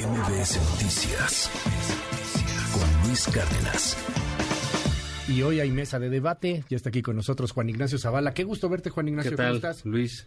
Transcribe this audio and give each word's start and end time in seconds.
MBS 0.00 0.56
Noticias 0.70 1.50
con 2.72 3.06
Luis 3.06 3.26
Cárdenas. 3.26 3.96
Y 5.28 5.42
hoy 5.42 5.60
hay 5.60 5.70
mesa 5.70 5.98
de 5.98 6.08
debate. 6.08 6.64
Ya 6.70 6.76
está 6.76 6.88
aquí 6.88 7.02
con 7.02 7.16
nosotros 7.16 7.52
Juan 7.52 7.68
Ignacio 7.68 7.98
Zavala. 7.98 8.32
Qué 8.32 8.44
gusto 8.44 8.70
verte, 8.70 8.88
Juan 8.88 9.08
Ignacio. 9.08 9.32
¿Qué 9.32 9.36
tal, 9.36 9.46
¿Cómo 9.46 9.56
estás? 9.56 9.84
Luis? 9.84 10.26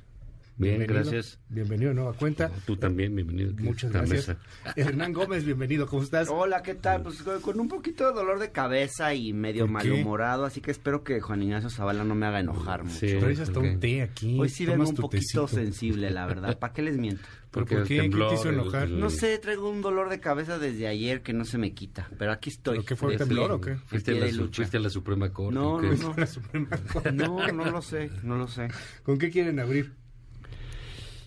Bien, 0.56 0.78
Bienvenido. 0.78 1.10
gracias. 1.12 1.40
Bienvenido 1.50 1.92
a 1.92 1.94
Nueva 1.96 2.14
Cuenta. 2.14 2.52
Tú 2.68 2.78
también, 2.78 3.16
bienvenido. 3.16 3.54
aquí 3.54 3.64
Muchas 3.64 3.92
gracias. 3.92 4.28
mesa. 4.28 4.38
Hernán 4.76 5.12
Gómez, 5.12 5.46
bienvenido. 5.46 5.88
¿Cómo 5.88 6.04
estás? 6.04 6.28
Hola, 6.30 6.62
¿qué 6.62 6.76
tal? 6.76 7.02
Pues 7.02 7.24
con- 7.24 7.60
un 7.60 7.68
poquito 7.68 8.06
de 8.08 8.14
dolor 8.14 8.38
de 8.38 8.52
cabeza 8.52 9.16
y 9.16 9.34
medio 9.34 9.68
malhumorado, 9.68 10.46
así 10.46 10.62
que 10.62 10.70
espero 10.70 11.04
que 11.04 11.22
Juan 11.22 11.42
Ignacio 11.42 11.72
Zavala 11.72 12.04
no 12.04 12.14
me 12.14 12.28
haga 12.28 12.40
enojar 12.40 12.84
mucho. 12.84 13.00
Sí. 13.00 13.16
Traes 13.20 13.40
hasta 13.40 13.54
¿por 13.54 13.64
un 13.64 13.72
qué? 13.74 13.78
té 13.78 14.02
aquí. 14.04 14.38
Hoy 14.40 14.50
sí 14.50 14.68
vengo 14.68 14.84
un 14.88 14.96
poquito 14.96 15.10
tecito. 15.10 15.48
sensible, 15.48 16.12
la 16.12 16.28
verdad. 16.28 16.60
¿Para 16.60 16.72
qué 16.72 16.84
les 16.84 16.98
miento? 16.98 17.24
¿Pero 17.54 17.66
Porque 17.66 17.76
por 17.78 17.88
qué? 17.88 17.98
el 18.00 18.12
¿Qué 18.12 18.18
te 18.30 18.34
hizo 18.36 18.50
el- 18.50 18.56
enojar? 18.56 18.84
el- 18.84 19.00
No 19.00 19.10
sé, 19.10 19.38
traigo 19.40 19.70
un 19.72 19.82
dolor 19.82 20.10
de 20.10 20.20
cabeza 20.20 20.60
desde 20.60 20.88
ayer 20.88 21.24
que 21.24 21.34
no 21.34 21.46
se 21.46 21.58
me 21.58 21.74
quita, 21.74 22.10
pero 22.20 22.32
aquí 22.32 22.52
estoy. 22.52 22.76
¿Pero 22.78 22.86
qué 22.86 22.96
fue, 22.96 23.12
de 23.14 23.18
temblor 23.18 23.52
o 23.54 23.60
qué? 23.62 23.76
¿Fuiste 23.76 24.12
a, 24.12 24.16
la, 24.26 24.48
fuiste 24.52 24.78
a 24.78 24.90
Suprema 24.92 25.32
Corte? 25.34 25.56
No, 25.56 25.82
no, 25.82 25.92
no. 25.94 26.16
No, 27.12 27.48
no 27.52 27.72
lo 27.72 27.82
sé, 27.82 28.12
no 28.22 28.38
lo 28.38 28.48
sé. 28.48 28.68
¿Con 29.02 29.18
qué 29.18 29.32
quieren 29.32 29.60
abrir? 29.60 29.94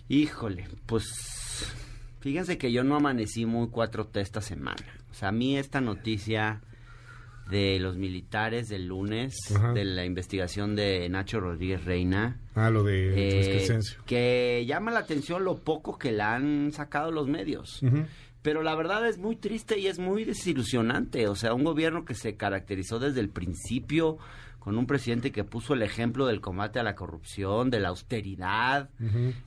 Híjole, 0.09 0.69
pues 0.87 1.05
fíjense 2.21 2.59
que 2.59 2.73
yo 2.73 2.85
no 2.85 2.97
amanecí 2.97 3.47
muy 3.47 3.67
4T 3.69 4.21
esta 4.21 4.41
semana. 4.41 4.85
O 5.11 5.15
sea, 5.15 5.29
a 5.29 5.33
mí 5.33 5.57
esta 5.59 5.81
noticia 5.81 6.61
de 7.51 7.79
los 7.79 7.97
militares 7.97 8.69
del 8.69 8.87
lunes, 8.87 9.35
Ajá. 9.55 9.73
de 9.73 9.85
la 9.85 10.05
investigación 10.05 10.75
de 10.75 11.09
Nacho 11.09 11.41
Rodríguez 11.41 11.85
Reina, 11.85 12.41
Ah, 12.55 12.71
lo 12.71 12.83
de 12.83 13.13
eh, 13.67 13.81
que 14.05 14.65
llama 14.67 14.91
la 14.91 15.01
atención 15.01 15.45
lo 15.45 15.59
poco 15.59 15.99
que 15.99 16.11
la 16.13 16.35
han 16.35 16.73
sacado 16.73 17.11
los 17.13 17.29
medios. 17.29 17.81
Pero 18.43 18.63
la 18.63 18.75
verdad 18.77 19.07
es 19.09 19.19
muy 19.19 19.35
triste 19.37 19.79
y 19.79 19.89
es 19.89 19.99
muy 19.99 20.25
desilusionante. 20.25 21.27
O 21.29 21.35
sea, 21.35 21.53
un 21.53 21.65
gobierno 21.65 22.05
que 22.05 22.15
se 22.15 22.37
caracterizó 22.37 22.99
desde 23.01 23.21
el 23.21 23.29
principio 23.29 24.19
con 24.67 24.77
un 24.79 24.87
presidente 24.89 25.31
que 25.31 25.45
puso 25.45 25.75
el 25.75 25.83
ejemplo 25.83 26.27
del 26.27 26.41
combate 26.41 26.81
a 26.81 26.83
la 26.83 26.97
corrupción, 26.97 27.71
de 27.71 27.79
la 27.79 27.91
austeridad, 27.91 28.91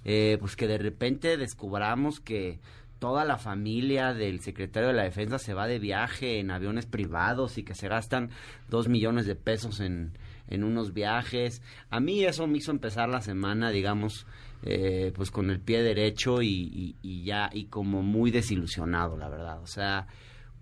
eh, 0.05 0.37
pues 0.39 0.55
que 0.55 0.65
de 0.65 0.77
repente 0.77 1.35
descubramos 1.35 2.21
que 2.21 2.59
toda 2.99 3.25
la 3.25 3.37
familia 3.37 4.13
del 4.13 4.39
secretario 4.39 4.87
de 4.87 4.95
la 4.95 5.03
defensa 5.03 5.37
se 5.37 5.53
va 5.53 5.67
de 5.67 5.77
viaje 5.77 6.39
en 6.39 6.51
aviones 6.51 6.85
privados 6.85 7.57
y 7.57 7.63
que 7.63 7.75
se 7.75 7.89
gastan 7.89 8.29
dos 8.69 8.87
millones 8.87 9.25
de 9.25 9.35
pesos 9.35 9.81
en, 9.81 10.13
en 10.47 10.63
unos 10.63 10.93
viajes. 10.93 11.61
A 11.89 11.99
mí 11.99 12.23
eso 12.23 12.47
me 12.47 12.57
hizo 12.59 12.71
empezar 12.71 13.09
la 13.09 13.19
semana, 13.21 13.71
digamos, 13.71 14.25
eh, 14.63 15.11
pues 15.13 15.31
con 15.31 15.49
el 15.49 15.59
pie 15.59 15.83
derecho 15.83 16.41
y, 16.41 16.47
y- 16.47 16.95
y 17.01 17.23
ya, 17.25 17.49
y 17.51 17.65
como 17.65 18.03
muy 18.03 18.31
desilusionado, 18.31 19.17
la 19.17 19.27
verdad. 19.27 19.61
O 19.61 19.67
sea, 19.67 20.07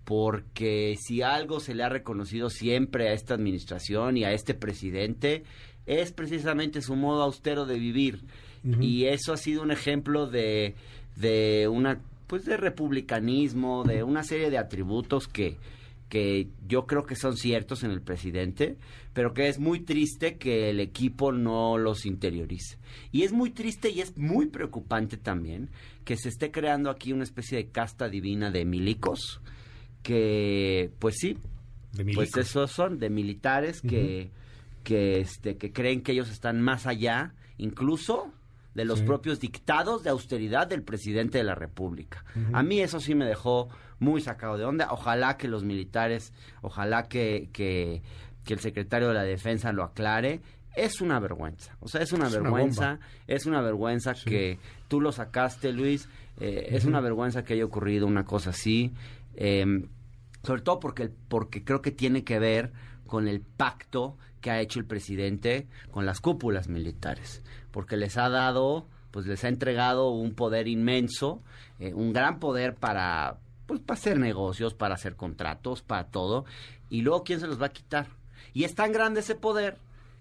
porque 0.08 0.96
si 0.98 1.20
algo 1.20 1.60
se 1.60 1.74
le 1.74 1.82
ha 1.82 1.90
reconocido 1.90 2.48
siempre 2.48 3.10
a 3.10 3.12
esta 3.12 3.34
administración 3.34 4.16
y 4.16 4.24
a 4.24 4.32
este 4.32 4.54
presidente, 4.54 5.42
es 5.84 6.12
precisamente 6.12 6.80
su 6.80 6.96
modo 6.96 7.22
austero 7.22 7.66
de 7.66 7.78
vivir. 7.78 8.22
Y 8.80 9.04
eso 9.04 9.34
ha 9.34 9.36
sido 9.36 9.62
un 9.62 9.70
ejemplo 9.70 10.26
de, 10.26 10.76
de 11.16 11.68
una 11.68 12.00
pues 12.26 12.46
de 12.46 12.56
republicanismo, 12.56 13.84
de 13.84 14.02
una 14.02 14.22
serie 14.22 14.48
de 14.48 14.56
atributos 14.56 15.28
que, 15.28 15.58
que 16.08 16.48
yo 16.66 16.86
creo 16.86 17.04
que 17.04 17.14
son 17.14 17.36
ciertos 17.36 17.84
en 17.84 17.90
el 17.90 18.00
presidente, 18.00 18.76
pero 19.12 19.34
que 19.34 19.48
es 19.48 19.58
muy 19.58 19.80
triste 19.80 20.38
que 20.38 20.70
el 20.70 20.80
equipo 20.80 21.32
no 21.32 21.76
los 21.76 22.06
interiorice. 22.06 22.78
Y 23.12 23.24
es 23.24 23.32
muy 23.32 23.50
triste 23.50 23.90
y 23.90 24.00
es 24.00 24.16
muy 24.16 24.46
preocupante 24.46 25.18
también 25.18 25.68
que 26.06 26.16
se 26.16 26.30
esté 26.30 26.50
creando 26.50 26.88
aquí 26.88 27.12
una 27.12 27.24
especie 27.24 27.58
de 27.58 27.68
casta 27.68 28.08
divina 28.08 28.50
de 28.50 28.64
milicos, 28.64 29.42
que 30.02 30.90
pues 30.98 31.16
sí, 31.18 31.38
De 31.92 32.04
pues 32.14 32.36
esos 32.36 32.70
son 32.70 32.98
de 32.98 33.10
militares 33.10 33.80
que, 33.80 34.30
que, 34.84 35.20
este, 35.20 35.56
que 35.56 35.72
creen 35.72 36.02
que 36.02 36.12
ellos 36.12 36.30
están 36.30 36.60
más 36.60 36.86
allá, 36.86 37.34
incluso 37.56 38.32
de 38.74 38.84
los 38.84 39.00
Sí. 39.00 39.04
propios 39.06 39.40
dictados 39.40 40.04
de 40.04 40.10
austeridad 40.10 40.66
del 40.68 40.82
presidente 40.82 41.38
de 41.38 41.44
la 41.44 41.54
República. 41.56 42.24
A 42.52 42.62
mí 42.62 42.80
eso 42.80 43.00
sí 43.00 43.14
me 43.14 43.24
dejó 43.26 43.68
muy 43.98 44.20
sacado 44.20 44.56
de 44.56 44.64
onda. 44.64 44.88
Ojalá 44.92 45.36
que 45.36 45.48
los 45.48 45.64
militares, 45.64 46.32
ojalá 46.62 47.08
que, 47.08 47.48
que, 47.52 48.02
que 48.44 48.54
el 48.54 48.60
secretario 48.60 49.08
de 49.08 49.14
la 49.14 49.24
Defensa 49.24 49.72
lo 49.72 49.82
aclare. 49.82 50.40
Es 50.76 51.00
una 51.00 51.18
vergüenza, 51.18 51.76
o 51.80 51.88
sea, 51.88 52.02
es 52.02 52.12
una 52.12 52.28
Es 52.28 52.34
vergüenza, 52.34 53.00
es 53.26 53.46
una 53.46 53.60
vergüenza 53.62 54.14
Sí. 54.14 54.30
que 54.30 54.58
tú 54.86 55.00
lo 55.00 55.10
sacaste, 55.10 55.72
Luis, 55.72 56.08
eh, 56.40 56.68
es 56.70 56.84
una 56.84 57.00
vergüenza 57.00 57.44
que 57.44 57.54
haya 57.54 57.64
ocurrido 57.64 58.06
una 58.06 58.24
cosa 58.24 58.50
así. 58.50 58.92
Eh, 59.34 59.84
sobre 60.42 60.62
todo 60.62 60.80
porque, 60.80 61.10
porque 61.28 61.64
creo 61.64 61.82
que 61.82 61.90
tiene 61.90 62.24
que 62.24 62.38
ver 62.38 62.72
con 63.06 63.28
el 63.28 63.40
pacto 63.40 64.16
que 64.40 64.50
ha 64.50 64.60
hecho 64.60 64.78
el 64.78 64.86
presidente 64.86 65.66
con 65.90 66.06
las 66.06 66.20
cúpulas 66.20 66.68
militares, 66.68 67.42
porque 67.72 67.96
les 67.96 68.16
ha 68.16 68.28
dado, 68.28 68.86
pues 69.10 69.26
les 69.26 69.42
ha 69.44 69.48
entregado 69.48 70.10
un 70.10 70.34
poder 70.34 70.68
inmenso, 70.68 71.42
eh, 71.80 71.92
un 71.92 72.12
gran 72.12 72.38
poder 72.38 72.74
para, 72.76 73.38
pues 73.66 73.80
para 73.80 73.98
hacer 73.98 74.18
negocios, 74.18 74.74
para 74.74 74.94
hacer 74.94 75.16
contratos, 75.16 75.82
para 75.82 76.04
todo, 76.04 76.44
y 76.88 77.02
luego 77.02 77.24
quién 77.24 77.40
se 77.40 77.46
los 77.46 77.60
va 77.60 77.66
a 77.66 77.72
quitar. 77.72 78.06
Y 78.52 78.64
es 78.64 78.74
tan 78.74 78.92
grande 78.92 79.20
ese 79.20 79.34
poder 79.34 79.76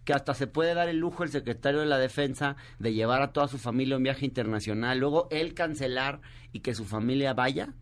que 0.07 0.13
hasta 0.13 0.33
se 0.33 0.47
puede 0.47 0.73
dar 0.73 0.87
el 0.87 0.99
lujo 0.99 1.25
el 1.25 1.29
secretario 1.29 1.81
de 1.81 1.85
la 1.85 1.97
defensa 1.97 2.55
de 2.79 2.93
llevar 2.93 3.21
a 3.21 3.33
toda 3.33 3.49
su 3.49 3.57
familia 3.57 3.95
a 3.95 3.97
un 3.97 4.03
viaje 4.03 4.25
internacional, 4.25 4.97
luego 4.99 5.27
él 5.31 5.53
cancelar 5.53 6.21
y 6.53 6.61
que 6.61 6.73
su 6.73 6.85
familia 6.85 7.33
vaya 7.33 7.73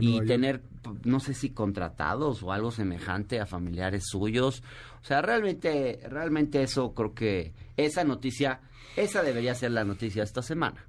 y 0.00 0.18
vaya- 0.18 0.26
tener, 0.26 0.62
no 1.04 1.20
sé 1.20 1.34
si 1.34 1.50
contratados 1.50 2.42
o 2.42 2.52
algo 2.52 2.70
semejante 2.70 3.38
a 3.38 3.44
familiares 3.44 4.04
suyos. 4.06 4.62
O 5.02 5.04
sea, 5.04 5.20
realmente, 5.20 6.00
realmente 6.08 6.62
eso 6.62 6.94
creo 6.94 7.12
que 7.12 7.52
esa 7.76 8.02
noticia, 8.02 8.60
esa 8.96 9.22
debería 9.22 9.54
ser 9.54 9.72
la 9.72 9.84
noticia 9.84 10.22
esta 10.22 10.40
semana. 10.40 10.86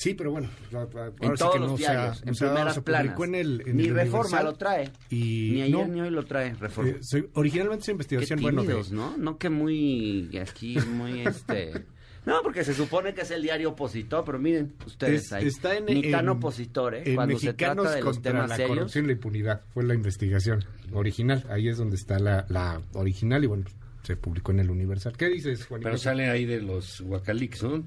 Sí, 0.00 0.14
pero 0.14 0.30
bueno. 0.30 0.48
la- 0.70 0.84
la- 0.84 0.84
ahora 1.06 1.12
En 1.20 1.30
sí 1.32 1.38
todos 1.38 1.52
que 1.54 1.58
los 1.58 1.70
no 1.72 1.76
diarios, 1.76 2.24
no 2.24 2.30
en 2.30 2.34
dado, 2.38 2.52
primeras 2.54 2.74
se 2.74 2.82
planas. 2.82 3.06
publicó 3.14 3.24
en 3.24 3.34
el, 3.34 3.62
en 3.66 3.76
ni 3.76 3.82
el 3.86 3.94
Reforma 3.94 4.18
Universal. 4.20 4.44
lo 4.44 4.54
trae. 4.54 4.90
Y 5.10 5.50
ni 5.54 5.62
ayer 5.62 5.70
no, 5.76 5.86
ni 5.92 6.00
hoy 6.00 6.10
lo 6.10 6.24
trae 6.24 6.54
Reforma. 6.54 6.90
eh, 6.92 6.98
se- 7.00 7.28
originalmente 7.34 7.82
esa 7.82 7.86
Qué 7.86 7.92
investigación, 7.92 8.40
bueno, 8.40 8.62
de- 8.62 8.68
tímidos, 8.68 8.92
¿no? 8.92 9.16
No 9.16 9.38
que 9.38 9.50
muy 9.50 10.38
aquí, 10.40 10.78
muy 10.92 11.20
este... 11.26 11.84
No, 12.26 12.42
porque 12.42 12.62
se 12.62 12.74
supone 12.74 13.14
que 13.14 13.22
es 13.22 13.30
el 13.30 13.42
diario 13.42 13.70
opositor, 13.70 14.22
pero 14.24 14.38
miren 14.38 14.74
ustedes 14.86 15.24
Es- 15.26 15.32
ahí. 15.32 15.46
está 15.46 15.76
en, 15.76 15.86
Ni 15.86 16.10
tan 16.10 16.28
opositor, 16.28 16.94
¿eh? 16.94 17.14
Cuando 17.14 17.38
se 17.38 17.46
Mexicanos 17.46 17.84
trata 17.84 17.96
de 17.96 18.02
los 18.02 18.14
contra 18.16 18.32
temas 18.32 18.48
la 18.50 18.56
serios. 18.56 18.76
corrupción 18.76 19.04
y 19.04 19.06
la 19.08 19.12
impunidad. 19.14 19.62
Fue 19.72 19.82
la 19.82 19.94
investigación 19.94 20.64
original. 20.92 21.44
Ahí 21.48 21.68
es 21.68 21.76
donde 21.78 21.96
está 21.96 22.18
la, 22.18 22.44
la 22.50 22.82
original 22.92 23.42
y 23.44 23.46
bueno, 23.46 23.64
pues, 23.64 23.74
se 24.02 24.16
publicó 24.16 24.52
en 24.52 24.60
el 24.60 24.70
Universal. 24.70 25.16
¿Qué 25.16 25.28
dices, 25.28 25.66
Juan? 25.66 25.80
Pero 25.82 25.96
sale 25.98 26.28
ahí 26.28 26.44
de 26.44 26.60
los 26.60 27.00
Guacalix, 27.00 27.62
¿no? 27.62 27.82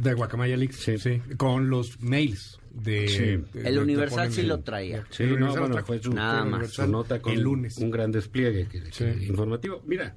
De 0.00 0.14
Guacamaya 0.14 0.56
Leaks, 0.56 0.76
sí. 0.76 0.98
Sí. 0.98 1.20
Con 1.36 1.70
los 1.70 2.00
mails 2.00 2.58
de... 2.72 3.08
Sí. 3.08 3.18
de- 3.58 3.68
El 3.68 3.74
de- 3.76 3.80
Universal 3.80 4.32
sí 4.32 4.42
lo 4.42 4.60
traía. 4.60 5.04
Sí, 5.10 5.22
El 5.22 5.38
no, 5.38 5.54
bueno, 5.54 5.84
fue 5.84 6.02
su, 6.02 6.12
Nada 6.12 6.44
más. 6.44 6.52
Universal 6.54 6.86
su 6.86 6.92
nota 6.92 7.22
con 7.22 7.32
el 7.32 7.40
lunes. 7.42 7.78
un 7.78 7.90
gran 7.90 8.10
despliegue 8.10 8.66
que- 8.68 8.82
que- 8.82 8.92
Sí. 8.92 9.26
informativo. 9.26 9.82
Mira, 9.86 10.16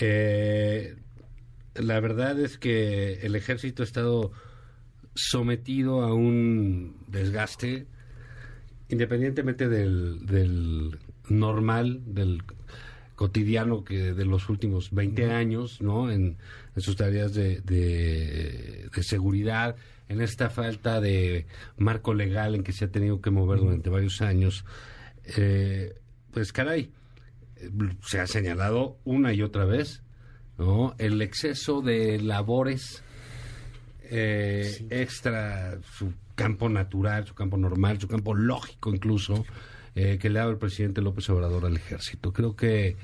eh, 0.00 0.96
la 1.74 2.00
verdad 2.00 2.38
es 2.40 2.58
que 2.58 3.14
el 3.22 3.34
ejército 3.36 3.82
ha 3.82 3.86
estado 3.86 4.32
sometido 5.14 6.02
a 6.02 6.12
un 6.14 6.96
desgaste 7.08 7.86
independientemente 8.88 9.68
del, 9.68 10.26
del 10.26 10.98
normal, 11.28 12.02
del 12.06 12.42
cotidiano 13.22 13.84
que 13.84 14.14
de 14.14 14.24
los 14.24 14.48
últimos 14.48 14.90
20 14.90 15.30
años, 15.30 15.80
¿no? 15.80 16.10
En, 16.10 16.38
en 16.74 16.82
sus 16.82 16.96
tareas 16.96 17.32
de, 17.32 17.60
de, 17.60 18.88
de 18.92 19.02
seguridad, 19.04 19.76
en 20.08 20.20
esta 20.20 20.50
falta 20.50 21.00
de 21.00 21.46
marco 21.76 22.14
legal 22.14 22.56
en 22.56 22.64
que 22.64 22.72
se 22.72 22.86
ha 22.86 22.90
tenido 22.90 23.20
que 23.20 23.30
mover 23.30 23.60
durante 23.60 23.90
varios 23.90 24.22
años. 24.22 24.64
Eh, 25.36 25.94
pues 26.32 26.52
caray, 26.52 26.90
se 28.04 28.18
ha 28.18 28.26
señalado 28.26 28.98
una 29.04 29.32
y 29.32 29.42
otra 29.42 29.66
vez, 29.66 30.02
¿no? 30.58 30.96
El 30.98 31.22
exceso 31.22 31.80
de 31.80 32.20
labores 32.20 33.04
eh, 34.10 34.84
extra 34.90 35.78
su 35.96 36.12
campo 36.34 36.68
natural, 36.68 37.24
su 37.24 37.34
campo 37.34 37.56
normal, 37.56 38.00
su 38.00 38.08
campo 38.08 38.34
lógico 38.34 38.92
incluso, 38.92 39.44
eh, 39.94 40.18
que 40.20 40.30
le 40.30 40.38
ha 40.38 40.42
dado 40.42 40.52
el 40.52 40.58
presidente 40.58 41.00
López 41.02 41.28
Obrador 41.30 41.66
al 41.66 41.76
ejército. 41.76 42.32
Creo 42.32 42.56
que 42.56 42.96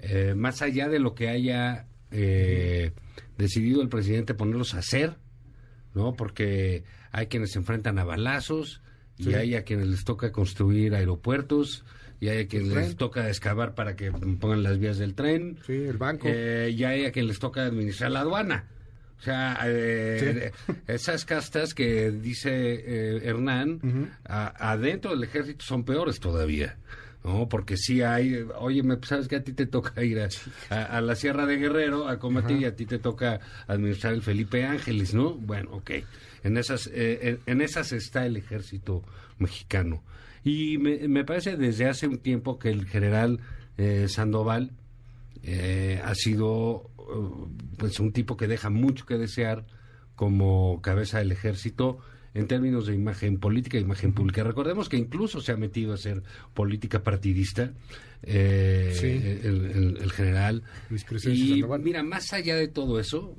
eh, 0.00 0.34
más 0.36 0.62
allá 0.62 0.88
de 0.88 0.98
lo 0.98 1.14
que 1.14 1.28
haya 1.28 1.86
eh, 2.10 2.92
decidido 3.38 3.82
el 3.82 3.88
presidente 3.88 4.34
ponerlos 4.34 4.74
a 4.74 4.78
hacer, 4.78 5.16
¿no? 5.94 6.14
Porque 6.14 6.84
hay 7.12 7.26
quienes 7.26 7.52
se 7.52 7.58
enfrentan 7.58 7.98
a 7.98 8.04
balazos 8.04 8.82
y 9.18 9.32
hay 9.32 9.54
a 9.54 9.62
quienes 9.64 9.86
les 9.88 10.04
toca 10.04 10.30
construir 10.32 10.94
aeropuertos 10.94 11.84
y 12.20 12.28
hay 12.28 12.44
a 12.44 12.48
quienes 12.48 12.68
les 12.68 12.96
toca 12.96 13.28
excavar 13.28 13.74
para 13.74 13.96
que 13.96 14.10
pongan 14.12 14.62
las 14.62 14.78
vías 14.78 14.98
del 14.98 15.14
tren 15.14 15.58
Sí, 15.66 15.72
el 15.72 15.96
banco. 15.96 16.28
eh, 16.30 16.70
y 16.76 16.84
hay 16.84 17.06
a 17.06 17.12
quienes 17.12 17.28
les 17.30 17.38
toca 17.38 17.64
administrar 17.64 18.10
la 18.10 18.20
aduana. 18.20 18.66
O 19.18 19.22
sea, 19.22 19.58
eh, 19.64 20.52
esas 20.86 21.24
castas 21.24 21.74
que 21.74 22.10
dice 22.10 22.50
eh, 22.52 23.20
Hernán, 23.24 23.80
a- 24.24 24.72
adentro 24.72 25.10
del 25.12 25.24
ejército 25.24 25.64
son 25.64 25.84
peores 25.84 26.20
todavía. 26.20 26.76
¿no? 27.24 27.48
Porque 27.48 27.76
sí 27.76 28.02
hay, 28.02 28.46
oye, 28.60 28.82
sabes 29.02 29.26
que 29.26 29.34
a 29.36 29.42
ti 29.42 29.52
te 29.52 29.66
toca 29.66 30.04
ir 30.04 30.20
a, 30.20 30.28
a- 30.70 30.84
a 30.98 31.00
la 31.00 31.16
Sierra 31.16 31.44
de 31.44 31.56
Guerrero 31.56 32.08
a 32.08 32.20
combatir 32.20 32.58
y 32.60 32.64
a 32.66 32.76
ti 32.76 32.86
te 32.86 33.00
toca 33.00 33.40
administrar 33.66 34.12
el 34.14 34.22
Felipe 34.22 34.64
Ángeles, 34.64 35.12
¿no? 35.12 35.34
Bueno, 35.34 35.70
ok. 35.72 35.90
En 36.44 36.56
esas, 36.56 36.86
eh, 36.94 37.40
en, 37.44 37.52
en 37.54 37.60
esas 37.62 37.90
está 37.90 38.26
el 38.26 38.36
ejército 38.36 39.02
mexicano. 39.38 40.04
Y 40.44 40.78
me, 40.78 41.08
me 41.08 41.24
parece 41.24 41.56
desde 41.56 41.86
hace 41.88 42.06
un 42.06 42.18
tiempo 42.18 42.60
que 42.60 42.70
el 42.70 42.86
general 42.86 43.40
eh, 43.76 44.06
Sandoval 44.08 44.70
eh, 45.42 46.00
ha 46.04 46.14
sido 46.14 46.90
eh, 46.98 47.48
pues 47.78 48.00
un 48.00 48.12
tipo 48.12 48.36
que 48.36 48.46
deja 48.48 48.70
mucho 48.70 49.06
que 49.06 49.18
desear 49.18 49.64
como 50.14 50.80
cabeza 50.82 51.18
del 51.18 51.32
ejército 51.32 51.98
en 52.34 52.46
términos 52.48 52.86
de 52.86 52.94
imagen 52.94 53.38
política, 53.38 53.78
imagen 53.78 54.12
pública. 54.12 54.44
Recordemos 54.44 54.88
que 54.88 54.96
incluso 54.98 55.40
se 55.40 55.52
ha 55.52 55.56
metido 55.56 55.92
a 55.92 55.94
hacer 55.94 56.22
política 56.54 57.02
partidista 57.02 57.72
eh, 58.22 58.92
Sí. 58.94 59.06
el, 59.06 59.64
el- 59.70 59.96
el 60.02 60.12
general. 60.12 60.62
Luis 60.90 61.04
y 61.26 61.62
mira, 61.82 62.02
más 62.02 62.32
allá 62.32 62.56
de 62.56 62.68
todo 62.68 62.98
eso, 63.00 63.36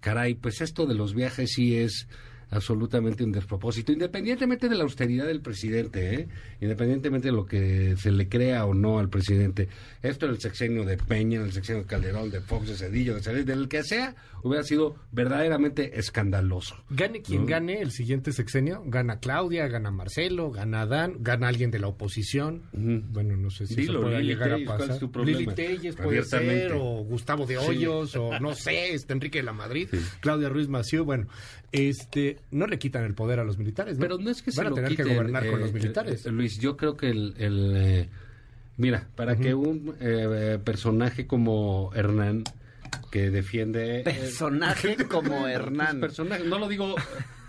caray, 0.00 0.34
pues 0.34 0.60
esto 0.60 0.86
de 0.86 0.94
los 0.94 1.14
viajes 1.14 1.52
sí 1.52 1.76
es 1.76 2.08
absolutamente 2.50 3.24
un 3.24 3.32
despropósito, 3.32 3.92
independientemente 3.92 4.68
de 4.68 4.76
la 4.76 4.84
austeridad 4.84 5.26
del 5.26 5.40
presidente, 5.40 6.14
¿eh? 6.14 6.28
independientemente 6.60 7.28
de 7.28 7.32
lo 7.32 7.46
que 7.46 7.96
se 7.96 8.12
le 8.12 8.28
crea 8.28 8.64
o 8.64 8.74
no 8.74 8.98
al 8.98 9.08
presidente. 9.08 9.68
Esto 10.02 10.26
en 10.26 10.32
el 10.32 10.40
sexenio 10.40 10.84
de 10.84 10.96
Peña, 10.96 11.40
en 11.40 11.46
el 11.46 11.52
sexenio 11.52 11.82
de 11.82 11.88
Calderón, 11.88 12.30
de 12.30 12.40
Fox, 12.40 12.68
de 12.68 12.76
Cedillo, 12.76 13.14
de 13.14 13.22
Cedillo, 13.22 13.44
del 13.44 13.68
que 13.68 13.82
sea, 13.82 14.14
hubiera 14.42 14.62
sido 14.62 14.96
verdaderamente 15.12 15.98
escandaloso. 15.98 16.76
Gane 16.90 17.20
quien 17.22 17.42
¿no? 17.42 17.46
gane 17.46 17.80
el 17.80 17.90
siguiente 17.90 18.32
sexenio, 18.32 18.82
gana 18.86 19.18
Claudia, 19.18 19.66
gana 19.66 19.90
Marcelo, 19.90 20.50
gana 20.50 20.82
Adán, 20.82 21.16
gana 21.20 21.48
alguien 21.48 21.70
de 21.70 21.80
la 21.80 21.88
oposición. 21.88 22.62
Bueno, 22.72 23.36
no 23.36 23.50
sé 23.50 23.66
si 23.66 23.74
Dilo, 23.74 23.92
eso 23.92 24.02
pueda 24.02 24.18
Lili 24.20 24.34
llegar 24.34 24.50
a 24.50 24.54
Telles, 24.54 24.68
¿cuál 24.68 24.88
pasar. 24.88 25.26
Lili 25.26 25.46
Telles 25.46 25.96
puede 25.96 26.22
ser, 26.22 26.72
o 26.74 27.04
Gustavo 27.04 27.44
de 27.44 27.58
Hoyos, 27.58 28.14
o 28.14 28.38
no 28.38 28.54
sé, 28.54 28.94
este 28.94 29.12
Enrique 29.12 29.38
de 29.38 29.44
la 29.44 29.52
Madrid, 29.52 29.88
Claudia 30.20 30.48
Ruiz 30.48 30.68
Massieu. 30.68 31.04
Bueno, 31.04 31.26
este, 31.76 32.38
no 32.50 32.66
le 32.66 32.78
quitan 32.78 33.04
el 33.04 33.14
poder 33.14 33.40
a 33.40 33.44
los 33.44 33.58
militares, 33.58 33.98
¿no? 33.98 34.02
Pero 34.02 34.18
no 34.18 34.30
es 34.30 34.42
que 34.42 34.50
Van 34.50 34.54
se 34.54 34.60
a 34.62 34.70
lo 34.70 34.74
tener 34.74 34.96
que 34.96 35.04
gobernar 35.04 35.46
con 35.46 35.58
eh, 35.60 35.62
los 35.62 35.72
militares. 35.72 36.26
eh, 36.26 36.30
Luis, 36.30 36.58
yo 36.58 36.76
creo 36.76 36.96
que 36.96 37.10
el... 37.10 37.34
el, 37.38 37.72
eh, 37.76 38.08
mira, 38.76 39.08
para 39.16 39.36
que 39.36 39.54
un 39.54 39.94
eh, 40.00 40.58
personaje 40.64 41.26
como 41.26 41.90
Hernán, 41.94 42.44
que 43.10 43.30
defiende... 43.30 44.00
eh, 44.00 44.02
Personaje 44.04 44.96
como 45.08 45.46
Hernán. 45.46 46.00
personaje, 46.00 46.44
no 46.44 46.58
lo 46.58 46.68
digo... 46.68 46.94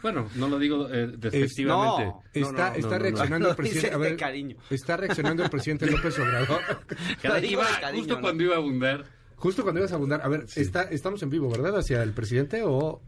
Bueno, 0.04 0.30
no 0.36 0.48
lo 0.48 0.60
digo 0.60 0.88
eh, 0.94 1.08
despectivamente. 1.18 2.06
no. 2.06 2.24
Está, 2.32 2.70
no, 2.70 2.76
está 2.76 2.90
no, 2.98 3.00
reaccionando 3.00 3.40
no. 3.48 3.50
el 3.50 3.56
presidente. 3.58 3.94
A 3.96 3.98
ver, 3.98 4.16
cariño. 4.16 4.56
Está 4.70 4.96
reaccionando 4.96 5.44
el 5.44 5.50
presidente 5.50 5.88
López 5.88 6.18
Obrador. 6.20 6.62
De 6.88 7.16
cariño, 7.28 7.60
justo 7.96 8.16
¿no? 8.16 8.22
cuando 8.22 8.44
iba 8.44 8.54
a 8.54 8.58
abundar. 8.58 9.06
Justo 9.36 9.64
cuando 9.64 9.80
ibas 9.82 9.92
a 9.92 9.96
abundar. 9.96 10.22
A 10.24 10.28
ver, 10.30 10.46
está, 10.56 10.84
estamos 10.84 11.22
en 11.24 11.32
vivo, 11.32 11.50
¿verdad? 11.50 11.78
Hacia 11.80 12.04
el 12.04 12.14
presidente 12.14 12.62
o 12.64 13.02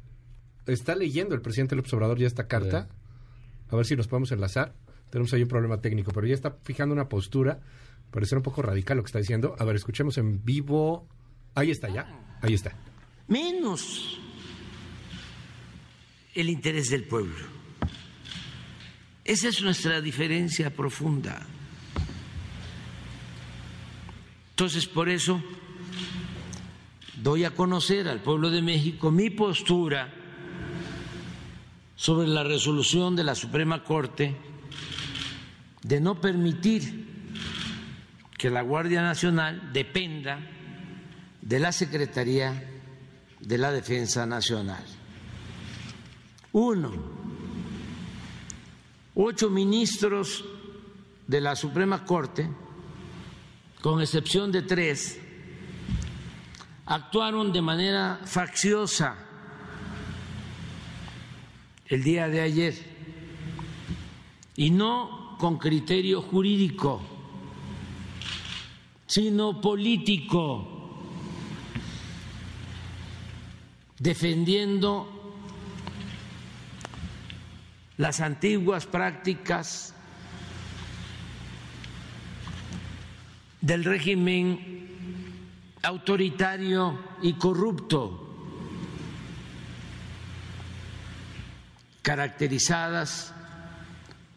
está 0.69 0.95
leyendo 0.95 1.36
el 1.36 1.42
presidente 1.42 1.75
López 1.75 1.94
Obrador 1.94 2.19
ya 2.19 2.27
esta 2.27 2.48
carta. 2.48 2.88
A 3.69 3.75
ver 3.75 3.86
si 3.86 3.95
nos 3.95 4.07
podemos 4.07 4.31
enlazar. 4.31 4.74
Tenemos 5.10 5.33
ahí 5.33 5.42
un 5.42 5.48
problema 5.48 5.81
técnico, 5.81 6.12
pero 6.13 6.27
ya 6.27 6.33
está 6.33 6.57
fijando 6.63 6.94
una 6.94 7.10
postura. 7.10 7.60
Parece 8.12 8.36
un 8.36 8.44
poco 8.44 8.62
radical 8.62 8.98
lo 8.98 9.04
que 9.04 9.07
está 9.07 9.19
diciendo. 9.19 9.56
A 9.60 9.66
ver, 9.66 9.75
escuchemos 9.75 10.18
en 10.18 10.44
vivo. 10.44 11.07
Ahí 11.56 11.71
está 11.71 11.89
ya. 11.89 12.38
Ahí 12.42 12.54
está. 12.54 12.75
menos 13.27 14.19
el 16.33 16.50
interés 16.50 16.89
del 16.89 17.04
pueblo. 17.04 17.36
Esa 19.25 19.50
es 19.50 19.62
nuestra 19.62 20.01
diferencia 20.01 20.74
profunda. 20.74 21.45
Entonces, 24.51 24.88
por 24.88 25.10
eso 25.10 25.42
doy 27.22 27.44
a 27.44 27.51
conocer 27.51 28.07
al 28.07 28.22
pueblo 28.22 28.50
de 28.50 28.62
México 28.62 29.12
mi 29.12 29.30
postura 29.30 30.19
sobre 32.00 32.30
la 32.30 32.46
resolución 32.46 33.13
de 33.13 33.25
la 33.25 33.36
Suprema 33.36 33.84
Corte 33.84 34.34
de 35.84 36.00
no 36.00 36.22
permitir 36.22 37.34
que 38.38 38.50
la 38.50 38.62
Guardia 38.62 39.01
Nacional 39.01 39.74
dependa 39.74 40.40
de 41.42 41.60
la 41.60 41.74
Secretaría 41.74 42.81
de 43.42 43.57
la 43.57 43.74
Defensa 43.74 44.25
Nacional. 44.25 44.81
Uno, 46.54 46.94
ocho 49.16 49.50
ministros 49.50 50.46
de 51.28 51.42
la 51.42 51.57
Suprema 51.57 52.06
Corte, 52.06 52.50
con 53.81 54.00
excepción 54.00 54.54
de 54.54 54.62
tres, 54.62 55.19
actuaron 56.86 57.51
de 57.51 57.62
manera 57.62 58.22
facciosa 58.24 59.29
el 61.89 62.03
día 62.03 62.27
de 62.27 62.41
ayer 62.41 62.75
y 64.56 64.69
no 64.69 65.36
con 65.38 65.57
criterio 65.57 66.21
jurídico, 66.21 67.01
sino 69.07 69.59
político. 69.59 70.80
defendiendo 74.00 75.07
las 77.97 78.21
antiguas 78.21 78.86
prácticas 78.86 79.94
del 83.59 83.83
régimen 83.83 84.88
autoritario 85.83 86.97
y 87.21 87.33
corrupto, 87.33 88.29
caracterizadas 92.10 93.36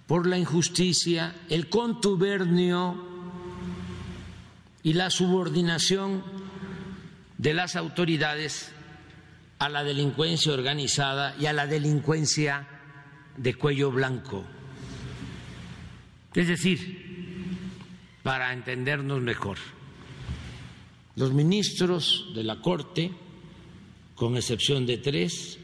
por 0.07 0.27
la 0.27 0.37
injusticia, 0.37 1.35
el 1.49 1.71
contubernio 1.71 3.03
y 4.83 4.93
la 4.93 5.09
subordinación 5.09 6.23
de 7.39 7.55
las 7.55 7.75
autoridades 7.75 8.71
a 9.59 9.71
la 9.71 9.85
delincuencia 9.85 10.53
organizada 10.53 11.35
y 11.41 11.47
a 11.47 11.55
la 11.55 11.67
delincuencia 11.67 12.69
de 13.39 13.55
cuello 13.55 13.91
blanco. 13.91 14.45
Es 16.35 16.49
decir, 16.49 17.57
para 18.23 18.53
entendernos 18.53 19.23
mejor, 19.23 19.57
los 21.17 21.33
ministros 21.33 22.33
de 22.35 22.45
la 22.45 22.61
Corte, 22.61 23.13
con 24.15 24.37
excepción 24.37 24.85
de 24.85 24.99
tres, 24.99 25.59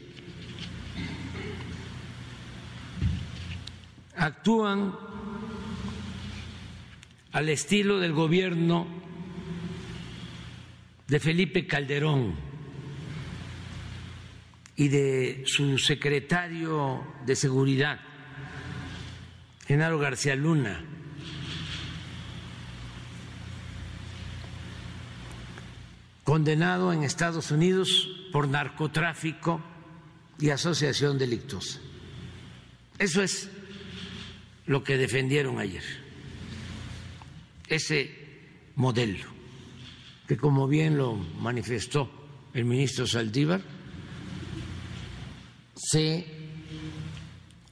actúan 4.19 4.95
al 7.31 7.49
estilo 7.49 7.99
del 7.99 8.13
gobierno 8.13 8.87
de 11.07 11.19
Felipe 11.19 11.65
Calderón 11.65 12.35
y 14.75 14.87
de 14.89 15.43
su 15.45 15.77
secretario 15.77 17.03
de 17.25 17.35
Seguridad, 17.35 17.99
Genaro 19.65 19.99
García 19.99 20.35
Luna. 20.35 20.85
condenado 26.29 26.93
en 26.93 27.03
Estados 27.03 27.49
Unidos 27.49 28.07
por 28.31 28.47
narcotráfico 28.47 29.61
y 30.37 30.51
asociación 30.51 31.17
delictuosa. 31.17 31.79
Eso 32.99 33.23
es 33.23 33.49
lo 34.69 34.83
que 34.83 34.97
defendieron 34.97 35.57
ayer, 35.57 35.81
ese 37.67 38.11
modelo, 38.75 39.25
que 40.27 40.37
como 40.37 40.67
bien 40.67 40.95
lo 40.95 41.15
manifestó 41.15 42.07
el 42.53 42.65
ministro 42.65 43.07
Saldívar, 43.07 43.61
se 45.73 46.23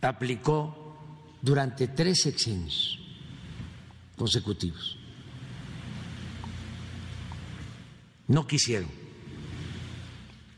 aplicó 0.02 0.98
durante 1.40 1.90
tres 1.90 2.22
sexenios 2.24 3.00
consecutivos. 4.16 4.98
No 8.28 8.48
quisieron 8.48 8.90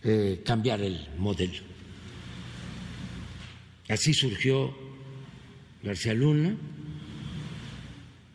eh, 0.03 0.41
cambiar 0.45 0.79
el 0.79 1.05
modelo. 1.17 1.59
Así 3.89 4.13
surgió 4.13 4.88
García 5.81 6.13
Luna, 6.13 6.55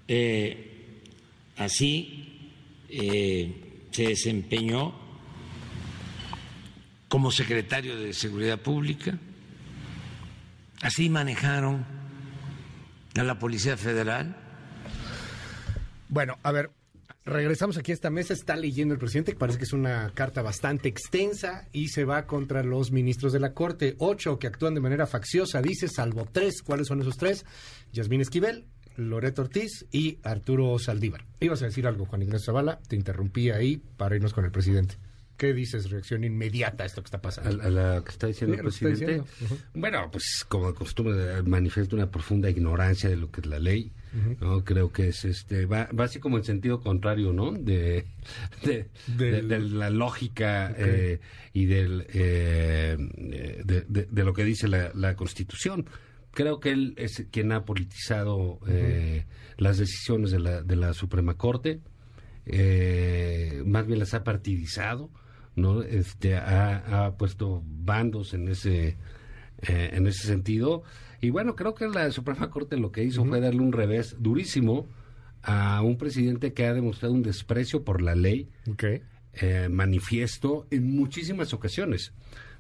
eh, 0.09 1.01
así 1.57 2.53
eh, 2.89 3.87
se 3.91 4.09
desempeñó 4.09 4.95
como 7.09 7.31
secretario 7.31 7.99
de 7.99 8.13
Seguridad 8.13 8.59
Pública. 8.59 9.19
Así 10.81 11.09
manejaron 11.09 11.87
a 13.17 13.23
la 13.23 13.39
Policía 13.39 13.77
Federal. 13.77 14.37
Bueno, 16.09 16.39
a 16.43 16.53
ver, 16.53 16.71
regresamos 17.25 17.77
aquí 17.77 17.91
a 17.93 17.95
esta 17.95 18.11
mesa. 18.11 18.33
Está 18.35 18.57
leyendo 18.57 18.95
el 18.95 19.01
presidente, 19.01 19.35
parece 19.35 19.59
que 19.59 19.65
es 19.65 19.73
una 19.73 20.11
carta 20.15 20.43
bastante 20.43 20.89
extensa 20.89 21.69
y 21.73 21.89
se 21.89 22.05
va 22.05 22.27
contra 22.27 22.63
los 22.63 22.91
ministros 22.93 23.33
de 23.33 23.41
la 23.41 23.53
Corte. 23.53 23.95
Ocho 23.99 24.39
que 24.39 24.47
actúan 24.47 24.75
de 24.75 24.81
manera 24.81 25.07
facciosa, 25.07 25.63
dice, 25.63 25.89
salvo 25.89 26.27
tres. 26.31 26.63
¿Cuáles 26.63 26.87
son 26.89 27.01
esos 27.01 27.17
tres? 27.17 27.45
Yasmín 27.93 28.21
Esquivel, 28.21 28.67
Loreto 28.97 29.43
Ortiz 29.43 29.87
y 29.91 30.19
Arturo 30.23 30.79
Saldívar. 30.79 31.25
Ibas 31.41 31.63
a 31.63 31.67
decir 31.67 31.87
algo, 31.87 32.07
Juan 32.07 32.23
Ignacio 32.23 32.47
Zavala, 32.47 32.79
te 32.89 32.97
interrumpí 32.97 33.51
ahí 33.51 33.77
para 33.97 34.17
irnos 34.17 34.33
con 34.33 34.45
el 34.45 34.51
presidente. 34.53 34.97
¿Qué 35.37 35.53
dices? 35.53 35.91
Reacción 35.91 36.23
inmediata 36.23 36.85
a 36.85 36.87
esto 36.87 37.03
que 37.03 37.07
está 37.09 37.21
pasando. 37.21 37.61
A, 37.61 37.67
a 37.67 37.71
la 37.71 38.05
que 38.05 38.11
está 38.13 38.29
diciendo 38.29 38.55
Sí, 38.55 38.61
el 38.61 38.65
que 38.65 38.69
presidente. 38.69 39.25
diciendo. 39.41 39.57
Bueno, 39.75 40.09
pues 40.13 40.45
como 40.49 40.69
de 40.69 40.75
costumbre, 40.75 41.43
manifiesta 41.43 41.97
una 41.97 42.09
profunda 42.09 42.49
ignorancia 42.49 43.11
de 43.11 43.17
lo 43.17 43.33
que 43.33 43.41
es 43.41 43.47
la 43.49 43.59
ley. 43.59 43.91
¿No? 44.41 44.65
Creo 44.65 44.93
que 44.93 45.09
es 45.09 45.25
este 45.25 45.67
va, 45.67 45.89
va 45.99 46.05
así 46.05 46.21
como 46.21 46.37
en 46.39 46.45
sentido 46.45 46.81
contrario, 46.81 47.33
¿no? 47.33 47.53
De, 47.53 48.05
de, 48.65 48.89
Del- 49.17 49.49
de- 49.49 49.59
de 49.59 49.59
la 49.61 49.91
lógica 49.91 50.75
eh, 50.77 51.21
y 51.53 51.67
del 51.67 52.07
eh, 52.13 52.97
de, 53.65 54.07
de- 54.11 54.25
lo 54.25 54.33
que 54.33 54.45
dice 54.45 54.69
la, 54.69 54.91
la 54.95 55.17
Constitución. 55.17 55.87
Creo 56.33 56.59
que 56.61 56.71
él 56.71 56.95
es 56.97 57.27
quien 57.31 57.53
ha 57.53 57.65
politizado 57.65 58.59
eh, 58.67 59.25
las 59.57 59.79
decisiones 59.79 60.31
de 60.33 60.41
la, 60.41 60.63
de 60.63 60.77
la 60.77 60.93
Suprema 60.95 61.35
Corte 61.37 61.81
eh, 62.47 63.63
más 63.65 63.87
bien 63.87 63.99
las 63.99 64.15
ha 64.15 64.25
partidizado, 64.25 65.11
¿no? 65.57 65.83
Este, 65.83 66.37
ha, 66.37 67.07
ha 67.07 67.17
puesto 67.17 67.63
bandos 67.65 68.35
en 68.35 68.49
ese, 68.49 68.97
eh, 69.63 69.91
en 69.93 70.07
ese 70.07 70.27
sentido. 70.27 70.83
Y 71.25 71.31
bueno, 71.31 71.57
creo 71.57 71.75
que 71.75 71.89
la 71.89 72.11
Suprema 72.11 72.51
Corte 72.51 72.77
lo 72.77 72.93
que 72.93 73.03
hizo 73.03 73.25
fue 73.25 73.41
darle 73.41 73.61
un 73.63 73.73
revés 73.73 74.17
durísimo 74.19 74.87
a 75.43 75.81
un 75.83 75.97
presidente 75.97 76.53
que 76.53 76.67
ha 76.67 76.75
demostrado 76.75 77.15
un 77.15 77.23
desprecio 77.23 77.83
por 77.83 78.03
la 78.03 78.15
ley 78.15 78.51
Ok. 78.71 78.85
eh, 79.33 79.69
manifiesto 79.71 80.67
en 80.71 80.95
muchísimas 80.95 81.55
ocasiones. 81.55 82.13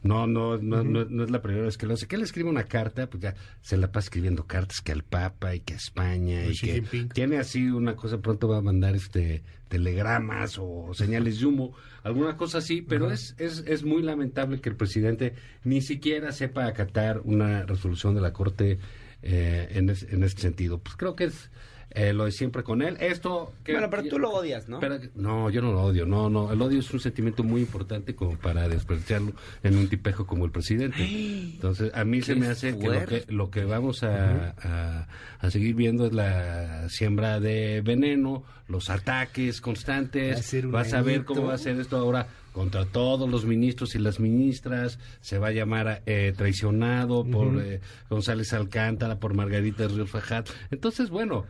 No, 0.04 0.26
no, 0.28 0.58
no, 0.58 0.84
no, 0.84 1.04
no 1.06 1.24
es 1.24 1.30
la 1.30 1.42
primera 1.42 1.64
vez 1.64 1.76
que 1.76 1.86
lo 1.86 1.94
hace. 1.94 2.06
Que 2.06 2.14
él 2.16 2.22
escribe 2.22 2.48
una 2.50 2.64
carta, 2.64 3.08
pues 3.08 3.22
ya 3.22 3.34
se 3.62 3.76
la 3.76 3.90
pasa 3.90 4.04
escribiendo 4.06 4.46
cartas 4.46 4.80
que 4.80 4.92
al 4.92 5.02
Papa 5.02 5.54
y 5.54 5.60
que 5.60 5.72
a 5.74 5.76
España 5.76 6.40
A 6.40 6.46
y 6.46 6.52
Xi 6.52 6.66
que 6.66 6.72
Jinping. 6.74 7.08
tiene 7.08 7.38
así 7.38 7.66
una 7.70 7.96
cosa, 7.96 8.18
pronto 8.20 8.46
va 8.46 8.58
a 8.58 8.62
mandar 8.62 8.94
este 8.94 9.42
telegramas 9.68 10.56
o 10.60 10.92
señales 10.94 11.40
de 11.40 11.46
humo, 11.46 11.74
alguna 12.04 12.36
cosa 12.36 12.58
así, 12.58 12.80
pero 12.82 13.10
es, 13.10 13.34
es, 13.38 13.64
es 13.66 13.82
muy 13.82 14.02
lamentable 14.02 14.60
que 14.60 14.68
el 14.68 14.76
presidente 14.76 15.34
ni 15.64 15.80
siquiera 15.80 16.30
sepa 16.32 16.66
acatar 16.66 17.20
una 17.24 17.64
resolución 17.64 18.14
de 18.14 18.20
la 18.20 18.32
Corte 18.32 18.78
eh, 19.22 19.68
en, 19.72 19.90
es- 19.90 20.04
en 20.04 20.22
este 20.22 20.42
sentido. 20.42 20.78
Pues 20.78 20.96
creo 20.96 21.16
que 21.16 21.24
es 21.24 21.50
eh, 21.94 22.12
lo 22.12 22.24
de 22.24 22.32
siempre 22.32 22.62
con 22.62 22.82
él. 22.82 22.96
Esto... 23.00 23.52
que- 23.64 23.72
Bueno, 23.72 23.88
pero 23.88 24.02
tú 24.04 24.18
lo 24.18 24.30
odias, 24.30 24.68
¿no? 24.68 24.80
pero- 24.80 24.98
no, 25.14 25.48
yo 25.50 25.62
no 25.62 25.72
lo 25.72 25.82
odio, 25.82 26.04
no, 26.06 26.28
no. 26.28 26.52
El 26.52 26.60
odio 26.60 26.80
es 26.80 26.92
un 26.92 27.00
sentimiento 27.00 27.42
muy 27.44 27.60
importante 27.60 28.14
como 28.14 28.36
para 28.36 28.68
desperdiciarlo 28.68 29.32
en 29.62 29.76
un 29.76 29.88
tipejo 29.88 30.26
como 30.26 30.44
el 30.44 30.50
presidente. 30.50 30.96
Entonces, 31.54 31.92
a 31.94 32.04
mí 32.04 32.20
se 32.22 32.34
¡Qué 32.34 32.40
me 32.40 32.46
hace 32.48 32.76
que 32.78 32.86
lo, 32.88 33.06
que 33.06 33.24
lo 33.28 33.50
que 33.50 33.64
vamos 33.64 34.02
a, 34.02 34.54
a- 34.60 35.08
a 35.40 35.50
seguir 35.50 35.74
viendo 35.74 36.06
es 36.06 36.12
la 36.12 36.88
siembra 36.88 37.38
de 37.40 37.80
veneno, 37.82 38.42
los 38.68 38.90
ataques 38.90 39.56
Va 39.56 39.58
a 39.58 39.62
constantes. 39.62 40.44
ser 40.46 40.66
un 40.66 40.72
Vas 40.72 40.92
a 40.94 41.02
ver 41.02 41.24
cómo 41.24 41.44
va 41.46 41.54
a 41.54 41.58
ser 41.58 41.78
esto 41.78 41.96
ahora 41.96 42.26
contra 42.52 42.84
todos 42.86 43.28
los 43.28 43.44
ministros 43.44 43.94
y 43.94 43.98
las 43.98 44.20
ministras. 44.20 44.98
Se 45.20 45.38
va 45.38 45.48
a 45.48 45.52
llamar 45.52 46.02
eh, 46.06 46.32
traicionado 46.36 47.24
por 47.24 47.60
eh, 47.62 47.80
González 48.08 48.52
Alcántara, 48.52 49.18
por 49.18 49.34
Margarita 49.34 49.86
Ríos 49.86 50.10
Fajat. 50.10 50.48
Entonces, 50.70 51.10
bueno. 51.10 51.44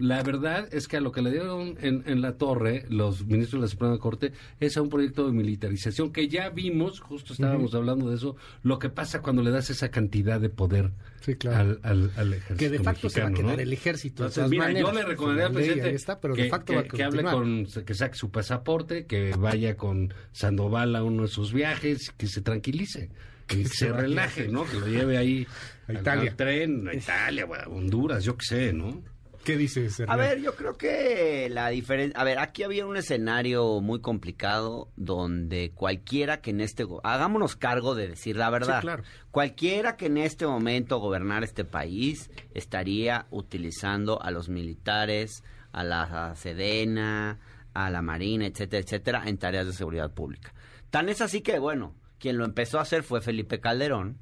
La 0.00 0.22
verdad 0.22 0.66
es 0.72 0.88
que 0.88 0.96
a 0.96 1.00
lo 1.00 1.12
que 1.12 1.20
le 1.20 1.30
dieron 1.30 1.76
en, 1.82 2.02
en 2.06 2.22
la 2.22 2.38
torre 2.38 2.86
los 2.88 3.26
ministros 3.26 3.60
de 3.60 3.66
la 3.66 3.70
Suprema 3.70 3.98
Corte 3.98 4.32
es 4.58 4.76
a 4.78 4.82
un 4.82 4.88
proyecto 4.88 5.26
de 5.26 5.32
militarización 5.32 6.10
que 6.10 6.26
ya 6.26 6.48
vimos, 6.48 7.00
justo 7.00 7.34
estábamos 7.34 7.74
hablando 7.74 8.08
de 8.08 8.16
eso, 8.16 8.34
lo 8.62 8.78
que 8.78 8.88
pasa 8.88 9.20
cuando 9.20 9.42
le 9.42 9.50
das 9.50 9.68
esa 9.68 9.90
cantidad 9.90 10.40
de 10.40 10.48
poder 10.48 10.90
Sí, 11.20 11.34
claro. 11.34 11.58
al, 11.60 11.80
al, 11.82 12.10
al 12.16 12.32
ejército 12.32 12.56
Que 12.58 12.70
de 12.70 12.78
facto 12.82 13.10
se 13.10 13.20
va 13.20 13.28
a 13.28 13.32
quedar 13.32 13.56
¿no? 13.56 13.60
el 13.62 13.72
ejército. 13.74 14.22
de 14.22 14.28
Entonces, 14.28 14.34
todas 14.36 14.50
mira, 14.50 14.64
maneras. 14.64 14.88
yo 14.90 14.92
le 14.98 15.04
recomendaría 15.04 15.46
al 15.48 15.52
presidente 15.52 15.88
ahí 15.90 15.94
está, 15.94 16.18
pero 16.18 16.34
que, 16.34 16.42
de 16.44 16.48
facto 16.48 16.72
que- 16.72 16.76
va 16.76 16.80
a 16.80 16.88
que 16.88 17.04
hable 17.04 17.22
con, 17.22 17.66
que 17.84 17.94
saque 17.94 18.16
su 18.16 18.30
pasaporte, 18.30 19.04
que 19.04 19.32
vaya 19.38 19.76
con 19.76 20.14
Sandoval 20.32 20.96
a 20.96 21.04
uno 21.04 21.22
de 21.24 21.28
sus 21.28 21.52
viajes, 21.52 22.10
que 22.16 22.26
se 22.26 22.40
tranquilice, 22.40 23.10
que 23.46 23.66
se 23.66 23.92
relaje, 23.92 24.48
¿no? 24.48 24.64
Que 24.64 24.80
lo 24.80 24.86
lleve 24.86 25.18
ahí 25.18 25.46
A 25.88 25.90
al- 25.90 25.98
Italia. 25.98 26.30
al 26.30 26.36
tren, 26.36 26.88
a 26.88 26.94
Italia, 26.94 27.46
a 27.64 27.68
Honduras, 27.68 28.24
yo 28.24 28.38
qué 28.38 28.46
sé, 28.46 28.72
¿no? 28.72 29.02
¿Qué 29.44 29.56
dices, 29.56 29.98
A 30.00 30.02
Hernán? 30.02 30.18
ver, 30.18 30.40
yo 30.40 30.54
creo 30.54 30.76
que 30.76 31.48
la 31.50 31.68
diferencia... 31.70 32.20
A 32.20 32.24
ver, 32.24 32.38
aquí 32.38 32.62
había 32.62 32.84
un 32.86 32.96
escenario 32.96 33.80
muy 33.80 34.00
complicado 34.00 34.90
donde 34.96 35.72
cualquiera 35.74 36.40
que 36.42 36.50
en 36.50 36.60
este... 36.60 36.86
Hagámonos 37.02 37.56
cargo 37.56 37.94
de 37.94 38.08
decir 38.08 38.36
la 38.36 38.50
verdad. 38.50 38.80
Sí, 38.80 38.82
claro. 38.82 39.02
Cualquiera 39.30 39.96
que 39.96 40.06
en 40.06 40.18
este 40.18 40.46
momento 40.46 40.98
gobernara 40.98 41.44
este 41.44 41.64
país 41.64 42.30
estaría 42.54 43.26
utilizando 43.30 44.20
a 44.22 44.30
los 44.30 44.48
militares, 44.50 45.42
a 45.72 45.84
la 45.84 46.34
Sedena, 46.36 47.38
a 47.72 47.90
la 47.90 48.02
Marina, 48.02 48.46
etcétera, 48.46 48.82
etcétera, 48.82 49.22
en 49.26 49.38
tareas 49.38 49.66
de 49.66 49.72
seguridad 49.72 50.12
pública. 50.12 50.52
Tan 50.90 51.08
es 51.08 51.20
así 51.20 51.40
que, 51.40 51.58
bueno, 51.58 51.94
quien 52.18 52.36
lo 52.36 52.44
empezó 52.44 52.78
a 52.78 52.82
hacer 52.82 53.02
fue 53.02 53.20
Felipe 53.22 53.60
Calderón 53.60 54.18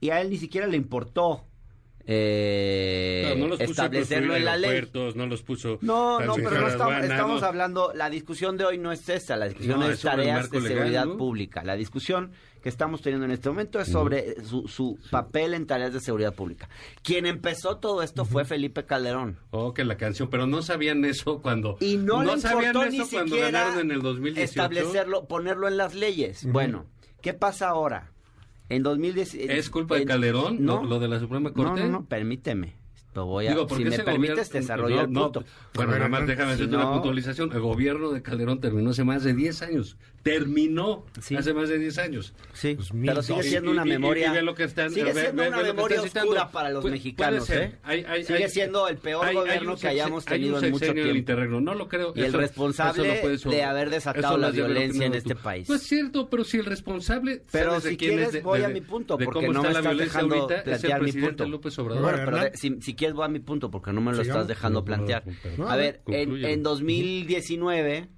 y 0.00 0.10
a 0.10 0.20
él 0.20 0.30
ni 0.30 0.36
siquiera 0.36 0.66
le 0.66 0.76
importó 0.76 1.46
eh, 2.06 3.34
no 3.38 3.48
los 3.48 3.58
puso 3.58 3.82
a 3.82 3.86
establecerlo 3.86 4.36
en 4.36 4.44
la 4.44 4.56
ley. 4.56 4.88
no 5.14 5.26
los 5.26 5.42
puso 5.42 5.78
No, 5.82 6.20
no, 6.20 6.34
pero 6.34 6.50
no 6.60 6.68
estamos, 6.68 7.04
estamos 7.04 7.40
no. 7.40 7.46
hablando, 7.46 7.92
la 7.94 8.10
discusión 8.10 8.56
de 8.56 8.64
hoy 8.64 8.78
no 8.78 8.92
es 8.92 9.08
esta, 9.08 9.36
la 9.36 9.46
discusión 9.46 9.80
No, 9.80 9.88
es 9.88 10.00
tareas 10.00 10.50
de 10.50 10.60
legal, 10.60 10.76
seguridad 10.76 11.06
¿no? 11.06 11.16
pública. 11.16 11.62
La 11.64 11.76
discusión 11.76 12.32
que 12.62 12.68
estamos 12.68 13.02
teniendo 13.02 13.24
en 13.26 13.32
este 13.32 13.48
momento 13.48 13.80
es 13.80 13.88
sobre 13.88 14.42
su, 14.44 14.68
su 14.68 14.96
papel 15.10 15.54
en 15.54 15.66
tareas 15.66 15.92
de 15.92 16.00
seguridad 16.00 16.32
pública. 16.34 16.68
Quien 17.02 17.26
empezó 17.26 17.78
todo 17.78 18.02
esto 18.02 18.24
fue 18.24 18.44
Felipe 18.44 18.84
Calderón. 18.84 19.38
Oh, 19.50 19.74
que 19.74 19.84
la 19.84 19.96
canción, 19.96 20.30
pero 20.30 20.46
no 20.46 20.62
sabían 20.62 21.04
eso 21.04 21.42
cuando... 21.42 21.76
Y 21.80 21.96
no, 21.96 22.22
le 22.22 22.38
sabían 22.40 22.76
eso 22.76 22.86
ni 22.86 22.98
cuando 22.98 23.34
siquiera 23.34 23.50
ganaron 23.64 23.80
en 23.80 23.90
el 23.90 24.02
2018. 24.02 24.44
establecerlo, 24.44 25.26
ponerlo 25.26 25.66
en 25.66 25.76
las 25.76 25.94
leyes. 25.94 26.46
Bueno, 26.46 26.86
¿qué 27.20 27.34
pasa 27.34 27.68
ahora? 27.68 28.11
En 28.74 28.82
2010... 28.82 29.34
¿Es 29.34 29.70
culpa 29.70 29.96
de 29.96 30.02
en- 30.02 30.08
Calderón 30.08 30.64
No, 30.64 30.82
lo, 30.82 30.88
lo 30.90 30.98
de 31.00 31.08
la 31.08 31.18
Suprema 31.20 31.50
no, 31.50 31.54
Corte? 31.54 31.82
no, 31.82 31.88
no, 31.90 32.04
permíteme. 32.06 32.74
Lo 33.14 33.26
voy 33.26 33.46
a, 33.46 33.50
Digo, 33.50 33.68
si 33.68 33.84
me 33.84 33.90
permites, 33.98 34.48
gobierno- 34.48 34.52
desarrollo 34.52 34.96
no, 34.96 35.02
el 35.02 35.12
no, 35.12 35.22
punto. 35.24 35.44
bueno, 35.74 35.90
A 35.90 35.92
ver, 35.92 36.00
nada 36.02 36.08
más 36.20 36.26
déjame 36.26 36.48
si 36.48 36.54
hacerte 36.54 36.76
una 36.76 36.84
no- 36.86 36.92
puntualización. 36.94 37.52
El 37.52 37.60
gobierno 37.60 38.10
de 38.10 38.22
Calderón 38.22 38.60
terminó 38.60 38.90
hace 38.90 39.04
más 39.04 39.22
de 39.22 39.34
10 39.34 39.60
años. 39.60 39.98
Terminó 40.22 41.04
Sí. 41.20 41.34
hace 41.36 41.52
más 41.52 41.68
de 41.68 41.78
10 41.78 41.98
años. 41.98 42.32
Sí, 42.52 42.74
Pues, 42.76 42.90
pero 43.04 43.22
sigue 43.22 43.42
siendo 43.42 43.70
Y- 43.70 43.74
una 43.74 43.84
y- 43.84 43.88
memoria. 43.88 44.28
y 44.28 44.34
ve 44.36 44.42
lo 44.42 44.54
que 44.54 44.64
están- 44.64 44.90
sigue 44.90 45.12
siendo 45.12 45.42
ve- 45.42 45.48
una 45.48 45.58
ve 45.58 45.64
memoria 45.64 46.00
citando. 46.02 46.30
oscura 46.30 46.50
para 46.50 46.70
los 46.70 46.84
Pu- 46.84 46.90
mexicanos. 46.90 47.50
¿eh? 47.50 47.76
Hay- 47.82 48.04
hay- 48.04 48.24
sigue 48.24 48.44
hay- 48.44 48.50
siendo 48.50 48.86
el 48.88 48.98
peor 48.98 49.32
gobierno 49.34 49.76
que 49.76 49.88
hayamos 49.88 50.24
tenido 50.24 50.62
en 50.62 50.70
mucho 50.70 50.92
tiempo. 50.92 51.14
interregno. 51.14 51.60
No 51.60 51.74
lo 51.74 51.88
creo. 51.88 52.12
Y 52.14 52.20
el 52.20 52.26
Eso- 52.26 52.38
responsable 52.38 53.32
eso 53.32 53.50
de 53.50 53.64
haber 53.64 53.90
desatado 53.90 54.38
la 54.38 54.50
violencia 54.50 55.06
en 55.06 55.14
este 55.14 55.34
país. 55.34 55.68
No 55.68 55.74
es 55.74 55.82
cierto, 55.82 56.28
pero 56.30 56.44
si 56.44 56.58
el 56.58 56.66
responsable. 56.66 57.42
Pero 57.50 57.70
¿sabes 57.70 57.84
de 57.84 57.90
si 57.90 57.96
quieres 57.96 58.32
de- 58.32 58.40
voy 58.42 58.60
de- 58.60 58.66
a 58.66 58.68
mi 58.68 58.80
punto, 58.80 59.18
porque 59.18 59.48
no 59.48 59.62
me 59.62 59.68
estás 59.70 59.98
dejando 59.98 60.34
el 60.34 60.62
plantear 60.62 61.02
mi 61.02 61.12
punto. 61.12 61.48
Bueno, 61.48 62.18
pero 62.24 62.50
si, 62.54 62.94
quieres 62.94 63.14
voy 63.16 63.24
a 63.24 63.28
mi 63.28 63.40
punto, 63.40 63.70
porque 63.70 63.92
no 63.92 64.00
me 64.00 64.12
lo 64.12 64.22
estás 64.22 64.46
dejando 64.46 64.84
plantear. 64.84 65.24
a 65.66 65.76
ver, 65.76 66.00
en 66.06 66.62
2019 66.62 68.08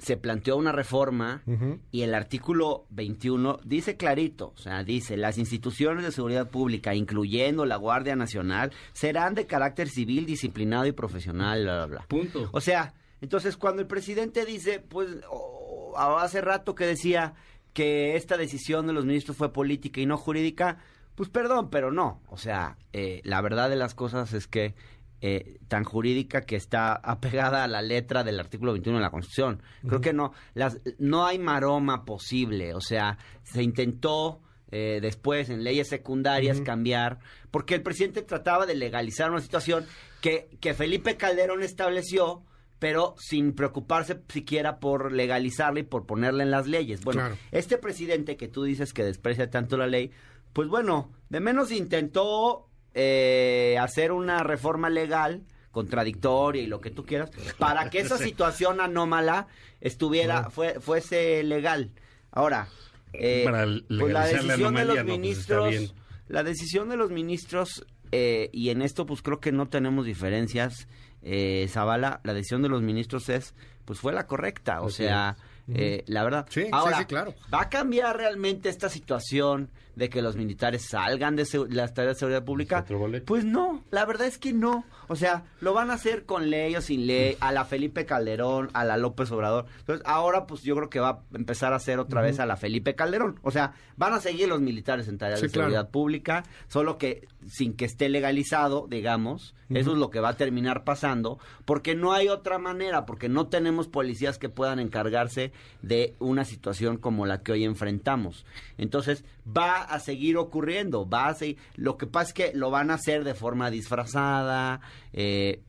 se 0.00 0.16
planteó 0.16 0.56
una 0.56 0.72
reforma 0.72 1.42
y 1.90 2.02
el 2.02 2.14
artículo 2.14 2.86
21 2.90 3.60
dice 3.64 3.96
clarito, 3.96 4.52
o 4.56 4.58
sea, 4.58 4.82
dice, 4.82 5.16
las 5.16 5.38
instituciones 5.38 6.04
de 6.04 6.12
seguridad 6.12 6.50
pública, 6.50 6.94
incluyendo 6.94 7.66
la 7.66 7.76
Guardia 7.76 8.16
Nacional, 8.16 8.72
serán 8.92 9.34
de 9.34 9.46
carácter 9.46 9.88
civil, 9.88 10.26
disciplinado 10.26 10.86
y 10.86 10.92
profesional, 10.92 11.62
bla, 11.62 11.76
bla, 11.76 11.86
bla. 11.86 12.06
Punto. 12.08 12.48
O 12.52 12.60
sea, 12.60 12.94
entonces 13.20 13.56
cuando 13.56 13.82
el 13.82 13.88
presidente 13.88 14.44
dice, 14.44 14.80
pues 14.80 15.08
oh, 15.28 15.94
hace 15.96 16.40
rato 16.40 16.74
que 16.74 16.86
decía 16.86 17.34
que 17.72 18.16
esta 18.16 18.36
decisión 18.36 18.86
de 18.86 18.92
los 18.92 19.04
ministros 19.04 19.36
fue 19.36 19.52
política 19.52 20.00
y 20.00 20.06
no 20.06 20.16
jurídica, 20.16 20.78
pues 21.14 21.28
perdón, 21.28 21.70
pero 21.70 21.92
no. 21.92 22.20
O 22.28 22.36
sea, 22.36 22.78
eh, 22.92 23.20
la 23.24 23.40
verdad 23.40 23.68
de 23.68 23.76
las 23.76 23.94
cosas 23.94 24.32
es 24.32 24.46
que 24.46 24.74
eh, 25.22 25.58
tan 25.68 25.84
jurídica 25.84 26.42
que 26.42 26.56
está 26.56 26.94
apegada 26.94 27.64
a 27.64 27.68
la 27.68 27.82
letra 27.82 28.24
del 28.24 28.40
artículo 28.40 28.72
21 28.72 28.98
de 28.98 29.02
la 29.02 29.10
Constitución. 29.10 29.62
Creo 29.86 30.00
que 30.00 30.12
no, 30.12 30.32
las, 30.54 30.80
no 30.98 31.26
hay 31.26 31.38
maroma 31.38 32.04
posible. 32.04 32.74
O 32.74 32.80
sea, 32.80 33.18
se 33.42 33.62
intentó 33.62 34.40
eh, 34.70 35.00
después 35.02 35.50
en 35.50 35.62
leyes 35.64 35.88
secundarias 35.88 36.60
cambiar, 36.60 37.18
porque 37.50 37.74
el 37.74 37.82
presidente 37.82 38.22
trataba 38.22 38.66
de 38.66 38.74
legalizar 38.76 39.30
una 39.30 39.40
situación 39.40 39.84
que, 40.20 40.48
que 40.60 40.74
Felipe 40.74 41.16
Calderón 41.16 41.62
estableció 41.62 42.44
pero 42.78 43.14
sin 43.18 43.52
preocuparse 43.52 44.22
siquiera 44.28 44.80
por 44.80 45.12
legalizarla 45.12 45.80
y 45.80 45.82
por 45.82 46.06
ponerla 46.06 46.44
en 46.44 46.50
las 46.50 46.66
leyes. 46.66 47.04
Bueno, 47.04 47.20
Claro. 47.20 47.36
este 47.52 47.76
presidente 47.76 48.38
que 48.38 48.48
tú 48.48 48.62
dices 48.64 48.94
que 48.94 49.04
desprecia 49.04 49.50
tanto 49.50 49.76
la 49.76 49.86
ley, 49.86 50.12
pues 50.54 50.66
bueno, 50.66 51.12
de 51.28 51.40
menos 51.40 51.72
intentó 51.72 52.69
eh, 52.94 53.76
hacer 53.80 54.12
una 54.12 54.42
reforma 54.42 54.90
legal 54.90 55.42
contradictoria 55.70 56.62
y 56.62 56.66
lo 56.66 56.80
que 56.80 56.90
tú 56.90 57.06
quieras 57.06 57.30
para 57.58 57.90
que 57.90 58.00
esa 58.00 58.18
situación 58.18 58.80
anómala 58.80 59.46
estuviera 59.80 60.50
fue, 60.50 60.80
fuese 60.80 61.42
legal. 61.44 61.90
Ahora, 62.32 62.68
eh, 63.12 63.42
Para 63.44 63.66
pues 63.88 64.12
la 64.12 64.26
decisión 64.26 64.74
de 64.74 64.84
los 64.84 64.96
no, 64.96 65.04
pues 65.04 65.18
ministros, 65.18 65.94
la 66.28 66.42
decisión 66.42 66.88
de 66.88 66.96
los 66.96 67.10
ministros 67.10 67.84
eh, 68.12 68.50
y 68.52 68.70
en 68.70 68.82
esto 68.82 69.06
pues 69.06 69.22
creo 69.22 69.40
que 69.40 69.52
no 69.52 69.68
tenemos 69.68 70.04
diferencias, 70.04 70.88
eh, 71.22 71.66
Zavala, 71.68 72.20
la 72.24 72.34
decisión 72.34 72.62
de 72.62 72.68
los 72.68 72.82
ministros 72.82 73.28
es 73.28 73.54
pues 73.84 73.98
fue 73.98 74.12
la 74.12 74.26
correcta, 74.26 74.82
o 74.82 74.86
Así 74.86 74.98
sea, 74.98 75.36
eh, 75.68 76.04
la 76.06 76.22
verdad. 76.22 76.46
Sí, 76.48 76.62
sí, 76.62 76.68
Ahora, 76.72 76.98
sí, 76.98 77.04
claro. 77.06 77.34
¿va 77.52 77.62
a 77.62 77.68
cambiar 77.68 78.16
realmente 78.16 78.68
esta 78.68 78.88
situación 78.88 79.70
de 80.00 80.08
que 80.08 80.22
los 80.22 80.34
militares 80.34 80.86
salgan 80.88 81.36
de 81.36 81.46
las 81.68 81.92
tareas 81.92 82.16
de 82.16 82.18
seguridad 82.20 82.42
pública? 82.42 82.84
Pues 83.26 83.44
no, 83.44 83.84
la 83.90 84.06
verdad 84.06 84.26
es 84.26 84.38
que 84.38 84.54
no. 84.54 84.84
O 85.08 85.14
sea, 85.16 85.44
lo 85.60 85.74
van 85.74 85.90
a 85.90 85.94
hacer 85.94 86.24
con 86.24 86.48
ley 86.48 86.74
o 86.74 86.80
sin 86.80 87.06
ley, 87.06 87.36
a 87.40 87.52
la 87.52 87.66
Felipe 87.66 88.06
Calderón, 88.06 88.70
a 88.72 88.84
la 88.84 88.96
López 88.96 89.30
Obrador. 89.30 89.66
Entonces, 89.80 90.02
ahora 90.06 90.46
pues 90.46 90.62
yo 90.62 90.74
creo 90.74 90.88
que 90.88 91.00
va 91.00 91.08
a 91.10 91.20
empezar 91.34 91.74
a 91.74 91.76
hacer 91.76 91.98
otra 91.98 92.22
vez 92.22 92.40
a 92.40 92.46
la 92.46 92.56
Felipe 92.56 92.94
Calderón. 92.94 93.38
O 93.42 93.50
sea, 93.50 93.74
van 93.96 94.14
a 94.14 94.20
seguir 94.20 94.48
los 94.48 94.62
militares 94.62 95.06
en 95.08 95.18
tareas 95.18 95.40
Sí, 95.40 95.46
de 95.46 95.52
claro. 95.52 95.68
seguridad 95.68 95.90
pública, 95.90 96.44
solo 96.68 96.96
que 96.96 97.28
sin 97.46 97.74
que 97.74 97.84
esté 97.84 98.08
legalizado, 98.08 98.86
digamos, 98.88 99.54
eso 99.68 99.92
es 99.92 99.98
lo 99.98 100.10
que 100.10 100.20
va 100.20 100.30
a 100.30 100.36
terminar 100.36 100.84
pasando, 100.84 101.38
porque 101.64 101.94
no 101.94 102.12
hay 102.12 102.28
otra 102.28 102.58
manera, 102.58 103.04
porque 103.04 103.28
no 103.28 103.48
tenemos 103.48 103.86
policías 103.88 104.38
que 104.38 104.48
puedan 104.48 104.78
encargarse 104.80 105.52
de 105.82 106.14
una 106.18 106.44
situación 106.44 106.96
como 106.96 107.26
la 107.26 107.42
que 107.42 107.52
hoy 107.52 107.64
enfrentamos. 107.64 108.46
Entonces, 108.78 109.24
va 109.46 109.82
a 109.92 110.00
seguir 110.00 110.36
ocurriendo, 110.36 111.08
va 111.08 111.28
a 111.28 111.34
seguir, 111.34 111.56
lo 111.76 111.96
que 111.96 112.06
pasa 112.06 112.28
es 112.28 112.34
que 112.34 112.52
lo 112.54 112.70
van 112.70 112.90
a 112.90 112.94
hacer 112.94 113.24
de 113.24 113.34
forma 113.34 113.70
disfrazada, 113.70 114.80
eh, 115.12 115.62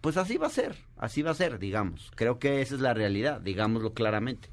pues 0.00 0.16
así 0.16 0.36
va 0.36 0.48
a 0.48 0.50
ser, 0.50 0.76
así 0.96 1.22
va 1.22 1.30
a 1.30 1.34
ser, 1.34 1.58
digamos. 1.58 2.10
Creo 2.16 2.38
que 2.38 2.60
esa 2.62 2.74
es 2.74 2.80
la 2.80 2.94
realidad, 2.94 3.40
digámoslo 3.40 3.94
claramente. 3.94 4.48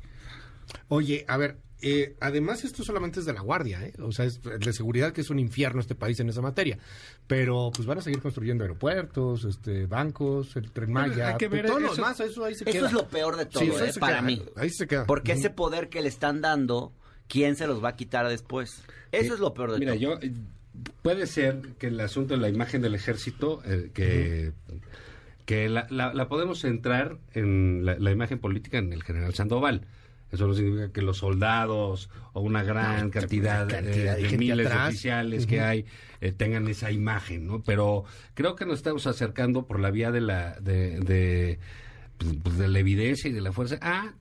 Oye, 0.89 1.25
a 1.27 1.37
ver, 1.37 1.57
eh, 1.81 2.15
además 2.19 2.63
esto 2.65 2.83
solamente 2.83 3.19
es 3.21 3.25
de 3.25 3.33
la 3.33 3.41
Guardia, 3.41 3.83
¿eh? 3.83 3.93
O 3.99 4.11
sea, 4.11 4.25
es 4.25 4.41
de 4.43 4.73
seguridad 4.73 5.13
que 5.13 5.21
es 5.21 5.29
un 5.29 5.39
infierno 5.39 5.79
este 5.79 5.95
país 5.95 6.19
en 6.19 6.29
esa 6.29 6.41
materia. 6.41 6.77
Pero 7.25 7.71
pues 7.73 7.87
van 7.87 7.97
a 7.97 8.01
seguir 8.01 8.21
construyendo 8.21 8.63
aeropuertos, 8.63 9.45
este, 9.45 9.85
bancos, 9.87 10.55
el 10.55 10.71
Tren 10.71 10.91
Maya, 10.91 11.29
hay 11.29 11.37
que 11.37 11.47
ver 11.47 11.65
todo 11.65 11.79
lo 11.79 11.87
eso. 11.87 11.95
demás, 11.95 12.19
eso 12.19 12.43
ahí 12.45 12.53
se 12.53 12.65
Eso 12.69 12.71
queda. 12.71 12.87
es 12.87 12.93
lo 12.93 13.07
peor 13.07 13.37
de 13.37 13.45
todo, 13.45 13.63
Sí, 13.63 13.69
eh, 13.69 13.91
para 13.99 14.15
queda, 14.17 14.21
mí. 14.23 14.43
Ahí 14.55 14.69
se 14.69 14.85
queda. 14.87 15.05
Porque 15.05 15.31
ese 15.31 15.49
poder 15.49 15.89
que 15.89 16.01
le 16.01 16.09
están 16.09 16.41
dando, 16.41 16.91
¿quién 17.29 17.55
se 17.55 17.65
los 17.67 17.81
va 17.81 17.89
a 17.89 17.95
quitar 17.95 18.27
después? 18.27 18.83
Eso 19.13 19.31
Eh, 19.31 19.35
es 19.35 19.39
lo 19.39 19.53
peor 19.53 19.71
de 19.71 19.79
Mira, 19.79 19.93
todo. 19.93 20.01
yo 20.01 20.19
eh, 20.21 20.33
puede 21.01 21.25
ser 21.27 21.61
que 21.79 21.87
el 21.87 21.99
asunto 22.01 22.33
de 22.33 22.41
la 22.41 22.49
imagen 22.49 22.81
del 22.81 22.95
ejército, 22.95 23.61
eh, 23.65 23.89
que, 23.93 24.51
que 25.45 25.69
la, 25.69 25.87
la- 25.89 26.13
la 26.13 26.27
podemos 26.27 26.59
centrar 26.59 27.17
en 27.33 27.85
la, 27.85 27.97
la 27.97 28.11
imagen 28.11 28.39
política 28.39 28.77
en 28.79 28.91
el 28.91 29.03
general 29.03 29.33
Sandoval. 29.33 29.85
Eso 30.31 30.45
no 30.45 30.53
significa 30.53 30.91
que 30.91 31.01
los 31.01 31.17
soldados 31.17 32.11
o 32.33 32.41
una 32.41 32.61
gran 32.61 33.05
No, 33.05 33.11
cantidad, 33.11 33.65
una 33.65 33.79
eh, 33.79 33.83
cantidad 33.83 34.17
de 34.17 34.37
miles 34.37 34.69
de 34.69 34.75
oficiales 34.77 35.47
que 35.47 35.59
hay 35.61 35.85
eh, 36.21 36.31
tengan 36.31 36.67
esa 36.67 36.91
imagen, 36.91 37.47
¿no? 37.47 37.63
Pero 37.63 38.03
creo 38.35 38.55
que 38.55 38.67
nos 38.67 38.75
estamos 38.75 39.07
acercando 39.07 39.65
por 39.65 39.79
la 39.79 39.89
vía 39.89 40.11
de 40.11 40.21
la 40.21 40.59
de, 40.59 40.99
de, 40.99 41.57
pues, 42.19 42.35
pues, 42.43 42.57
de 42.59 42.67
la 42.67 42.77
evidencia 42.77 43.27
y 43.27 43.33
de 43.33 43.41
la 43.41 43.51
fuerza 43.51 43.79
a 43.81 44.13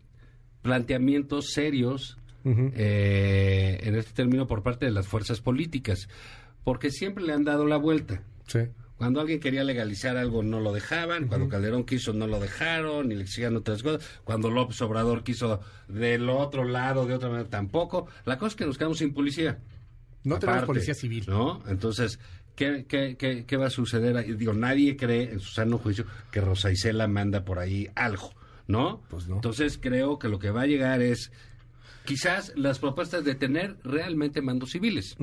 planteamientos 0.63 1.51
serios 1.53 2.17
Eh, 2.45 3.79
en 3.83 3.95
este 3.95 4.13
término 4.13 4.47
por 4.47 4.63
parte 4.63 4.87
de 4.87 4.93
las 4.93 5.07
fuerzas 5.07 5.41
políticas, 5.41 6.09
porque 6.65 6.91
siempre 6.91 7.25
le 7.25 7.33
han 7.33 7.45
dado 7.45 7.67
la 7.67 7.77
vuelta. 7.77 8.23
Sí. 8.47 8.61
Cuando 8.99 9.21
alguien 9.21 9.39
quería 9.39 9.63
legalizar 9.63 10.17
algo 10.17 10.43
no 10.43 10.59
lo 10.59 10.73
dejaban, 10.73 11.29
cuando 11.29 11.49
Calderón 11.49 11.85
quiso 11.85 12.13
no 12.13 12.27
lo 12.27 12.41
dejaron 12.41 13.13
y 13.13 13.15
le 13.15 13.23
exigían 13.23 13.55
otras 13.55 13.83
cosas, 13.85 14.05
cuando 14.25 14.51
López 14.51 14.83
Obrador 14.83 15.23
quiso 15.23 15.61
del 15.87 16.29
otro 16.29 16.65
lado, 16.65 17.07
de 17.07 17.15
otra 17.15 17.29
manera 17.29 17.49
tampoco. 17.49 18.09
La 18.25 18.39
cosa 18.39 18.49
es 18.49 18.57
que 18.57 18.67
nos 18.67 18.77
quedamos 18.77 18.99
sin 18.99 19.15
policía. 19.15 19.61
No 20.25 20.41
tenemos 20.41 20.65
policía 20.65 20.95
civil. 20.95 21.27
¿No? 21.29 21.63
Entonces, 21.69 22.19
¿qué, 22.57 22.87
qué, 22.89 23.17
qué, 23.17 23.45
qué 23.47 23.57
va 23.57 23.67
a 23.67 23.71
suceder? 23.71 24.17
ahí? 24.17 24.33
Digo, 24.33 24.53
nadie 24.53 24.97
cree 24.97 25.31
en 25.31 25.39
su 25.39 25.53
sano 25.53 25.79
juicio 25.79 26.05
que 26.33 26.41
Rosa 26.41 26.73
Isela 26.73 27.07
manda 27.07 27.45
por 27.45 27.61
ahí 27.61 27.89
algo, 27.95 28.33
¿no? 28.67 29.03
Pues 29.09 29.29
no. 29.29 29.37
Entonces, 29.37 29.79
creo 29.81 30.19
que 30.19 30.29
lo 30.29 30.41
que 30.41 30.51
va 30.51 30.63
a 30.63 30.67
llegar 30.67 31.03
es 31.03 31.31
quizás 32.09 32.53
las 32.57 32.79
propuestas 32.79 33.23
de 33.23 33.35
tener 33.35 33.77
realmente 33.85 34.41
mandos 34.41 34.71
civiles 34.71 35.15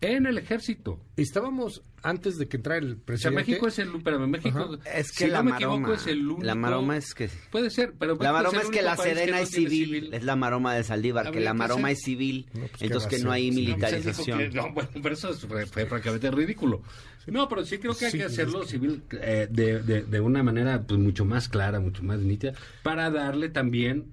en 0.00 0.26
el 0.26 0.38
ejército. 0.38 1.00
Estábamos 1.16 1.82
antes 2.02 2.36
de 2.36 2.46
que 2.48 2.56
entrara 2.56 2.78
el 2.80 2.92
O 2.92 2.94
sea, 2.96 3.04
presidente. 3.04 3.36
México 3.40 3.66
es 3.68 3.78
el... 3.78 3.90
Pero 4.02 4.26
México... 4.28 4.78
Es 4.92 5.12
que 5.12 5.24
si 5.26 5.30
la 5.30 5.38
no 5.38 5.44
me 5.44 5.50
maroma, 5.52 5.74
equivoco, 5.76 5.94
es 5.94 6.06
el 6.08 6.26
único... 6.26 6.42
la 6.42 6.54
maroma 6.56 6.96
es 6.96 7.14
que... 7.14 7.30
Puede 7.52 7.70
ser, 7.70 7.94
pero... 7.98 8.16
La 8.20 8.32
maroma 8.32 8.60
es 8.62 8.70
que 8.70 8.82
la 8.82 8.94
no 8.96 9.02
es 9.36 9.48
civil, 9.50 10.12
es 10.12 10.24
la 10.24 10.34
maroma 10.36 10.74
de 10.74 10.82
Saldívar, 10.84 11.30
que 11.32 11.40
la 11.40 11.54
maroma 11.54 11.90
es 11.92 12.00
civil, 12.02 12.46
No, 12.52 12.60
pues, 12.60 12.72
¿qué 12.78 12.84
entonces 12.86 13.08
que 13.10 13.18
no 13.24 13.30
hay 13.32 13.48
pues, 13.48 13.56
militarización. 13.56 14.38
que- 14.38 14.48
no, 14.50 14.72
bueno, 14.72 14.88
pero 15.02 15.14
eso 15.14 15.32
fue, 15.34 15.66
fue 15.66 15.86
francamente 15.86 16.30
ridículo. 16.32 16.82
No, 17.28 17.48
pero 17.48 17.64
sí 17.64 17.78
creo 17.78 17.94
que 17.96 18.06
hay 18.06 18.10
Sí, 18.12 18.18
que 18.18 18.24
hacerlo 18.24 18.60
es 18.62 18.66
que- 18.66 18.72
civil 18.72 19.02
eh, 19.12 19.46
de, 19.50 19.82
de, 19.82 20.02
de 20.02 20.20
una 20.20 20.42
manera 20.42 20.82
pues 20.82 20.98
mucho 20.98 21.24
más 21.24 21.48
clara, 21.48 21.78
mucho 21.78 22.02
más 22.02 22.18
nítida, 22.18 22.54
para 22.82 23.08
darle 23.10 23.48
también 23.50 24.12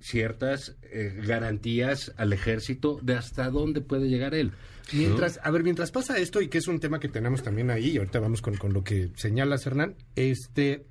ciertas 0.00 0.76
eh, 0.82 1.20
garantías 1.26 2.12
al 2.16 2.32
ejército 2.32 2.98
de 3.02 3.14
hasta 3.14 3.50
dónde 3.50 3.80
puede 3.80 4.08
llegar 4.08 4.34
él. 4.34 4.52
Mientras, 4.92 5.40
a 5.42 5.50
ver, 5.50 5.64
mientras 5.64 5.90
pasa 5.90 6.18
esto, 6.18 6.40
y 6.40 6.48
que 6.48 6.58
es 6.58 6.68
un 6.68 6.78
tema 6.78 7.00
que 7.00 7.08
tenemos 7.08 7.42
también 7.42 7.70
ahí, 7.70 7.90
y 7.90 7.98
ahorita 7.98 8.20
vamos 8.20 8.40
con, 8.40 8.56
con 8.56 8.72
lo 8.72 8.84
que 8.84 9.10
señalas, 9.16 9.66
Hernán, 9.66 9.96
este, 10.14 10.86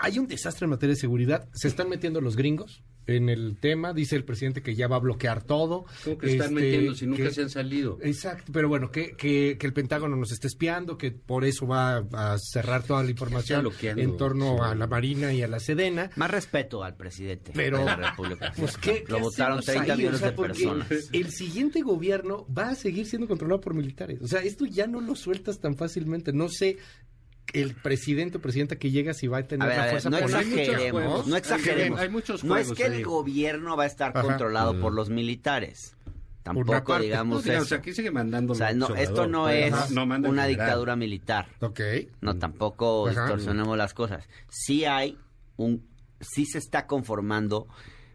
hay 0.00 0.18
un 0.18 0.26
desastre 0.26 0.64
en 0.64 0.70
materia 0.70 0.94
de 0.94 1.00
seguridad, 1.00 1.48
se 1.52 1.68
están 1.68 1.88
metiendo 1.88 2.20
los 2.20 2.36
gringos 2.36 2.82
en 3.06 3.28
el 3.28 3.56
tema, 3.58 3.92
dice 3.92 4.16
el 4.16 4.24
presidente 4.24 4.62
que 4.62 4.74
ya 4.74 4.88
va 4.88 4.96
a 4.96 5.00
bloquear 5.00 5.42
todo. 5.42 5.86
¿Cómo 6.04 6.18
que 6.18 6.26
están 6.32 6.48
este, 6.48 6.54
metiendo 6.54 6.94
si 6.94 7.06
nunca 7.06 7.24
que- 7.24 7.30
se 7.32 7.42
han 7.42 7.50
salido? 7.50 7.98
Exacto, 8.02 8.52
pero 8.52 8.68
bueno, 8.68 8.90
que, 8.90 9.12
que, 9.16 9.56
que 9.58 9.66
el 9.66 9.72
Pentágono 9.72 10.16
nos 10.16 10.32
esté 10.32 10.46
espiando, 10.46 10.96
que 10.96 11.10
por 11.10 11.44
eso 11.44 11.66
va 11.66 11.98
a 12.12 12.36
cerrar 12.38 12.82
toda 12.84 13.02
la 13.02 13.10
información 13.10 13.68
en 13.82 14.16
torno 14.16 14.56
sí. 14.58 14.64
a 14.64 14.74
la 14.74 14.86
Marina 14.86 15.32
y 15.32 15.42
a 15.42 15.48
la 15.48 15.58
Sedena. 15.60 16.10
Más 16.16 16.30
respeto 16.30 16.84
al 16.84 16.96
presidente 16.96 17.52
Pero- 17.54 17.78
de 17.78 17.84
la 17.84 17.96
República. 17.96 18.52
Pues, 18.56 18.76
¿qué, 18.78 19.04
Lo 19.08 19.16
qué 19.16 19.22
votaron 19.22 19.58
hacemos 19.58 19.64
30 19.86 19.92
ahí? 19.92 19.98
millones 19.98 20.16
O 20.16 20.20
sea, 20.20 20.30
de 20.30 20.36
porque 20.36 20.52
personas. 20.52 21.08
El 21.12 21.30
siguiente 21.30 21.80
gobierno 21.82 22.46
va 22.56 22.68
a 22.70 22.74
seguir 22.74 23.06
siendo 23.06 23.26
controlado 23.28 23.60
por 23.60 23.74
militares. 23.74 24.20
O 24.22 24.26
sea, 24.28 24.42
esto 24.42 24.64
ya 24.66 24.86
no 24.86 25.00
lo 25.00 25.14
sueltas 25.16 25.58
tan 25.60 25.76
fácilmente. 25.76 26.32
No 26.32 26.48
sé 26.48 26.78
el 27.52 27.74
presidente 27.74 28.38
o 28.38 28.40
presidenta 28.40 28.76
que 28.76 28.90
llega 28.90 29.12
si 29.14 29.26
va 29.26 29.38
a 29.38 29.42
tener 29.46 29.62
A 29.64 29.68
ver, 29.68 29.76
la 29.76 29.82
a 29.82 29.86
ver, 29.86 29.92
fuerza 30.00 30.10
no 30.10 30.18
exageremos, 30.18 31.26
no 31.26 31.36
exageremos. 31.36 32.00
hay 32.00 32.08
muchos 32.08 32.44
no 32.44 32.56
es 32.56 32.72
que 32.72 32.84
el 32.86 33.04
gobierno 33.04 33.76
va 33.76 33.84
a 33.84 33.86
estar 33.86 34.12
Ajá. 34.16 34.22
controlado 34.26 34.74
Mm. 34.74 34.80
por 34.80 34.92
los 34.94 35.10
militares. 35.10 35.96
Tampoco 36.42 36.82
parte. 36.84 37.04
digamos 37.04 37.36
No, 37.36 37.42
digamos, 37.42 37.66
eso. 37.66 37.74
aquí 37.76 37.92
sigue 37.92 38.10
mandando 38.10 38.52
O 38.52 38.56
sea, 38.56 38.72
no, 38.72 38.94
esto 38.96 39.28
no 39.28 39.48
es 39.48 39.70
no 39.92 40.02
una 40.02 40.16
general. 40.16 40.48
dictadura 40.48 40.96
militar. 40.96 41.46
Ok. 41.60 41.80
No, 42.20 42.36
tampoco 42.38 43.06
Ajá. 43.08 43.20
distorsionemos 43.20 43.76
las 43.78 43.94
cosas. 43.94 44.28
Sí 44.48 44.84
hay 44.84 45.18
un, 45.56 45.86
sí 46.20 46.44
se 46.46 46.58
está 46.58 46.86
conformando, 46.88 47.58
o 47.58 47.68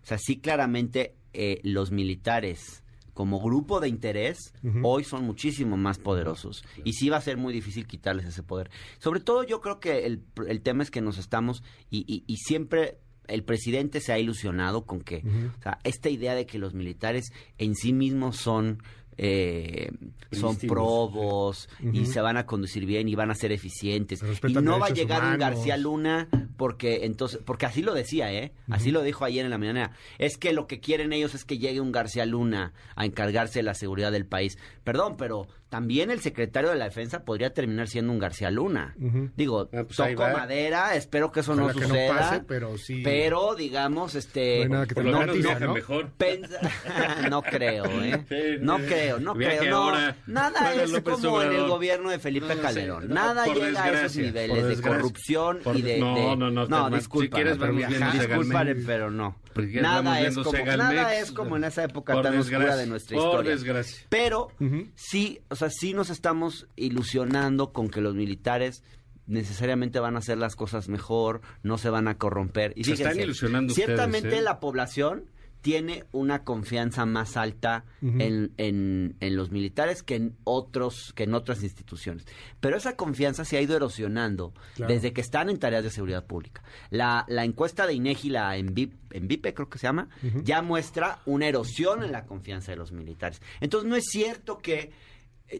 sea, 0.03 0.17
sí 0.17 0.39
claramente 0.41 1.15
eh, 1.31 1.61
los 1.63 1.91
militares 1.91 2.83
como 3.17 3.39
grupo 3.41 3.79
de 3.79 3.89
interés 3.89 4.53
hoy 4.83 5.03
son 5.03 5.23
muchísimo 5.25 5.75
más 5.75 5.97
poderosos. 5.97 6.63
Y 6.83 6.93
sí 6.93 7.09
va 7.09 7.17
a 7.17 7.21
ser 7.21 7.35
muy 7.37 7.51
difícil 7.51 7.87
quitarles 7.87 8.27
ese 8.27 8.43
poder. 8.43 8.69
Sobre 8.99 9.21
todo 9.21 9.41
yo 9.43 9.59
creo 9.59 9.79
que 9.79 10.05
el, 10.05 10.21
el 10.47 10.61
tema 10.61 10.83
es 10.83 10.91
que 10.91 11.01
nos 11.01 11.17
estamos 11.17 11.63
y, 11.89 12.05
y- 12.07 12.23
y 12.27 12.37
siempre 12.37 12.99
el 13.27 13.43
presidente 13.43 14.01
se 14.01 14.13
ha 14.13 14.19
ilusionado 14.19 14.85
con 14.85 15.01
que, 15.01 15.23
o 15.57 15.61
sea, 15.63 15.79
esta 15.83 16.09
idea 16.11 16.35
de 16.35 16.45
que 16.45 16.59
los 16.59 16.75
militares 16.75 17.31
en 17.57 17.73
sí 17.73 17.91
mismos 17.91 18.37
son 18.37 18.83
eh, 19.17 19.91
son 20.31 20.57
probos 20.57 21.69
y 21.81 22.05
se 22.05 22.21
van 22.21 22.37
a 22.37 22.45
conducir 22.45 22.85
bien 22.85 23.07
y 23.07 23.15
van 23.15 23.31
a 23.31 23.35
ser 23.35 23.51
eficientes. 23.51 24.21
Y 24.47 24.53
no 24.53 24.79
va 24.79 24.87
a 24.87 24.89
llegar 24.89 25.23
un. 25.23 25.37
García 25.37 25.77
Luna 25.77 26.27
porque 26.57 27.05
entonces, 27.05 27.39
porque 27.43 27.65
así 27.65 27.81
lo 27.81 27.93
decía, 27.93 28.31
¿eh? 28.33 28.51
Así 28.69 28.91
lo 28.91 29.01
dijo 29.01 29.25
ayer 29.25 29.45
en 29.45 29.51
la 29.51 29.57
mañana. 29.57 29.91
Es 30.17 30.37
que 30.37 30.53
lo 30.53 30.67
que 30.67 30.79
quieren 30.79 31.13
ellos 31.13 31.35
es 31.35 31.45
que 31.45 31.57
llegue 31.57 31.81
un 31.81 31.91
García 31.91 32.25
Luna 32.25 32.73
a 32.95 33.05
encargarse 33.05 33.59
de 33.59 33.63
la 33.63 33.73
seguridad 33.73 34.11
del 34.11 34.25
país. 34.25 34.57
Perdón, 34.83 35.15
pero 35.17 35.47
también 35.69 36.11
el 36.11 36.21
secretario 36.21 36.69
de 36.69 36.75
la 36.77 36.85
defensa 36.85 37.23
podría 37.25 37.53
terminar 37.53 37.87
siendo 37.87 38.11
un 38.13 38.19
García 38.19 38.49
Luna. 38.51 38.95
Ujú. 38.99 39.29
Digo, 39.35 39.69
Ah, 39.73 39.83
pues 39.83 39.97
toco 39.97 40.23
madera, 40.29 40.95
espero 40.95 41.31
que 41.31 41.41
eso 41.41 41.51
Ojalá 41.53 41.67
no 41.67 41.73
que 41.73 41.81
no 41.81 41.87
suceda. 41.89 42.15
pase, 42.17 42.41
pero 42.47 42.77
sí. 42.77 43.01
Pero, 43.03 43.55
digamos, 43.55 44.15
este... 44.15 44.65
No 44.65 44.75
nada 44.75 44.85
que 44.87 44.95
Por 44.95 45.03
te 45.03 45.11
lo 45.11 45.25
no, 45.25 45.33
viaja 45.33 45.59
¿no? 45.59 45.73
mejor. 45.73 46.09
No 47.29 47.41
creo, 47.41 47.85
¿eh? 48.03 48.25
Sí, 48.29 48.57
No 48.61 48.77
creo, 48.77 49.19
no 49.19 49.33
creo. 49.33 49.63
No, 49.69 50.13
nada 50.27 50.73
es 50.73 50.91
López 50.91 51.15
como 51.15 51.41
en 51.41 51.47
el 51.47 51.53
Obrador. 51.55 51.69
gobierno 51.69 52.09
de 52.11 52.19
Felipe 52.19 52.47
No, 52.49 52.55
no. 52.55 52.61
Calderón. 52.61 53.07
No, 53.09 53.13
Nada 53.15 53.45
por 53.45 53.55
llega 53.57 53.83
a 53.83 53.91
esos 53.91 54.15
niveles 54.17 54.57
por 54.63 54.75
de 54.75 54.81
corrupción 54.81 55.59
Por 55.63 55.75
y 55.77 55.81
de, 55.81 55.99
no, 55.99 56.15
de- 56.15 56.21
no, 56.21 56.35
no, 56.35 56.49
no, 56.51 56.67
Telma, 56.67 56.97
disculpa, 56.97 57.25
si 57.25 57.29
quieres 57.43 57.57
pero 57.57 57.73
discúlpame, 57.73 58.75
pero 58.75 59.11
no. 59.11 59.35
Nada 59.81 60.21
es 60.21 60.35
como 60.35 60.51
nada 60.65 61.15
es 61.15 61.31
como 61.31 61.57
en 61.57 61.63
esa 61.63 61.83
época 61.83 62.13
Por 62.13 62.21
tan 62.23 62.37
oscura 62.37 62.75
de 62.75 62.85
nuestra 62.85 63.17
por 63.17 63.25
historia. 63.25 63.51
desgracia. 63.51 64.05
Pero 64.09 64.49
sí, 64.95 65.41
sea, 65.57 65.69
sí 65.69 65.93
nos 65.93 66.09
estamos 66.09 66.67
ilusionando 66.75 67.73
con 67.73 67.89
que 67.89 68.01
los 68.01 68.15
militares 68.15 68.83
necesariamente 69.25 69.99
van 69.99 70.15
a 70.15 70.19
hacer 70.19 70.37
las 70.37 70.55
cosas 70.55 70.87
mejor, 70.89 71.41
no 71.63 71.77
se 71.77 71.89
van 71.89 72.07
a 72.07 72.17
corromper. 72.17 72.73
Y 72.75 72.83
Se 72.85 72.93
están 72.93 73.19
ilusionando 73.19 73.73
Ciertamente 73.73 74.27
ustedes, 74.29 74.39
¿eh? 74.39 74.43
la 74.43 74.59
población 74.59 75.25
tiene 75.61 76.05
una 76.13 76.43
confianza 76.45 77.05
más 77.05 77.35
alta 77.35 77.83
en, 78.01 78.53
en- 78.57 79.17
en 79.19 79.35
los 79.35 79.51
militares 79.51 80.01
que 80.01 80.15
en 80.15 80.37
otros 80.45 81.11
que 81.13 81.23
en 81.23 81.33
otras 81.33 81.61
instituciones. 81.63 82.25
Pero 82.61 82.77
esa 82.77 82.95
confianza 82.95 83.43
se 83.43 83.57
ha 83.57 83.61
ido 83.61 83.75
erosionando 83.75 84.53
Claro. 84.75 84.93
desde 84.93 85.11
que 85.11 85.19
están 85.19 85.49
en 85.49 85.57
tareas 85.57 85.83
de 85.83 85.89
seguridad 85.89 86.25
pública. 86.25 86.63
La, 86.89 87.25
la 87.27 87.43
encuesta 87.43 87.85
de 87.85 87.95
INEGI, 87.95 88.29
la 88.29 88.57
Envip- 88.57 88.93
Envipe 89.11 89.53
creo 89.53 89.67
que 89.67 89.79
se 89.79 89.87
llama, 89.87 90.07
ya 90.43 90.61
muestra 90.61 91.19
una 91.25 91.47
erosión 91.47 92.01
en 92.03 92.13
la 92.13 92.25
confianza 92.25 92.71
de 92.71 92.77
los 92.77 92.93
militares. 92.93 93.41
Entonces 93.59 93.89
no 93.89 93.97
es 93.97 94.05
cierto 94.05 94.59
que 94.59 94.91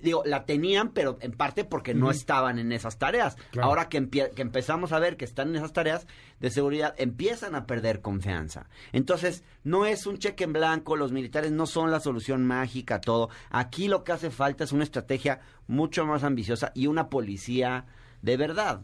digo, 0.02 0.23
la 0.26 0.45
tenían, 0.45 0.89
pero 0.89 1.17
en 1.21 1.32
parte 1.32 1.63
porque 1.63 1.93
no 1.93 2.12
estaban 2.12 2.60
en 2.60 2.71
esas 2.71 2.97
tareas. 2.97 3.36
Claro. 3.52 3.69
Ahora 3.69 3.89
que, 3.89 4.08
que 4.08 4.41
empezamos 4.41 4.91
a 4.91 5.00
ver 5.00 5.17
que 5.17 5.26
están 5.26 5.50
en 5.50 5.58
esas 5.58 5.73
tareas 5.73 6.08
de 6.39 6.50
seguridad, 6.50 6.93
empiezan 6.97 7.56
a 7.56 7.65
perder 7.65 8.02
confianza. 8.02 8.69
Entonces, 8.91 9.43
no 9.63 9.86
es 9.86 10.06
un 10.06 10.17
cheque 10.17 10.43
en 10.43 10.54
blanco, 10.54 10.95
los 10.95 11.12
militares 11.12 11.52
no 11.52 11.65
son 11.65 11.91
la 11.91 12.00
solución 12.00 12.45
mágica, 12.45 12.95
a 12.95 13.02
todo. 13.02 13.30
Aquí 13.50 13.88
lo 13.88 14.04
que 14.04 14.12
hace 14.12 14.30
falta 14.30 14.63
es 14.63 14.71
una 14.71 14.84
estrategia 14.84 15.39
mucho 15.67 16.06
más 16.06 16.23
ambiciosa 16.23 16.71
y 16.76 16.88
una 16.88 17.10
policía 17.10 17.86
de 18.21 18.38
verdad, 18.38 18.82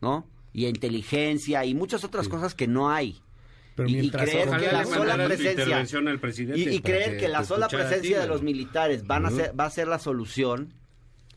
¿no? 0.00 0.26
Y 0.52 0.66
inteligencia 0.66 1.64
y 1.64 1.74
muchas 1.74 2.04
otras 2.04 2.28
cosas 2.28 2.54
que 2.54 2.66
no 2.66 2.90
hay. 2.90 3.22
Pero 3.76 3.88
Y- 3.88 3.92
y 3.92 3.96
mientras 4.00 4.28
creer 4.28 4.48
ojalá 4.48 4.60
que 4.68 4.72
la 4.76 4.84
sola 4.84 5.14
presencia- 5.26 5.78
al 6.08 6.18
presidente 6.20 6.60
Y, 6.60 6.68
y 6.76 6.80
creer 6.80 7.18
que, 7.18 7.28
la 7.28 7.44
sola 7.44 7.68
ti, 7.68 7.76
presencia 7.76 8.20
de 8.20 8.26
los 8.26 8.42
militares 8.42 9.06
van 9.06 9.26
a 9.26 9.30
ser, 9.30 9.58
va 9.58 9.64
a 9.66 9.70
ser 9.70 9.88
la 9.88 9.98
solución 9.98 10.74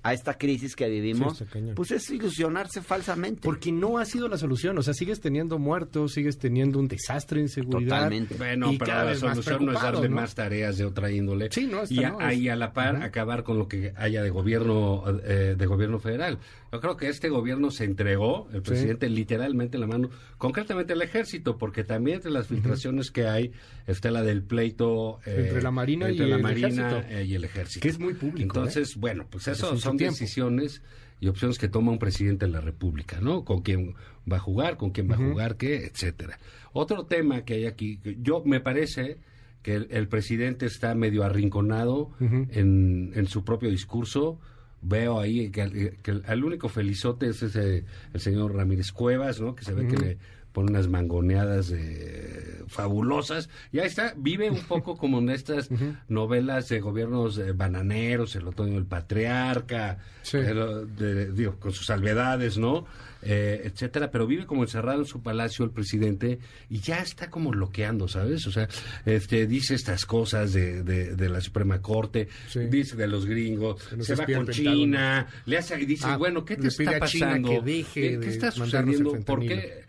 a 0.03 0.13
esta 0.13 0.37
crisis 0.37 0.75
que 0.75 0.87
vivimos, 0.89 1.37
Sí, 1.37 1.45
pues 1.75 1.91
es 1.91 2.09
ilusionarse 2.09 2.81
falsamente. 2.81 3.39
Porque 3.41 3.71
no 3.71 3.97
ha 3.97 4.05
sido 4.05 4.27
la 4.27 4.37
solución. 4.37 4.77
O 4.77 4.83
sea, 4.83 4.93
sigues 4.93 5.21
teniendo 5.21 5.57
muertos, 5.59 6.13
sigues 6.13 6.37
teniendo 6.37 6.77
un 6.79 6.87
desastre 6.87 7.39
en 7.39 7.47
seguridad. 7.49 7.95
Totalmente. 7.97 8.35
Bueno, 8.35 8.71
y 8.71 8.77
pero 8.77 8.91
cada 8.91 9.03
la 9.05 9.09
vez 9.11 9.19
solución 9.19 9.65
no 9.65 9.71
es 9.73 9.81
darle 9.81 10.09
¿no? 10.09 10.15
más 10.17 10.35
tareas 10.35 10.77
de 10.77 10.85
otra 10.85 11.09
índole. 11.09 11.47
Sí, 11.51 11.67
no, 11.67 11.83
y 11.89 12.03
a, 12.03 12.09
no 12.11 12.19
es- 12.19 12.25
ahí 12.27 12.49
a 12.49 12.55
la 12.55 12.73
par 12.73 12.97
acabar 13.01 13.43
con 13.43 13.57
lo 13.57 13.67
que 13.67 13.93
haya 13.95 14.21
de 14.21 14.29
gobierno 14.29 15.03
eh, 15.23 15.55
de 15.57 15.65
gobierno 15.65 15.99
federal. 15.99 16.37
Yo 16.71 16.79
creo 16.81 16.97
que 16.97 17.07
este 17.07 17.29
gobierno 17.29 17.69
se 17.71 17.83
entregó, 17.85 18.47
el 18.51 18.61
presidente 18.63 19.07
literalmente 19.07 19.77
la 19.77 19.85
mano, 19.87 20.09
concretamente 20.37 20.93
el 20.93 21.01
ejército, 21.03 21.57
porque 21.57 21.83
también 21.83 22.15
entre 22.17 22.31
las 22.31 22.47
filtraciones 22.47 23.11
que 23.11 23.27
hay 23.27 23.51
está 23.87 24.09
la 24.11 24.23
del 24.23 24.41
pleito 24.43 25.19
eh, 25.25 25.45
Entre 25.47 25.61
la 25.61 25.71
Marina 25.71 26.09
entre 26.09 26.25
y 26.25 26.29
la 26.29 26.35
el 26.37 26.41
Marina, 26.41 26.67
ejército. 26.67 27.03
eh, 27.15 27.25
y 27.25 27.35
el 27.35 27.43
ejército. 27.43 27.81
Que 27.83 27.89
es 27.89 27.99
muy 27.99 28.13
público, 28.15 28.39
¿eh? 28.39 28.43
Entonces, 28.43 28.95
bueno, 28.97 29.27
pues 29.29 29.47
eso 29.47 29.77
son 29.77 29.92
tiempo. 29.97 30.13
decisiones 30.13 30.81
y 31.19 31.27
opciones 31.27 31.57
que 31.57 31.69
toma 31.69 31.91
un 31.91 31.99
presidente 31.99 32.45
de 32.45 32.51
la 32.51 32.61
República, 32.61 33.21
¿no? 33.21 33.45
Con 33.45 33.61
quién 33.61 33.95
va 34.29 34.37
a 34.37 34.39
jugar, 34.39 34.77
con 34.77 34.91
quién 34.91 35.09
va 35.09 35.15
a 35.15 35.17
jugar, 35.17 35.55
qué, 35.55 35.85
etcétera. 35.85 36.37
Otro 36.73 37.05
tema 37.05 37.45
que 37.45 37.53
hay 37.53 37.65
aquí, 37.65 37.99
yo 38.21 38.43
me 38.45 38.59
parece 38.59 39.17
que 39.61 39.75
el, 39.75 39.87
el 39.89 40.07
presidente 40.07 40.65
está 40.65 40.93
medio 40.93 41.23
arrinconado 41.23 42.11
en, 42.19 43.11
en 43.15 43.27
su 43.27 43.43
propio 43.43 43.69
discurso. 43.69 44.39
Veo 44.81 45.17
ahí 45.17 45.49
que, 45.49 45.61
el, 45.61 46.43
único 46.43 46.67
felizote 46.67 47.29
es 47.29 47.41
ese, 47.41 47.85
el 48.13 48.19
señor 48.19 48.53
Ramírez 48.53 48.91
Cuevas, 48.91 49.39
¿no? 49.39 49.55
Que 49.55 49.63
se 49.63 49.73
ve 49.73 49.87
que 49.87 49.97
le 49.97 50.17
pone 50.53 50.71
unas 50.71 50.87
mangoneadas 50.87 51.71
eh, 51.71 52.61
fabulosas. 52.67 53.49
Y 53.71 53.79
ahí 53.79 53.87
está, 53.87 54.13
vive 54.15 54.49
un 54.49 54.61
poco 54.61 54.95
como 54.97 55.19
en 55.19 55.29
estas 55.29 55.69
novelas 56.07 56.69
de 56.69 56.79
gobiernos 56.79 57.37
eh, 57.37 57.51
bananeros, 57.51 58.35
el 58.35 58.47
otoño 58.47 58.73
del 58.75 58.85
patriarca, 58.85 59.97
Sí. 60.21 60.37
pero 60.41 60.85
de- 60.85 61.31
digo, 61.31 61.57
con 61.59 61.73
sus 61.73 61.85
salvedades, 61.87 62.57
¿no? 62.57 62.85
Eh, 63.25 63.61
etcétera, 63.65 64.11
pero 64.11 64.27
vive 64.27 64.45
como 64.45 64.63
encerrado 64.63 64.99
en 64.99 65.05
su 65.05 65.21
palacio 65.21 65.63
el 65.63 65.71
presidente 65.71 66.39
y 66.69 66.79
ya 66.79 66.99
está 66.99 67.29
como 67.29 67.51
bloqueando, 67.51 68.09
¿sabes? 68.09 68.45
O 68.47 68.51
sea, 68.51 68.67
este 69.05 69.47
dice 69.47 69.75
estas 69.75 70.05
cosas 70.05 70.51
de, 70.51 70.83
de, 70.83 71.15
de 71.15 71.29
la 71.29 71.39
Suprema 71.39 71.81
Corte, 71.81 72.27
Sí. 72.49 72.59
dice 72.69 72.97
de 72.97 73.07
los 73.07 73.25
gringos, 73.25 73.81
se 73.81 74.03
se 74.03 74.15
va 74.15 74.25
con. 74.25 74.47
China, 74.49 75.27
le 75.45 75.57
hace 75.57 75.81
y 75.81 75.85
dice, 75.85 76.05
Ah, 76.07 76.17
bueno, 76.17 76.43
¿qué 76.43 76.57
te 76.57 76.67
está 76.67 76.99
pasando? 76.99 77.49
que 77.49 77.61
deje 77.61 78.19
¿Qué, 78.19 78.27
está 78.29 78.51
sucediendo? 78.51 79.13
¿Por 79.25 79.39
qué 79.39 79.83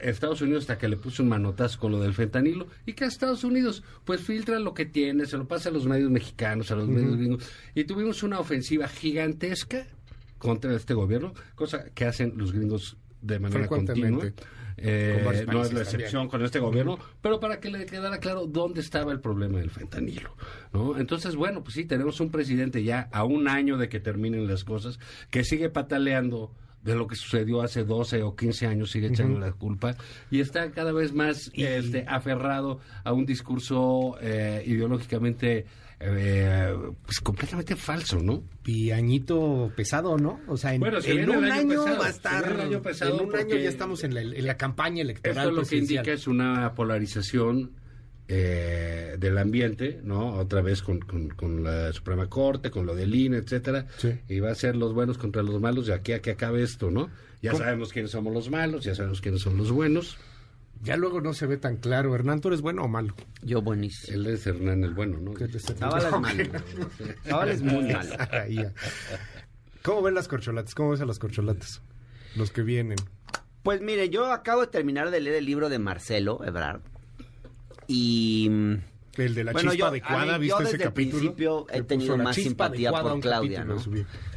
Estados 0.00 0.40
Unidos 0.40 0.64
hasta 0.64 0.78
que 0.78 0.88
le 0.88 0.96
puso 0.96 1.22
un 1.22 1.28
manotazo 1.28 1.78
con 1.78 1.92
lo 1.92 2.00
del 2.00 2.14
fentanilo 2.14 2.66
y 2.86 2.92
que 2.94 3.04
a 3.04 3.08
Estados 3.08 3.44
Unidos 3.44 3.82
pues 4.04 4.20
filtra 4.20 4.58
lo 4.58 4.74
que 4.74 4.86
tiene, 4.86 5.26
se 5.26 5.36
lo 5.36 5.46
pasa 5.46 5.68
a 5.68 5.72
los 5.72 5.86
medios 5.86 6.10
mexicanos, 6.10 6.70
a 6.70 6.76
los 6.76 6.88
medios 6.88 7.16
gringos 7.16 7.50
y 7.74 7.84
tuvimos 7.84 8.22
una 8.22 8.38
ofensiva 8.40 8.88
gigantesca 8.88 9.86
contra 10.38 10.74
este 10.74 10.94
gobierno, 10.94 11.34
cosa 11.54 11.84
que 11.94 12.04
hacen 12.04 12.34
los 12.36 12.52
gringos 12.52 12.96
de 13.20 13.38
manera 13.38 13.66
continua. 13.66 14.32
Eh, 14.76 15.46
no 15.46 15.62
es 15.62 15.72
la 15.72 15.82
excepción 15.82 16.22
también. 16.22 16.28
con 16.28 16.44
este 16.44 16.58
gobierno, 16.58 16.98
pero 17.20 17.38
para 17.38 17.60
que 17.60 17.70
le 17.70 17.86
quedara 17.86 18.18
claro 18.18 18.46
dónde 18.46 18.80
estaba 18.80 19.12
el 19.12 19.20
problema 19.20 19.58
del 19.58 19.70
fentanilo, 19.70 20.34
¿no? 20.72 20.98
Entonces, 20.98 21.36
bueno, 21.36 21.62
pues 21.62 21.74
sí, 21.74 21.84
tenemos 21.84 22.20
un 22.20 22.30
presidente 22.30 22.82
ya 22.82 23.08
a 23.12 23.24
un 23.24 23.48
año 23.48 23.76
de 23.76 23.88
que 23.88 24.00
terminen 24.00 24.48
las 24.48 24.64
cosas, 24.64 24.98
que 25.30 25.44
sigue 25.44 25.68
pataleando 25.68 26.52
de 26.82 26.94
lo 26.94 27.06
que 27.06 27.14
sucedió 27.14 27.62
hace 27.62 27.84
12 27.84 28.22
o 28.22 28.34
15 28.34 28.66
años, 28.66 28.90
sigue 28.90 29.08
echando 29.08 29.38
la 29.38 29.52
culpa 29.52 29.94
y 30.30 30.40
está 30.40 30.70
cada 30.72 30.92
vez 30.92 31.12
más 31.12 31.50
este, 31.54 32.04
aferrado 32.08 32.80
a 33.04 33.12
un 33.12 33.24
discurso 33.24 34.16
eh, 34.20 34.62
ideológicamente 34.66 35.66
eh, 36.04 36.74
pues 37.04 37.20
completamente 37.20 37.76
falso, 37.76 38.18
¿no? 38.18 38.42
Y 38.66 38.90
añito 38.90 39.70
pesado, 39.76 40.16
¿no? 40.16 40.40
O 40.48 40.56
sea, 40.56 40.74
en, 40.74 40.80
Bueno, 40.80 41.00
se 41.00 41.12
en 41.12 41.30
un 41.30 41.44
año 41.44 41.68
pesado, 41.68 41.98
va 41.98 42.06
a 42.06 42.10
estar. 42.10 42.52
el 42.52 42.60
año 42.60 42.82
pesado 42.82 43.20
en 43.20 43.28
un 43.28 43.36
año 43.36 43.56
ya 43.56 43.68
estamos 43.68 44.02
en 44.02 44.14
la, 44.14 44.22
en 44.22 44.46
la 44.46 44.56
campaña 44.56 45.02
electoral. 45.02 45.50
Esto 45.50 45.60
lo 45.60 45.64
que 45.64 45.76
indica 45.76 46.12
es 46.12 46.26
una 46.26 46.74
polarización 46.74 47.70
eh, 48.28 49.16
del 49.18 49.36
ambiente, 49.38 50.00
¿no? 50.02 50.34
Otra 50.36 50.62
vez 50.62 50.82
con, 50.82 51.00
con- 51.00 51.28
con 51.30 51.62
la 51.64 51.92
Suprema 51.92 52.28
Corte, 52.28 52.70
con 52.70 52.86
lo 52.86 52.94
del 52.94 53.14
INE, 53.14 53.38
etcétera. 53.38 53.86
Sí. 53.98 54.18
Y 54.28 54.40
va 54.40 54.50
a 54.50 54.54
ser 54.54 54.76
los 54.76 54.94
buenos 54.94 55.18
contra 55.18 55.42
los 55.42 55.60
malos 55.60 55.86
de 55.86 55.94
aquí 55.94 56.12
a 56.12 56.22
que 56.22 56.30
acabe 56.30 56.62
esto, 56.62 56.90
¿no? 56.90 57.10
Ya 57.42 57.50
¿Cómo? 57.50 57.64
sabemos 57.64 57.92
quiénes 57.92 58.10
somos 58.12 58.32
los 58.32 58.50
malos, 58.50 58.84
ya 58.84 58.94
sabemos 58.94 59.20
quiénes 59.20 59.42
son 59.42 59.56
los 59.56 59.70
buenos. 59.72 60.16
Ya 60.82 60.96
luego 60.96 61.20
no 61.20 61.32
se 61.32 61.46
ve 61.46 61.58
tan 61.58 61.76
claro. 61.76 62.12
Hernán, 62.14 62.40
¿tú 62.40 62.48
eres 62.48 62.60
bueno 62.60 62.82
o 62.82 62.88
malo? 62.88 63.14
Yo 63.42 63.62
buenísimo. 63.62 64.16
Él 64.16 64.26
es 64.26 64.44
Hernán 64.46 64.82
el 64.82 64.94
bueno, 64.94 65.18
¿no? 65.20 65.32
¿Qué 65.34 65.46
te 65.46 65.58
está- 65.58 65.74
Zavala 65.74 66.08
es 66.08 66.20
malo. 66.20 66.44
Zavala 67.24 67.52
es 67.52 67.62
muy 67.62 67.84
malo. 67.92 68.14
¿Cómo 69.82 70.02
ven 70.02 70.14
las 70.14 70.28
corcholatas? 70.28 70.74
¿Cómo 70.74 70.90
ves 70.90 71.00
a 71.00 71.06
las 71.06 71.18
corcholatas? 71.18 71.82
Los 72.36 72.50
que 72.50 72.62
vienen. 72.62 72.96
Pues 73.62 73.80
mire, 73.80 74.08
yo 74.10 74.32
acabo 74.32 74.62
de 74.62 74.66
terminar 74.68 75.10
de 75.10 75.20
leer 75.20 75.36
el 75.36 75.44
libro 75.46 75.68
de 75.68 75.78
Marcelo 75.78 76.44
Ebrard 76.44 76.80
y 77.86 78.48
mm, 78.50 78.74
El 79.20 79.34
de 79.34 79.44
la 79.44 79.52
Bueno, 79.52 79.70
chispa 79.70 79.78
yo- 79.84 79.86
adecuada, 79.88 80.38
mí, 80.38 80.44
¿viste 80.46 80.62
yo 80.62 80.66
ese 80.68 80.76
el 80.76 80.82
capítulo? 80.82 81.18
principio 81.18 81.66
he 81.70 81.82
tenido 81.82 82.16
más 82.16 82.36
simpatía 82.36 82.90
por 82.92 83.20
Claudia, 83.20 83.64
¿no? 83.64 83.76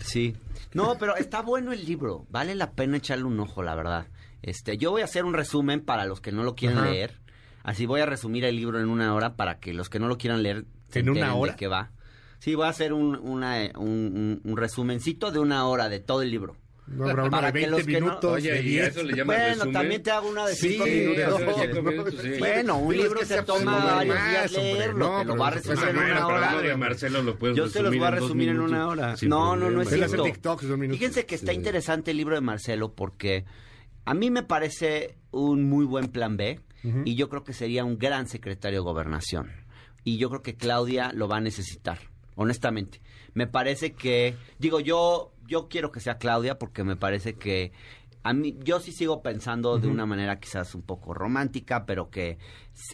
Sí. 0.01 0.36
No, 0.73 0.97
pero 0.99 1.15
está 1.15 1.41
bueno 1.41 1.71
el 1.71 1.86
libro. 1.86 2.25
Vale 2.29 2.53
la 2.55 2.71
pena 2.71 2.97
echarle 2.97 3.23
un 3.23 3.39
ojo, 3.39 3.63
la 3.63 3.75
verdad. 3.75 4.08
Este, 4.41 4.77
yo 4.77 4.91
voy 4.91 5.01
a 5.01 5.05
hacer 5.05 5.23
un 5.25 5.34
resumen 5.34 5.79
para 5.81 6.05
los 6.05 6.19
que 6.21 6.31
no 6.34 6.43
lo 6.43 6.55
quieran 6.55 6.79
Ajá. 6.79 6.89
leer. 6.91 7.19
Así 7.63 7.86
voy 7.86 8.01
a 8.01 8.05
resumir 8.05 8.43
el 8.45 8.55
libro 8.58 8.79
en 8.79 8.89
una 8.89 9.13
hora 9.15 9.36
para 9.36 9.60
que 9.60 9.73
los 9.73 9.89
que 9.89 9.99
no 9.99 10.08
lo 10.08 10.17
quieran 10.17 10.43
leer 10.43 10.65
se 10.89 10.99
¿En 10.99 11.10
una 11.10 11.34
hora? 11.34 11.53
de 11.53 11.58
qué 11.58 11.67
va. 11.67 11.91
Sí, 12.39 12.53
voy 12.53 12.65
a 12.65 12.69
hacer 12.69 12.91
un, 12.93 13.15
una, 13.15 13.71
un, 13.77 13.88
un- 13.88 14.41
un 14.43 14.58
resumencito 14.58 15.31
de 15.31 15.39
una 15.39 15.65
hora 15.65 15.88
de 15.89 15.99
todo 15.99 16.21
el 16.21 16.29
libro. 16.29 16.58
No 16.87 17.09
habrá 17.09 17.29
Para 17.31 17.47
de 17.47 17.53
que 17.53 17.59
20 17.65 17.71
los 17.71 17.83
que 17.85 17.99
no- 17.99 18.05
minutos, 18.07 18.31
Oye, 18.33 18.51
de 18.53 18.59
¿y 18.59 18.63
10. 18.63 18.83
a 18.83 18.87
eso 18.89 19.03
le 19.03 19.13
llaman 19.17 19.25
Bueno, 19.37 19.49
resumen? 19.55 19.73
también 19.73 20.03
te 20.03 20.11
hago 20.11 20.29
una 20.29 20.45
de 20.45 20.55
Sí, 20.55 20.69
cinco 20.69 20.85
de 20.85 20.91
minutos. 20.91 21.39
minutos, 21.83 22.13
sí. 22.21 22.29
Bueno, 22.37 22.77
un 22.77 22.93
es 22.93 23.01
libro 23.01 23.19
que 23.19 23.25
se 23.25 23.41
toma 23.43 23.85
varios 23.85 24.15
más, 24.15 24.29
días 24.29 24.51
leerlo, 24.53 24.97
No, 25.11 25.19
te 25.19 25.25
lo 25.25 25.37
va 25.37 25.47
a 25.47 25.51
resumir 25.51 25.87
en 25.89 25.97
una 25.97 26.27
hora. 26.27 26.77
Marcelo 26.77 27.21
lo 27.23 27.37
puedes 27.39 27.57
Yo 27.57 27.67
se 27.67 27.81
los 27.81 27.95
voy 27.95 28.03
a 28.05 28.11
resumir 28.11 28.49
en 28.49 28.59
una 28.59 28.87
hora. 28.87 29.15
No, 29.23 29.55
no, 29.55 29.71
no 29.71 29.81
es 29.81 29.89
cierto. 29.89 30.23
Fíjense 30.91 31.25
que 31.25 31.35
está 31.35 31.51
Sí. 31.51 31.57
interesante 31.57 32.11
el 32.11 32.17
libro 32.17 32.35
de 32.35 32.41
Marcelo 32.41 32.93
porque 32.93 33.45
a 34.05 34.13
mí 34.13 34.29
me 34.29 34.43
parece 34.43 35.17
un 35.31 35.63
muy 35.67 35.85
buen 35.85 36.09
plan 36.09 36.37
B 36.37 36.59
y 37.03 37.15
yo 37.15 37.29
creo 37.29 37.43
que 37.43 37.53
sería 37.53 37.83
un 37.83 37.97
gran 37.97 38.27
secretario 38.27 38.79
de 38.79 38.83
gobernación. 38.83 39.51
Y 40.03 40.17
yo 40.17 40.29
creo 40.29 40.43
que 40.43 40.55
Claudia 40.55 41.11
lo 41.13 41.27
va 41.27 41.37
a 41.37 41.41
necesitar. 41.41 41.97
honestamente. 42.37 42.99
Me 43.33 43.47
parece 43.47 43.93
que, 43.93 44.35
digo, 44.59 44.81
yo, 44.81 45.31
yo 45.47 45.67
quiero 45.67 45.91
que 45.91 45.99
sea 45.99 46.17
Claudia 46.17 46.58
porque 46.58 46.84
me 46.84 46.95
parece 46.95 47.36
que 47.36 47.71
a 48.25 48.34
mí, 48.34 48.58
yo 48.63 48.79
sí 48.79 48.91
sigo 48.91 49.21
pensando 49.21 49.77
de 49.77 49.88
una 49.88 50.08
manera 50.08 50.39
quizás 50.39 50.73
un 50.73 50.81
poco 50.81 51.13
romántica, 51.13 51.86
pero 51.86 52.10
que 52.10 52.39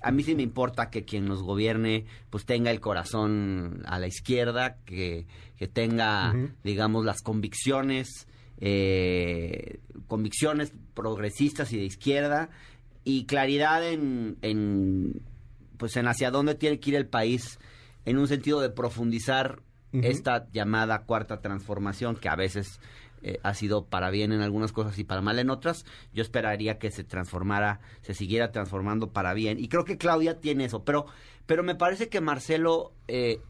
a 0.01 0.11
mí 0.11 0.23
sí 0.23 0.35
me 0.35 0.43
importa 0.43 0.89
que 0.89 1.05
quien 1.05 1.23
nos 1.23 1.41
gobierne 1.41 2.05
pues 2.29 2.45
tenga 2.45 2.69
el 2.69 2.81
corazón 2.81 3.81
a 3.85 3.97
la 3.97 4.07
izquierda, 4.07 4.75
que, 4.83 5.27
que 5.55 5.69
tenga, 5.69 6.35
digamos, 6.65 7.05
las 7.05 7.21
convicciones, 7.21 8.27
eh, 8.59 9.79
convicciones 10.07 10.73
progresistas 10.93 11.71
y 11.71 11.77
de 11.77 11.85
izquierda 11.85 12.49
y 13.05 13.23
claridad 13.23 13.87
en, 13.87 14.37
en, 14.41 15.21
pues 15.77 15.95
en 15.95 16.07
hacia 16.07 16.29
dónde 16.29 16.55
tiene 16.55 16.81
que 16.81 16.89
ir 16.89 16.95
el 16.97 17.07
país 17.07 17.57
en 18.03 18.17
un 18.17 18.27
sentido 18.27 18.59
de 18.59 18.69
profundizar 18.69 19.61
esta 19.93 20.47
llamada 20.51 21.03
cuarta 21.03 21.41
transformación 21.41 22.15
que 22.15 22.29
a 22.29 22.35
veces 22.35 22.79
eh, 23.23 23.39
ha 23.43 23.53
sido 23.53 23.85
para 23.85 24.09
bien 24.09 24.31
en 24.31 24.41
algunas 24.41 24.71
cosas 24.71 24.97
y 24.97 25.03
para 25.03 25.21
mal 25.21 25.37
en 25.37 25.49
otras. 25.49 25.85
Yo 26.13 26.23
esperaría 26.23 26.79
que 26.79 26.91
se 26.91 27.03
transformara, 27.03 27.79
se 28.01 28.13
siguiera 28.13 28.51
transformando 28.51 29.11
para 29.11 29.33
bien. 29.33 29.59
Y 29.59 29.67
creo 29.67 29.85
que 29.85 29.97
Claudia 29.97 30.39
tiene 30.39 30.65
eso. 30.65 30.83
Pero, 30.83 31.05
pero 31.45 31.63
me 31.63 31.75
parece 31.75 32.09
que 32.09 32.21
Marcelo, 32.21 32.93
eh, 33.07 33.41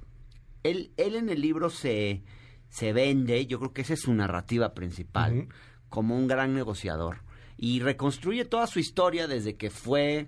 él, 0.63 0.91
él 0.97 1.15
en 1.15 1.30
el 1.30 1.41
libro 1.41 1.69
se, 1.69 2.21
se 2.69 2.91
vende, 2.91 3.45
yo 3.45 3.60
creo 3.60 3.73
que 3.73 3.84
esa 3.84 3.93
es 3.93 4.01
su 4.01 4.13
narrativa 4.13 4.73
principal, 4.73 5.47
como 5.89 6.17
un 6.17 6.27
gran 6.27 6.54
negociador. 6.54 7.19
Y 7.58 7.80
reconstruye 7.80 8.43
toda 8.45 8.67
su 8.67 8.80
historia 8.80 9.27
desde 9.27 9.56
que 9.56 9.69
fue... 9.69 10.27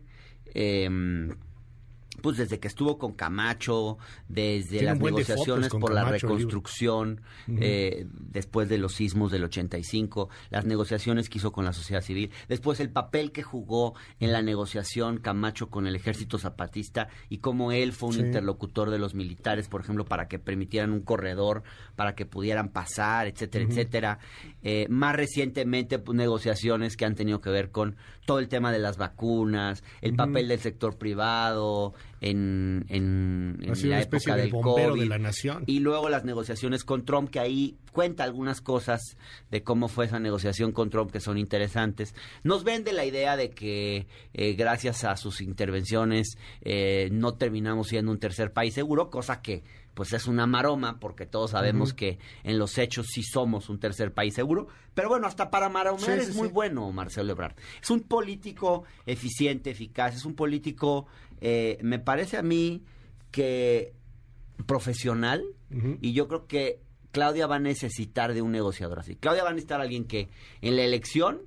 Eh, 0.56 0.90
pues 2.22 2.38
desde 2.38 2.60
que 2.60 2.68
estuvo 2.68 2.98
con 2.98 3.14
Camacho, 3.14 3.98
desde 4.28 4.82
las 4.84 5.00
negociaciones 5.00 5.70
por 5.70 5.94
la 5.94 6.06
reconstrucción 6.06 7.22
eh, 7.48 8.06
después 8.12 8.70
de 8.70 8.78
los 8.78 8.94
sismos 8.94 9.32
del 9.32 9.44
85, 9.44 10.30
las 10.50 10.66
negociaciones 10.66 11.30
que 11.30 11.40
hizo 11.40 11.52
con 11.52 11.66
la 11.66 11.74
sociedad 11.74 12.02
civil, 12.02 12.32
después 12.48 12.80
el 12.80 12.90
papel 12.90 13.32
que 13.32 13.44
jugó 13.44 13.96
en 14.20 14.32
la 14.32 14.42
negociación 14.42 15.18
Camacho 15.18 15.70
con 15.70 15.88
el 15.88 15.96
ejército 15.96 16.38
zapatista 16.38 17.08
y 17.30 17.40
cómo 17.40 17.72
él 17.72 17.94
fue 17.94 18.10
un 18.10 18.20
interlocutor 18.20 18.90
de 18.90 19.00
los 19.00 19.16
militares, 19.16 19.68
por 19.68 19.82
ejemplo, 19.82 20.06
para 20.06 20.28
que 20.28 20.40
permitieran 20.40 20.92
un 20.92 21.02
corredor, 21.02 21.64
para 21.96 22.16
que 22.16 22.26
pudieran 22.26 22.70
pasar, 22.70 23.28
etcétera, 23.28 23.66
etcétera. 23.66 24.20
Eh, 24.62 24.88
más 24.90 25.16
recientemente, 25.16 26.00
pues, 26.00 26.18
negociaciones 26.18 26.98
que 26.98 27.06
han 27.06 27.16
tenido 27.16 27.42
que 27.42 27.50
ver 27.50 27.72
con 27.72 27.96
todo 28.26 28.40
el 28.40 28.48
tema 28.48 28.72
de 28.72 28.80
las 28.80 28.98
vacunas, 28.98 29.84
el 30.02 30.16
papel 30.16 30.48
del 30.48 30.60
sector 30.60 30.98
privado, 30.98 31.94
en, 32.24 32.86
en, 32.88 33.58
la 33.90 34.02
época 34.02 34.36
del 34.38 34.50
COVID. 34.50 35.02
De 35.02 35.06
la 35.08 35.18
nación. 35.18 35.64
Y 35.68 35.80
luego 35.80 36.08
las 36.08 36.24
negociaciones 36.24 36.86
con 36.86 37.04
Trump, 37.04 37.30
que 37.30 37.40
ahí 37.40 37.78
cuenta 37.92 38.24
algunas 38.24 38.62
cosas 38.62 39.18
de 39.52 39.62
cómo 39.62 39.90
fue 39.90 40.06
esa 40.06 40.20
negociación 40.20 40.72
con 40.72 40.90
Trump 40.90 41.12
que 41.12 41.20
son 41.20 41.38
interesantes. 41.38 42.16
Nos 42.44 42.64
vende 42.64 42.94
la 42.94 43.06
idea 43.06 43.36
de 43.36 43.50
que 43.50 44.08
eh, 44.34 44.54
gracias 44.54 45.04
a 45.04 45.18
sus 45.18 45.42
intervenciones 45.42 46.38
eh, 46.62 47.10
no 47.12 47.34
terminamos 47.34 47.90
siendo 47.90 48.12
un 48.12 48.20
tercer 48.20 48.54
país 48.54 48.74
seguro, 48.74 49.10
cosa 49.10 49.42
que 49.42 49.64
pues 49.94 50.14
es 50.14 50.28
una 50.28 50.48
maroma, 50.48 51.00
porque 51.00 51.26
todos 51.26 51.52
sabemos 51.52 51.94
que 51.94 52.18
en 52.44 52.58
los 52.58 52.78
hechos 52.78 53.08
sí 53.08 53.24
somos 53.24 53.70
un 53.70 53.80
tercer 53.80 54.14
país 54.14 54.34
seguro. 54.34 54.68
Pero 54.94 55.10
bueno, 55.10 55.28
hasta 55.28 55.50
para 55.50 55.70
maromar 55.70 56.20
es 56.20 56.36
muy 56.36 56.48
bueno 56.48 56.92
Marcelo 56.92 57.32
Ebrard. 57.32 57.56
Es 57.82 57.90
un 57.90 58.02
político 58.02 58.84
eficiente, 59.06 59.72
eficaz, 59.72 60.16
es 60.16 60.26
un 60.26 60.36
político, 60.36 61.06
eh, 61.42 61.78
me 61.82 62.00
parece 62.00 62.38
a 62.38 62.44
mí 62.44 62.84
que 63.32 63.94
profesional, 64.66 65.44
y 66.02 66.14
yo 66.14 66.28
creo 66.28 66.46
que 66.46 66.80
Claudia 67.12 67.48
va 67.48 67.56
a 67.56 67.60
necesitar 67.60 68.34
de 68.34 68.42
un 68.42 68.52
negociador 68.52 69.00
así. 69.00 69.16
Claudia 69.16 69.44
va 69.44 69.50
a 69.50 69.54
necesitar 69.54 69.80
a 69.80 69.84
alguien 69.84 70.06
que 70.06 70.30
en 70.62 70.76
la 70.76 70.84
elección 70.84 71.42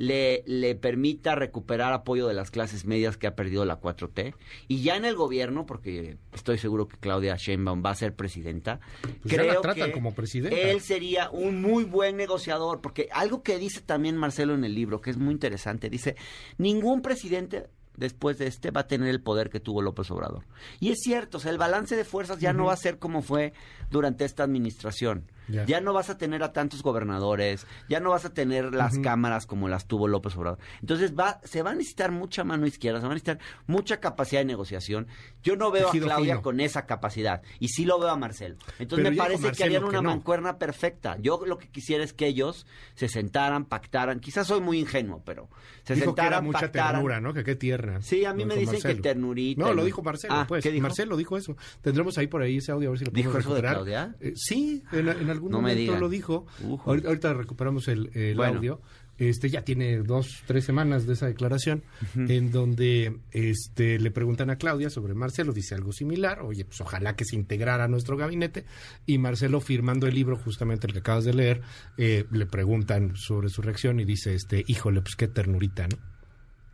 le, 0.00 0.42
le 0.46 0.74
permita 0.76 1.34
recuperar 1.34 1.92
apoyo 1.92 2.26
de 2.26 2.32
las 2.32 2.50
clases 2.50 2.86
medias 2.86 3.18
que 3.18 3.26
ha 3.26 3.34
perdido 3.34 3.66
la 3.66 3.82
4T. 3.82 4.34
Y 4.66 4.80
ya 4.80 4.96
en 4.96 5.04
el 5.04 5.14
gobierno, 5.14 5.66
porque 5.66 6.16
estoy 6.32 6.56
seguro 6.56 6.88
que 6.88 6.96
Claudia 6.96 7.36
Sheinbaum 7.36 7.82
va 7.84 7.90
a 7.90 7.94
ser 7.94 8.14
presidenta, 8.14 8.80
pues 9.02 9.34
creo 9.34 9.60
que 9.60 9.92
como 9.92 10.14
presidenta. 10.14 10.56
él 10.56 10.80
sería 10.80 11.28
un 11.28 11.60
muy 11.60 11.84
buen 11.84 12.16
negociador, 12.16 12.80
porque 12.80 13.10
algo 13.12 13.42
que 13.42 13.58
dice 13.58 13.82
también 13.82 14.16
Marcelo 14.16 14.54
en 14.54 14.64
el 14.64 14.74
libro, 14.74 15.02
que 15.02 15.10
es 15.10 15.18
muy 15.18 15.34
interesante, 15.34 15.90
dice, 15.90 16.16
ningún 16.56 17.02
presidente 17.02 17.68
después 17.98 18.38
de 18.38 18.46
este 18.46 18.70
va 18.70 18.82
a 18.82 18.86
tener 18.86 19.08
el 19.08 19.20
poder 19.20 19.50
que 19.50 19.60
tuvo 19.60 19.82
López 19.82 20.10
Obrador. 20.10 20.46
Y 20.80 20.92
es 20.92 21.00
cierto, 21.02 21.36
o 21.36 21.40
sea, 21.40 21.52
el 21.52 21.58
balance 21.58 21.94
de 21.94 22.06
fuerzas 22.06 22.40
ya 22.40 22.54
no 22.54 22.64
va 22.64 22.72
a 22.72 22.78
ser 22.78 22.98
como 22.98 23.20
fue 23.20 23.52
durante 23.90 24.24
esta 24.24 24.44
administración. 24.44 25.30
Ya 25.66 25.80
no 25.80 25.92
vas 25.92 26.10
a 26.10 26.18
tener 26.18 26.42
a 26.42 26.52
tantos 26.52 26.82
gobernadores, 26.82 27.66
ya 27.88 28.00
no 28.00 28.10
vas 28.10 28.24
a 28.24 28.32
tener 28.32 28.74
las 28.74 28.98
cámaras 28.98 29.46
como 29.46 29.68
las 29.68 29.86
tuvo 29.86 30.08
López 30.08 30.36
Obrador. 30.36 30.58
Entonces 30.80 31.14
va, 31.18 31.40
se 31.44 31.62
va 31.62 31.70
a 31.70 31.74
necesitar 31.74 32.10
mucha 32.10 32.44
mano 32.44 32.66
izquierda, 32.66 33.00
se 33.00 33.06
va 33.06 33.12
a 33.12 33.14
necesitar 33.14 33.38
mucha 33.66 34.00
capacidad 34.00 34.40
de 34.40 34.46
negociación. 34.46 35.06
Yo 35.42 35.56
no 35.56 35.70
veo 35.70 35.88
a 35.88 35.92
Claudia 35.92 36.40
con 36.42 36.60
esa 36.60 36.86
capacidad 36.86 37.42
y 37.58 37.68
sí 37.68 37.84
lo 37.84 37.98
veo 37.98 38.10
a 38.10 38.16
Marcelo. 38.16 38.56
Entonces 38.78 39.10
me 39.10 39.16
parece 39.16 39.52
que 39.52 39.64
harían 39.64 39.84
una 39.84 40.02
mancuerna 40.02 40.58
perfecta. 40.58 41.16
Yo 41.20 41.44
lo 41.46 41.58
que 41.58 41.68
quisiera 41.68 42.04
es 42.04 42.12
que 42.12 42.26
ellos 42.26 42.66
se 42.94 43.08
sentaran, 43.08 43.64
pactaran. 43.64 44.20
Quizás 44.20 44.46
soy 44.46 44.60
muy 44.60 44.78
ingenuo, 44.78 45.22
pero 45.24 45.48
se 45.84 45.96
sentaran, 45.96 46.44
mucha 46.44 46.70
ternura, 46.70 47.20
¿no? 47.20 47.34
Que 47.34 47.44
qué 47.44 47.56
tierna. 47.56 48.02
Sí, 48.02 48.24
a 48.24 48.34
mí 48.34 48.44
me 48.44 48.56
dicen 48.56 48.80
que 48.80 48.94
ternurita. 48.96 49.62
No, 49.62 49.74
lo 49.74 49.84
dijo 49.84 50.02
Marcelo, 50.02 50.34
ah, 50.34 50.44
pues. 50.46 50.64
Marcelo 50.80 51.16
dijo 51.16 51.36
eso. 51.36 51.56
Tendremos 51.82 52.16
ahí 52.18 52.26
por 52.26 52.42
ahí 52.42 52.58
ese 52.58 52.72
audio 52.72 52.88
a 52.88 52.90
ver 52.90 52.98
si 52.98 53.04
lo 53.04 53.12
podemos 53.12 53.32
¿Dijo 53.34 53.38
eso 53.38 53.54
de 53.54 53.60
Claudia? 53.60 54.14
Eh, 54.20 54.32
sí, 54.36 54.82
en, 54.92 55.08
en 55.08 55.30
algún 55.40 55.52
no 55.52 55.60
momento 55.60 55.96
lo 55.98 56.08
dijo. 56.08 56.46
Ahorita, 56.84 57.32
recuperamos 57.32 57.88
el, 57.88 58.40
audio. 58.40 58.80
Este 59.18 59.50
ya 59.50 59.62
tiene 59.62 59.98
dos, 59.98 60.42
tres 60.46 60.64
semanas 60.64 61.06
de 61.06 61.12
esa 61.12 61.26
declaración, 61.26 61.82
en 62.14 62.50
donde 62.50 63.18
este 63.32 63.98
le 63.98 64.10
preguntan 64.10 64.48
a 64.48 64.56
Claudia 64.56 64.88
sobre 64.88 65.12
Marcelo, 65.12 65.52
dice 65.52 65.74
algo 65.74 65.92
similar, 65.92 66.40
oye, 66.40 66.64
pues 66.64 66.80
ojalá 66.80 67.16
que 67.16 67.26
se 67.26 67.36
integrara 67.36 67.84
a 67.84 67.88
nuestro 67.88 68.16
gabinete, 68.16 68.64
y 69.04 69.18
Marcelo 69.18 69.60
firmando 69.60 70.06
el 70.06 70.14
libro, 70.14 70.38
justamente 70.38 70.86
el 70.86 70.94
que 70.94 71.00
acabas 71.00 71.24
de 71.24 71.34
leer, 71.34 71.60
eh, 71.98 72.24
le 72.30 72.46
preguntan 72.46 73.14
sobre 73.14 73.50
su 73.50 73.60
reacción 73.60 74.00
y 74.00 74.06
dice, 74.06 74.34
este, 74.34 74.64
híjole, 74.66 75.02
pues 75.02 75.16
qué 75.16 75.28
ternurita, 75.28 75.86
¿no? 75.86 75.98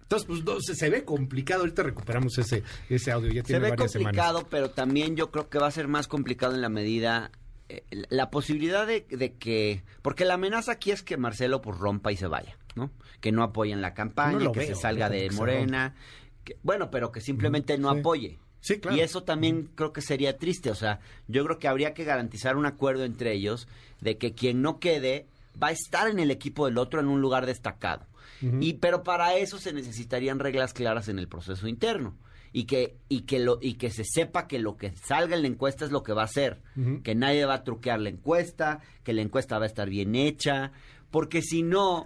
Entonces, 0.09 0.45
pues 0.45 0.79
se 0.79 0.89
ve 0.89 1.05
complicado. 1.05 1.63
Ahorita 1.63 1.83
recuperamos 1.83 2.39
ese, 2.39 2.63
ese 2.89 3.11
audio. 3.11 3.33
Ya 3.33 3.43
tiene 3.43 3.65
se 3.65 3.71
ve 3.71 3.77
complicado, 3.77 4.47
pero 4.49 4.71
también 4.71 5.17
yo 5.17 5.33
creo 5.33 5.49
que 5.49 5.59
va 5.59 5.67
a 5.67 5.73
ser 5.73 5.89
más 5.89 6.07
complicado 6.07 6.55
en 6.55 6.61
la 6.61 6.69
medida 6.69 7.33
la 7.91 8.31
posibilidad 8.31 8.87
de, 8.87 9.05
que, 9.39 9.83
porque 10.03 10.25
la 10.25 10.35
amenaza 10.35 10.73
aquí 10.73 10.91
es 10.91 11.03
que 11.03 11.17
Marcelo 11.17 11.61
pues 11.61 11.79
rompa 11.79 12.13
y 12.13 12.17
se 12.17 12.27
vaya, 12.27 12.57
¿no? 12.75 12.91
Que 13.21 13.33
no 13.33 13.43
apoye 13.43 13.73
en 13.73 13.83
la 13.83 13.95
campaña, 13.95 14.53
que 14.53 14.67
se 14.67 14.75
salga 14.75 15.09
de 15.09 15.31
Morena, 15.31 15.95
bueno, 16.63 16.91
pero 16.91 17.11
que 17.11 17.21
simplemente 17.21 17.77
no 17.79 17.91
apoye. 17.91 18.39
Sí, 18.61 18.79
claro. 18.79 18.97
Y 18.97 19.01
eso 19.01 19.23
también 19.23 19.71
creo 19.75 19.93
que 19.93 20.01
sería 20.01 20.39
triste, 20.39 20.71
o 20.71 20.75
sea, 20.75 21.01
yo 21.29 21.45
creo 21.45 21.59
que 21.59 21.69
habría 21.69 21.95
que 21.95 22.05
garantizar 22.05 22.57
un 22.57 22.67
acuerdo 22.67 23.05
entre 23.05 23.33
ellos 23.33 23.69
de 24.01 24.19
que 24.19 24.35
quien 24.35 24.63
no 24.63 24.79
quede 24.79 25.27
va 25.61 25.69
a 25.69 25.73
estar 25.73 26.09
en 26.09 26.19
el 26.19 26.31
equipo 26.31 26.67
del 26.67 26.79
otro 26.79 27.01
en 27.01 27.09
un 27.09 27.21
lugar 27.21 27.47
destacado. 27.47 28.07
Y 28.61 28.75
pero 28.75 29.03
para 29.03 29.35
eso 29.37 29.59
se 29.59 29.73
necesitarían 29.73 30.39
reglas 30.39 30.75
claras 30.75 31.09
en 31.09 31.19
el 31.19 31.27
proceso 31.27 31.69
interno 31.69 32.15
y 32.53 32.65
que 32.65 32.97
y 33.09 33.23
que 33.23 33.39
lo 33.39 33.59
y 33.61 33.75
que 33.75 33.91
se 33.91 34.05
sepa 34.05 34.47
que 34.47 34.59
lo 34.59 34.77
que 34.77 34.93
salga 34.93 35.37
en 35.37 35.43
la 35.43 35.49
encuesta 35.49 35.85
es 35.85 35.91
lo 35.91 36.03
que 36.03 36.13
va 36.13 36.23
a 36.23 36.29
ser, 36.29 36.61
que 37.03 37.15
nadie 37.15 37.45
va 37.45 37.55
a 37.55 37.65
truquear 37.65 38.01
la 38.01 38.09
encuesta, 38.09 38.81
que 39.05 39.13
la 39.13 39.23
encuesta 39.23 39.59
va 39.59 39.65
a 39.65 39.69
estar 39.69 39.89
bien 39.89 40.15
hecha, 40.15 40.73
porque 41.11 41.43
si 41.43 41.63
no 41.63 42.05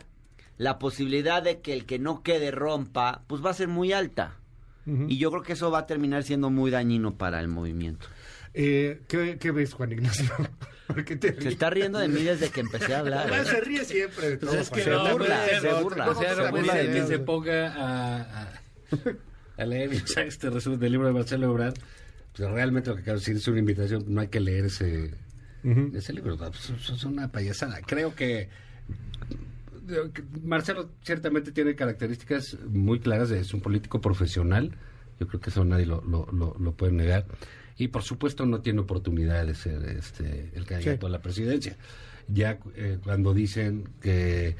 la 0.56 0.78
posibilidad 0.78 1.42
de 1.42 1.60
que 1.60 1.72
el 1.72 1.86
que 1.86 1.98
no 1.98 2.22
quede 2.22 2.50
rompa, 2.50 3.24
pues 3.26 3.44
va 3.44 3.50
a 3.50 3.54
ser 3.54 3.68
muy 3.68 3.92
alta. 3.92 4.36
Y 4.86 5.18
yo 5.18 5.30
creo 5.30 5.42
que 5.44 5.52
eso 5.52 5.70
va 5.70 5.80
a 5.80 5.86
terminar 5.86 6.24
siendo 6.24 6.50
muy 6.50 6.72
dañino 6.72 7.14
para 7.16 7.38
el 7.38 7.46
movimiento. 7.46 8.08
Eh, 8.54 9.02
¿qué, 9.06 9.50
ves, 9.52 9.74
Juan 9.74 9.92
Ignacio? 9.92 10.28
se 11.20 11.48
está 11.48 11.70
riendo 11.70 12.00
de 12.00 12.08
mí 12.08 12.22
desde 12.22 12.50
que 12.50 12.60
empecé 12.60 12.94
a 12.94 12.98
hablar. 13.00 13.46
Se 13.46 13.60
ríe 13.60 13.84
siempre. 13.84 14.30
se, 14.30 14.46
burla, 14.46 14.66
se, 14.66 15.72
burla, 15.80 16.14
se 16.14 16.50
burla. 16.50 16.74
de 16.74 16.90
que 16.90 17.06
se 17.06 17.18
ponga 17.20 17.72
a 17.72 18.20
a 18.20 18.60
leer 19.66 19.92
este 20.26 20.50
resumen 20.50 20.78
del 20.78 20.92
libro 20.92 21.06
de 21.06 21.12
Marcelo 21.12 21.50
Ebrard, 21.50 21.74
pues 22.36 22.50
realmente 22.50 22.90
lo 22.90 22.96
que 22.96 23.02
acabo 23.02 23.16
de 23.16 23.20
decir 23.20 23.36
es 23.36 23.48
una 23.48 23.58
invitación, 23.58 24.04
no 24.08 24.20
hay 24.20 24.28
que 24.28 24.40
leer 24.40 24.66
ese, 24.66 25.10
ese 25.94 26.12
libro, 26.12 26.36
pues, 26.36 26.70
es 26.70 27.04
una 27.04 27.30
payasada. 27.30 27.80
Creo 27.82 28.14
que 28.14 28.48
Marcelo 30.42 30.90
ciertamente 31.02 31.52
tiene 31.52 31.74
características 31.74 32.56
muy 32.68 33.00
claras 33.00 33.30
es 33.30 33.52
un 33.54 33.60
político 33.60 34.00
profesional, 34.00 34.72
yo 35.18 35.26
creo 35.26 35.40
que 35.40 35.50
eso 35.50 35.64
nadie 35.64 35.86
lo, 35.86 36.02
lo, 36.02 36.26
lo, 36.58 36.72
puede 36.72 36.92
negar, 36.92 37.26
y 37.76 37.88
por 37.88 38.02
supuesto 38.02 38.46
no 38.46 38.60
tiene 38.60 38.80
oportunidad 38.80 39.46
de 39.46 39.54
ser 39.54 39.82
este, 39.84 40.50
el 40.54 40.64
candidato 40.64 41.06
a 41.06 41.10
la 41.10 41.22
presidencia. 41.22 41.76
Ya 42.28 42.58
eh, 42.76 42.98
cuando 43.02 43.34
dicen 43.34 43.88
que 44.00 44.56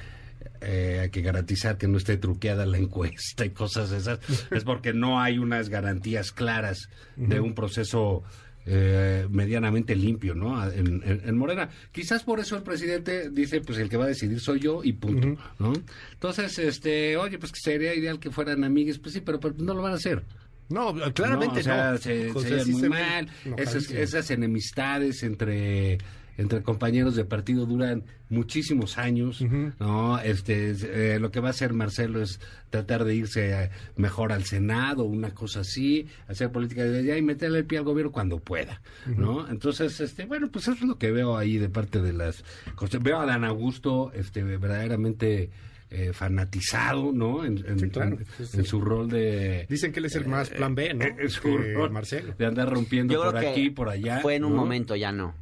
eh, 0.61 0.99
hay 1.03 1.11
que 1.11 1.23
garantizar 1.23 1.79
que 1.79 1.88
no 1.88 1.99
esté 1.99 2.16
truqueada 2.16 2.66
la 2.66 2.79
encuesta 2.79 3.44
y 3.44 3.51
cosas 3.51 3.92
esas, 3.92 4.18
es 4.51 4.64
porque 4.64 4.92
no 4.92 5.20
hay 5.20 5.38
unas 5.38 5.68
garantías 5.68 6.33
claras 6.33 6.88
de 7.16 7.40
un 7.40 7.55
proceso 7.55 8.23
eh, 8.66 9.27
medianamente 9.31 9.96
limpio, 9.96 10.35
¿no? 10.35 10.62
En, 10.70 11.03
en- 11.05 11.23
en 11.25 11.37
Morena. 11.37 11.70
Quizás 11.92 12.23
por 12.25 12.40
eso 12.40 12.57
el 12.57 12.62
presidente 12.62 13.31
dice, 13.31 13.62
pues 13.62 13.79
el 13.79 13.88
que 13.88 13.96
va 13.96 14.05
a 14.05 14.09
decidir 14.09 14.38
soy 14.38 14.61
yo 14.61 14.85
y 14.85 14.92
punto, 14.92 15.42
¿no? 15.59 15.73
Entonces, 16.12 16.59
este, 16.59 17.16
oye, 17.16 17.38
pues 17.38 17.53
que 17.53 17.61
sería 17.61 17.94
ideal 17.94 18.20
que 18.20 18.31
fueran 18.31 18.62
amigues, 18.62 18.99
pues 18.99 19.14
sí, 19.14 19.23
pero, 19.23 19.40
pero 19.40 19.55
no 19.59 19.73
lo 19.75 19.81
van 19.83 19.92
a 19.92 19.96
hacer. 19.96 20.23
No, 20.68 20.94
claramente 21.14 21.61
o 21.61 21.62
sea, 21.64 21.92
no. 21.92 21.99
se, 21.99 22.31
O 22.31 22.40
se 22.40 22.49
sea, 22.49 22.64
sí 22.64 22.70
muy 22.73 22.81
se 22.83 22.88
ven 22.90 22.99
mal. 22.99 23.29
Esas 23.57 24.31
enemistades 24.31 25.23
entre 25.25 25.99
entre 26.40 26.62
compañeros 26.62 27.14
de 27.16 27.24
partido 27.24 27.66
duran 27.66 28.03
muchísimos 28.29 28.96
años, 28.98 29.40
¿no? 29.79 30.18
Este, 30.20 30.70
es, 30.70 30.83
eh, 30.85 31.18
lo 31.20 31.31
que 31.31 31.40
va 31.40 31.48
a 31.48 31.50
hacer 31.50 31.72
Marcelo 31.72 32.22
es 32.22 32.40
tratar 32.70 33.05
de 33.05 33.14
irse 33.14 33.50
eh, 33.64 33.70
mejor 33.96 34.33
al 34.33 34.44
Senado, 34.44 35.05
una 35.05 35.31
cosa 35.35 35.61
así, 35.61 36.07
hacer 36.29 36.50
política 36.53 36.85
de 36.85 37.00
allá 37.00 37.16
y 37.16 37.22
meterle 37.22 37.59
el 37.59 37.64
pie 37.66 37.79
al 37.79 37.85
gobierno 37.85 38.12
cuando 38.12 38.38
pueda, 38.38 38.81
¿no? 39.07 39.48
Entonces, 39.48 40.00
este, 40.00 40.24
bueno, 40.26 40.48
pues 40.50 40.64
eso 40.68 40.74
es 40.74 40.83
lo 40.83 40.96
que 40.98 41.11
veo 41.11 41.37
ahí 41.37 41.59
de 41.59 41.68
parte 41.68 42.00
de 42.00 42.12
las 42.12 42.44
cosas. 42.74 43.03
Veo 43.03 43.18
a 43.20 43.26
Dan 43.26 43.44
Augusto, 43.44 44.12
este, 44.14 44.42
verdaderamente 44.44 45.50
eh, 45.92 46.12
fanatizado, 46.12 47.11
¿no? 47.12 47.44
En, 47.44 47.59
en- 47.66 47.79
Sí, 47.81 47.88
claro. 47.90 48.16
en- 48.16 48.24
Sí, 48.38 48.46
sí. 48.46 48.59
en 48.59 48.64
su 48.64 48.81
rol 48.81 49.09
de 49.11 49.66
Dicen 49.68 49.90
que 49.92 49.98
él 49.98 50.05
es 50.05 50.14
el 50.14 50.26
más 50.26 50.48
plan 50.48 50.74
B, 50.76 50.94
¿no? 50.94 51.05
eh, 51.05 51.16
es 51.18 51.40
Que 51.40 51.48
un 51.48 51.74
rol 51.74 51.90
Marcelo. 51.90 52.33
De 52.38 52.46
andar 52.46 52.70
rompiendo 52.72 53.12
Yo 53.12 53.22
por 53.22 53.31
creo 53.31 53.40
que 53.42 53.48
aquí, 53.48 53.70
por 53.70 53.88
allá. 53.88 54.20
fue 54.20 54.37
en 54.37 54.44
un 54.44 54.53
¿no? 54.53 54.59
momento, 54.59 54.94
ya 54.94 55.11
no. 55.11 55.35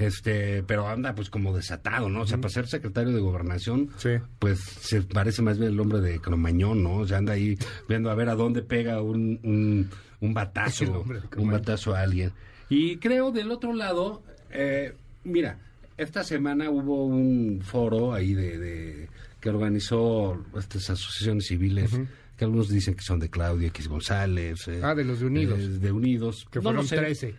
Este, 0.00 0.62
pero 0.62 0.88
anda 0.88 1.14
pues 1.14 1.28
como 1.28 1.54
desatado, 1.54 2.08
¿no? 2.08 2.22
O 2.22 2.26
sea, 2.26 2.38
para 2.38 2.48
ser 2.48 2.66
secretario 2.66 3.12
de 3.12 3.20
gobernación, 3.20 3.90
Sí. 3.98 4.10
pues 4.38 4.58
se 4.60 5.02
parece 5.02 5.42
más 5.42 5.58
bien 5.58 5.72
el 5.72 5.78
hombre 5.80 6.00
de 6.00 6.18
Cromañón, 6.20 6.82
¿no? 6.82 6.96
O 6.96 7.06
sea, 7.06 7.18
anda 7.18 7.34
ahí 7.34 7.58
viendo 7.86 8.10
a 8.10 8.14
ver 8.14 8.30
a 8.30 8.34
dónde 8.34 8.62
pega 8.62 9.02
un, 9.02 9.38
un, 9.42 9.90
un 10.20 10.34
batazo, 10.34 11.04
un 11.36 11.50
batazo 11.50 11.94
a 11.94 12.00
alguien. 12.00 12.32
Y 12.70 12.96
creo 12.96 13.30
del 13.30 13.50
otro 13.50 13.74
lado, 13.74 14.22
eh, 14.50 14.94
mira, 15.24 15.58
esta 15.98 16.24
semana 16.24 16.70
hubo 16.70 17.04
un 17.04 17.60
foro 17.62 18.14
ahí 18.14 18.32
de, 18.32 18.56
de- 18.58 19.08
que 19.38 19.50
organizó 19.50 20.42
estas 20.58 20.88
asociaciones 20.88 21.46
civiles, 21.46 21.90
que 22.38 22.44
algunos 22.46 22.70
dicen 22.70 22.94
que 22.94 23.02
son 23.02 23.18
de 23.20 23.28
Claudio 23.28 23.68
X 23.68 23.86
González. 23.86 24.66
eh, 24.68 24.80
Ah, 24.82 24.94
de 24.94 25.04
los 25.04 25.20
de 25.20 25.26
Unidos. 25.26 25.58
eh, 25.60 25.68
de 25.68 25.92
Unidos. 25.92 26.46
Que 26.50 26.58
No 26.60 26.62
fueron 26.62 26.86
sé. 26.86 26.96
13. 26.96 27.34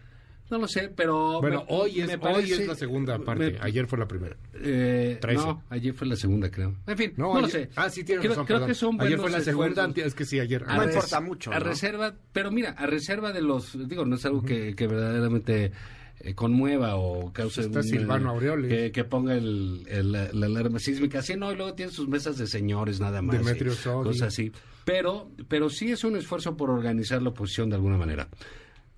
No 0.52 0.58
lo 0.60 0.68
sé, 0.68 0.92
pero... 0.96 1.40
Bueno, 1.42 1.62
me- 1.68 1.76
hoy 1.76 2.02
es, 2.02 2.08
me 2.08 2.30
hoy 2.30 2.52
es 2.52 2.68
la 2.68 2.76
segunda 2.76 3.18
parte. 3.18 3.52
me- 3.54 3.58
Ayer 3.62 3.88
fue 3.88 3.98
la 3.98 4.08
primera. 4.08 4.36
eh, 4.54 5.18
13. 5.22 5.44
No, 5.46 5.64
ayer 5.70 5.94
fue 5.94 6.06
la 6.08 6.16
segunda, 6.18 6.52
creo. 6.52 6.76
En 6.86 6.98
fin, 6.98 7.14
No, 7.18 7.34
no, 7.34 7.42
lo 7.42 7.48
sé. 7.48 7.70
Ah, 7.76 7.90
sí, 7.90 8.04
tienes 8.04 8.20
creo, 8.22 8.34
razón. 8.34 8.46
creo 8.46 8.66
que 8.68 8.76
son 8.76 8.96
Ayer 9.02 9.18
buenos 9.18 9.22
fue 9.22 9.32
la 9.32 9.40
segunda. 9.44 9.68
esfuerzos. 9.86 10.06
Es 10.08 10.14
que 10.14 10.26
sí, 10.26 10.40
ayer. 10.40 10.64
A 10.68 10.76
No 10.76 10.84
res- 10.84 10.94
importa 10.96 11.22
mucho, 11.22 11.52
A 11.52 11.60
¿no? 11.60 11.66
reserva, 11.66 12.14
pero 12.34 12.52
mira, 12.52 12.72
a 12.72 12.86
reserva 12.86 13.32
de 13.32 13.42
los, 13.42 13.88
digo, 13.88 14.06
no 14.06 14.16
es 14.18 14.26
algo 14.26 14.44
que, 14.44 14.76
que 14.76 14.88
verdaderamente 14.88 15.72
eh, 16.20 16.36
conmueva 16.36 16.98
o 16.98 17.32
cause 17.34 17.62
Está 17.62 17.80
un, 17.80 17.84
Silvano 17.86 18.28
eh, 18.28 18.34
Aureoles. 18.36 18.70
que, 18.70 18.92
que 18.92 19.04
ponga 19.06 19.36
el, 19.36 19.86
el- 19.88 20.12
la, 20.12 20.30
la 20.34 20.46
alarma 20.48 20.80
sísmica. 20.80 21.22
Sí, 21.22 21.36
no, 21.38 21.52
y 21.52 21.56
luego 21.56 21.74
tiene 21.76 21.92
sus 21.94 22.08
mesas 22.10 22.38
de 22.38 22.46
señores 22.46 23.00
nada 23.00 23.22
más. 23.22 23.38
Demetrio 23.38 23.72
Sodi. 23.74 24.10
Cosas 24.10 24.28
así. 24.28 24.52
Pero, 24.84 25.32
pero 25.48 25.70
sí 25.70 25.92
es 25.92 26.04
un 26.04 26.18
esfuerzo 26.18 26.58
por 26.58 26.70
organizar 26.72 27.22
la 27.22 27.30
oposición 27.30 27.70
de 27.70 27.76
alguna 27.76 27.98
manera. 27.98 28.28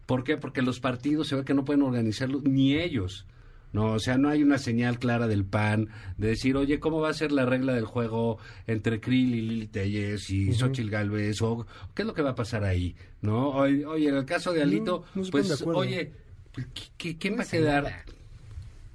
¿Por 0.05 0.23
qué? 0.23 0.37
Porque 0.37 0.61
los 0.61 0.79
partidos 0.79 1.27
se 1.27 1.35
ve 1.35 1.43
que 1.45 1.53
no 1.53 1.63
pueden 1.65 1.81
organizarlo 1.83 2.41
ni 2.43 2.75
ellos. 2.75 3.25
No, 3.71 3.93
o 3.93 3.99
sea, 3.99 4.19
no 4.19 4.29
hay 4.29 4.43
una 4.43 4.59
señal 4.59 4.99
clara 4.99 5.27
del 5.27 5.45
PAN 5.45 5.89
de 6.17 6.27
decir, 6.27 6.55
oye, 6.57 6.79
¿cómo 6.79 7.01
va 7.01 7.09
a 7.09 7.13
ser 7.13 7.31
la 7.31 7.43
regla 7.45 7.73
del 7.73 7.85
juego 7.85 8.37
entre 8.67 8.99
Krill 8.99 9.33
y 9.33 9.41
Lili 9.41 9.67
Telles 9.67 10.29
y 10.29 10.53
Xochitl 10.53 10.91
Galvez? 10.91 11.41
O, 11.41 11.65
¿Qué 11.95 12.03
es 12.03 12.07
lo 12.07 12.13
que 12.13 12.21
va 12.21 12.31
a 12.31 12.35
pasar 12.35 12.63
ahí? 12.65 12.95
¿No? 13.21 13.49
Oye, 13.49 14.09
en 14.09 14.15
el 14.15 14.25
caso 14.25 14.53
de 14.53 14.61
Alito, 14.61 15.05
no 15.15 15.23
pues, 15.31 15.47
oye, 15.79 16.11
¿qui- 16.53 16.91
qui- 16.99 17.17
¿quién 17.19 17.35
va 17.37 17.41
a 17.41 17.45
quedar? 17.47 18.03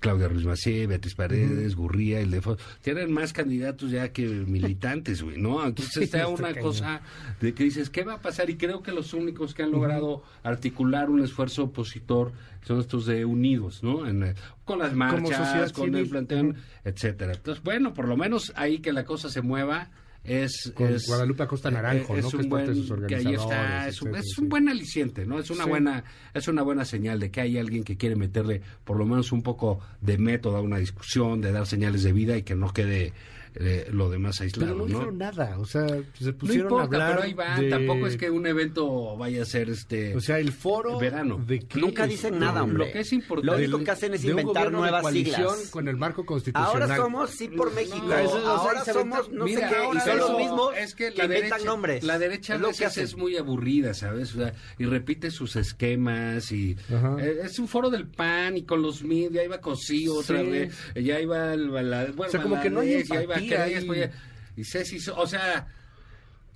Claudia 0.01 0.29
Ruiz 0.29 0.45
Macé, 0.45 0.87
Beatriz 0.87 1.15
Paredes, 1.15 1.75
Gurría, 1.75 2.21
el 2.21 2.31
de 2.31 2.41
tienen 2.83 3.13
más 3.13 3.33
candidatos 3.33 3.91
ya 3.91 4.13
que 4.13 4.27
militantes, 4.27 5.23
güey, 5.23 5.39
¿no? 5.39 5.65
Entonces 5.65 5.97
está 6.05 6.19
Está 6.19 6.29
una 6.29 6.49
cañón. 6.49 6.63
cosa 6.63 7.01
de 7.41 7.53
que 7.55 7.65
dices, 7.65 7.91
¿qué 7.91 8.05
va 8.05 8.15
a 8.15 8.21
pasar? 8.23 8.49
Y 8.51 8.57
creo 8.57 8.83
que 8.83 8.93
los 8.93 9.13
únicos 9.13 9.55
que 9.55 9.63
han 9.63 9.73
logrado 9.73 10.23
articular 10.43 11.11
un 11.11 11.21
esfuerzo 11.23 11.65
opositor 11.65 12.33
son 12.63 12.81
estos 12.81 13.07
de 13.07 13.25
Unidos, 13.25 13.83
¿no? 13.83 14.07
En, 14.07 14.23
eh, 14.23 14.35
con 14.65 14.79
las 14.79 14.95
marchas, 14.95 15.73
con 15.73 15.95
el 15.95 16.09
planteón, 16.09 16.51
Ujú. 16.51 16.59
etcétera. 16.85 17.33
Entonces, 17.35 17.63
bueno, 17.65 17.95
por 17.95 18.07
lo 18.09 18.17
menos 18.17 18.53
ahí 18.57 18.79
que 18.79 18.93
la 18.93 19.05
cosa 19.05 19.31
se 19.31 19.43
mueva 19.43 19.91
es... 20.25 20.73
Con 20.75 20.93
es- 20.93 21.07
Guadalupe 21.07 21.43
Acosta 21.45 21.71
Naranjo, 21.71 22.17
eh, 22.17 22.21
¿no? 22.23 22.27
es 22.29 22.31
Que 22.33 22.37
un 22.37 22.43
es 22.45 22.49
parte 22.51 22.67
de 22.71 22.75
buen- 22.75 22.87
sus 22.87 23.07
que 23.07 23.15
ahí 23.15 23.35
está, 23.35 23.43
organizadores, 23.47 23.95
es 23.95 24.03
un, 24.03 24.15
es 24.17 24.37
buen 24.49 24.69
aliciente, 24.69 25.27
¿no? 25.27 25.39
Es 25.39 25.51
una 25.51 25.65
Sí. 25.65 25.71
buena 25.71 26.05
es 26.35 26.49
una 26.49 26.63
buena 26.63 26.85
señal 26.85 27.19
de 27.21 27.31
que 27.31 27.41
hay 27.41 27.59
alguien 27.59 27.85
que 27.85 27.97
quiere 27.97 28.17
meterle 28.17 28.61
por 28.85 28.97
lo 28.99 29.07
menos 29.07 29.33
un 29.33 29.43
poco 29.43 29.81
de 30.01 30.19
método 30.19 30.57
a 30.57 30.61
una 30.61 30.79
discusión, 30.79 31.41
de 31.41 31.53
dar 31.53 31.67
señales 31.67 32.03
de 32.03 32.13
vida 32.13 32.37
y 32.37 32.43
que 32.43 32.55
no 32.55 32.73
quede 32.73 33.13
eh, 33.61 33.89
lo 33.91 34.09
demás 34.11 34.41
aislado, 34.41 34.75
Pero 34.87 34.89
no 34.89 35.07
¿no? 35.07 35.13
nada. 35.13 35.59
O 35.59 35.65
sea, 35.67 35.87
se 35.87 36.33
No 36.33 36.39
pusieron 36.39 36.67
importa, 36.73 36.83
a 36.83 36.85
hablar. 36.85 37.11
pero 37.17 37.23
ahí 37.27 37.35
van. 37.35 37.61
de- 37.61 37.71
Tampoco 37.71 38.07
es 38.07 38.17
que 38.17 38.31
un 38.31 38.47
evento 38.47 39.17
vaya 39.17 39.43
a 39.43 39.45
ser 39.45 39.69
este. 39.71 40.15
O 40.17 40.21
sea, 40.21 40.39
el 40.39 40.53
foro. 40.53 40.99
Verano. 40.99 41.39
De 41.47 41.61
qué? 41.61 41.81
Nunca 41.81 42.07
dicen 42.07 42.39
nada, 42.39 42.63
hombre. 42.63 42.87
Lo 42.87 42.93
que 42.93 43.01
es 43.01 43.13
importante- 43.13 43.67
Lo 43.67 43.77
único 43.77 43.85
que 43.85 43.91
hacen 43.91 44.15
es 44.15 44.25
inventar 44.25 44.67
de 44.67 44.73
nuevas 44.73 45.13
siglas. 45.13 45.69
Con 45.71 45.89
el 45.89 45.97
marco 45.97 46.25
constitucional. 46.25 46.83
Ahora 46.83 46.97
somos 46.97 47.31
sí 47.31 47.49
por 47.49 47.73
México. 47.75 47.99
No, 48.07 48.17
eso, 48.17 48.37
o 48.37 48.41
sea, 48.41 48.51
ahora 48.51 48.85
somos 48.85 49.31
no 49.33 49.45
Mira, 49.45 49.69
sé 49.69 49.75
qué. 49.75 49.81
Y 49.83 49.87
ahora 49.87 50.01
son 50.05 50.19
los 50.19 50.37
mismos 50.39 50.77
es 50.79 50.95
que, 50.95 51.11
que 51.13 51.19
la 51.19 51.25
inventan 51.25 51.51
derecha, 51.51 51.65
nombres. 51.71 52.05
La 52.05 52.19
derecha 52.19 52.55
Es 52.55 52.61
lo 52.61 52.67
que 52.69 52.73
veces 52.73 52.87
hacen. 52.87 53.05
es 53.05 53.17
muy 53.17 53.37
aburrida, 53.37 53.95
¿sabes? 53.95 54.35
O 54.35 54.39
sea, 54.39 54.55
y 54.79 54.85
repite 54.85 55.31
sus 55.31 55.57
esquemas 55.57 56.53
y 56.53 56.77
eh, 57.19 57.41
es 57.45 57.59
un 57.59 57.69
foro 57.69 57.91
del 57.91 58.07
PAN 58.07 58.57
y 58.57 58.63
con 58.65 58.83
los 58.83 59.03
MID, 59.03 59.31
ya 59.33 59.43
iba 59.45 59.61
Cosío 59.61 60.15
otra 60.17 60.41
Sí. 60.43 60.47
vez, 60.51 60.75
ya 60.95 61.21
iba 61.21 61.53
el 61.55 61.71
bala- 61.71 62.07
bueno, 62.15 62.29
O 62.29 62.31
sea, 62.31 62.43
como 62.43 62.61
que 62.61 62.71
no 62.71 62.81
hay 62.81 62.89
Valadez, 62.89 63.09
ya 63.09 63.15
iba 63.23 63.35
empatía 63.35 63.48
Ahí. 63.57 64.11
y 64.57 64.65
Ceci, 64.65 64.99
o 65.17 65.27
sea, 65.27 65.67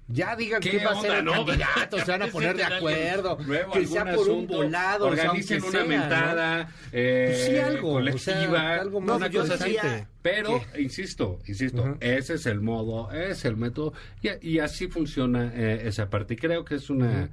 Ya 0.09 0.35
digan 0.37 0.61
¿Qué 0.61 0.71
quién 0.71 0.87
va 0.87 0.91
a 0.91 1.01
ser 1.01 1.13
el 1.19 1.25
no? 1.25 1.47
candidato, 1.47 1.99
se 2.05 2.11
van 2.11 2.23
a 2.23 2.27
poner 2.33 2.57
de 2.57 2.65
acuerdo, 2.65 3.39
nuevo, 3.39 3.73
que 3.73 3.87
sea 3.87 4.05
por 4.13 4.29
un 4.29 4.47
volado, 4.47 5.07
o 5.07 5.15
sea, 5.15 5.31
organicen 5.31 5.63
una 5.63 5.71
sea, 5.71 5.81
¿no? 5.83 5.87
mentada, 5.89 6.69
eh, 6.93 7.27
Pues 7.29 7.45
sí, 7.47 7.57
algo, 7.57 7.89
o 7.89 7.93
colectiva, 7.93 8.59
sea, 8.61 8.81
algo 8.81 9.01
más 9.01 9.17
una 9.17 9.31
cosa 9.31 9.55
así. 9.55 9.71
interesante. 9.71 10.09
Pero, 10.21 10.61
insisto, 10.79 11.39
insisto, 11.47 11.97
ese 12.01 12.35
es 12.35 12.47
el 12.47 12.61
modo, 12.61 13.11
es 13.13 13.45
el 13.45 13.57
método, 13.57 13.95
y, 14.21 14.49
y 14.55 14.59
así 14.59 14.89
funciona 14.89 15.53
eh, 15.55 15.83
esa 15.87 16.11
parte. 16.11 16.35
Y 16.35 16.37
creo 16.37 16.65
que 16.65 16.75
es 16.75 16.91
una, 16.91 17.31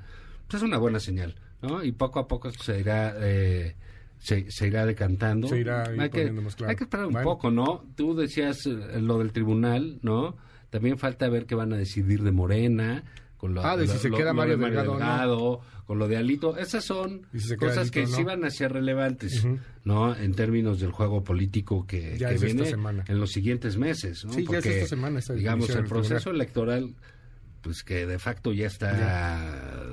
pues 0.48 0.62
es 0.62 0.68
una 0.68 0.78
buena 0.78 1.00
señal, 1.00 1.36
¿no? 1.62 1.84
Y 1.84 1.92
poco 1.92 2.20
a 2.20 2.28
poco 2.28 2.52
se 2.52 2.80
irá... 2.80 3.16
eh, 3.20 3.76
se, 4.20 4.52
se 4.52 4.68
irá 4.68 4.86
decantando. 4.86 5.48
Se 5.48 5.60
irá 5.60 5.84
ahí 5.90 5.98
hay, 6.00 6.10
que, 6.10 6.18
poniendo 6.20 6.42
más 6.44 6.56
claro. 6.56 6.70
hay 6.70 6.76
que 6.76 6.84
esperar 6.84 7.08
un 7.08 7.14
Bueno. 7.14 7.28
poco, 7.30 7.50
¿no? 7.52 7.84
Tú 7.96 8.16
decías 8.16 8.66
eh, 8.68 9.00
lo 9.02 9.18
del 9.18 9.32
tribunal, 9.32 10.00
¿no? 10.04 10.38
También 10.70 10.98
falta 11.00 11.28
ver 11.30 11.46
qué 11.48 11.56
van 11.56 11.74
a 11.74 11.78
decidir 11.78 12.22
de 12.22 12.32
Morena, 12.32 13.04
con 13.38 13.54
lo, 13.56 13.66
Ah, 13.66 13.76
de 13.78 13.88
si 13.88 13.98
se 13.98 14.10
lo- 14.10 14.18
queda 14.18 14.34
Mario 14.34 14.58
de 14.58 14.70
Delgado 14.70 15.62
no. 15.64 15.80
Con 15.86 15.98
lo 15.98 16.08
de 16.08 16.18
Alito. 16.18 16.56
Esas 16.56 16.84
son 16.86 17.22
si 17.36 17.56
cosas 17.56 17.78
Alito 17.80 17.94
que 17.94 18.02
no. 18.04 18.08
sí 18.10 18.24
van 18.24 18.44
a 18.46 18.52
ser 18.52 18.74
relevantes. 18.74 19.48
¿no? 19.84 20.16
En 20.16 20.36
términos 20.36 20.80
del 20.80 20.92
juego 20.92 21.24
político 21.24 21.88
que, 21.88 22.14
es 22.16 22.42
viene 22.42 22.70
en 23.08 23.20
los 23.20 23.32
siguientes 23.32 23.78
meses, 23.78 24.24
¿no? 24.26 24.34
Sí, 24.34 24.46
ya 24.48 24.60
es 24.60 24.66
esta 24.68 24.88
semana 24.88 25.18
esta 25.18 25.34
digamos, 25.34 25.68
el 25.72 25.86
proceso 25.86 26.30
electoral, 26.30 26.94
pues 27.62 27.82
que 27.84 28.06
de 28.06 28.20
facto 28.20 28.52
ya 28.54 28.68
está 28.68 29.88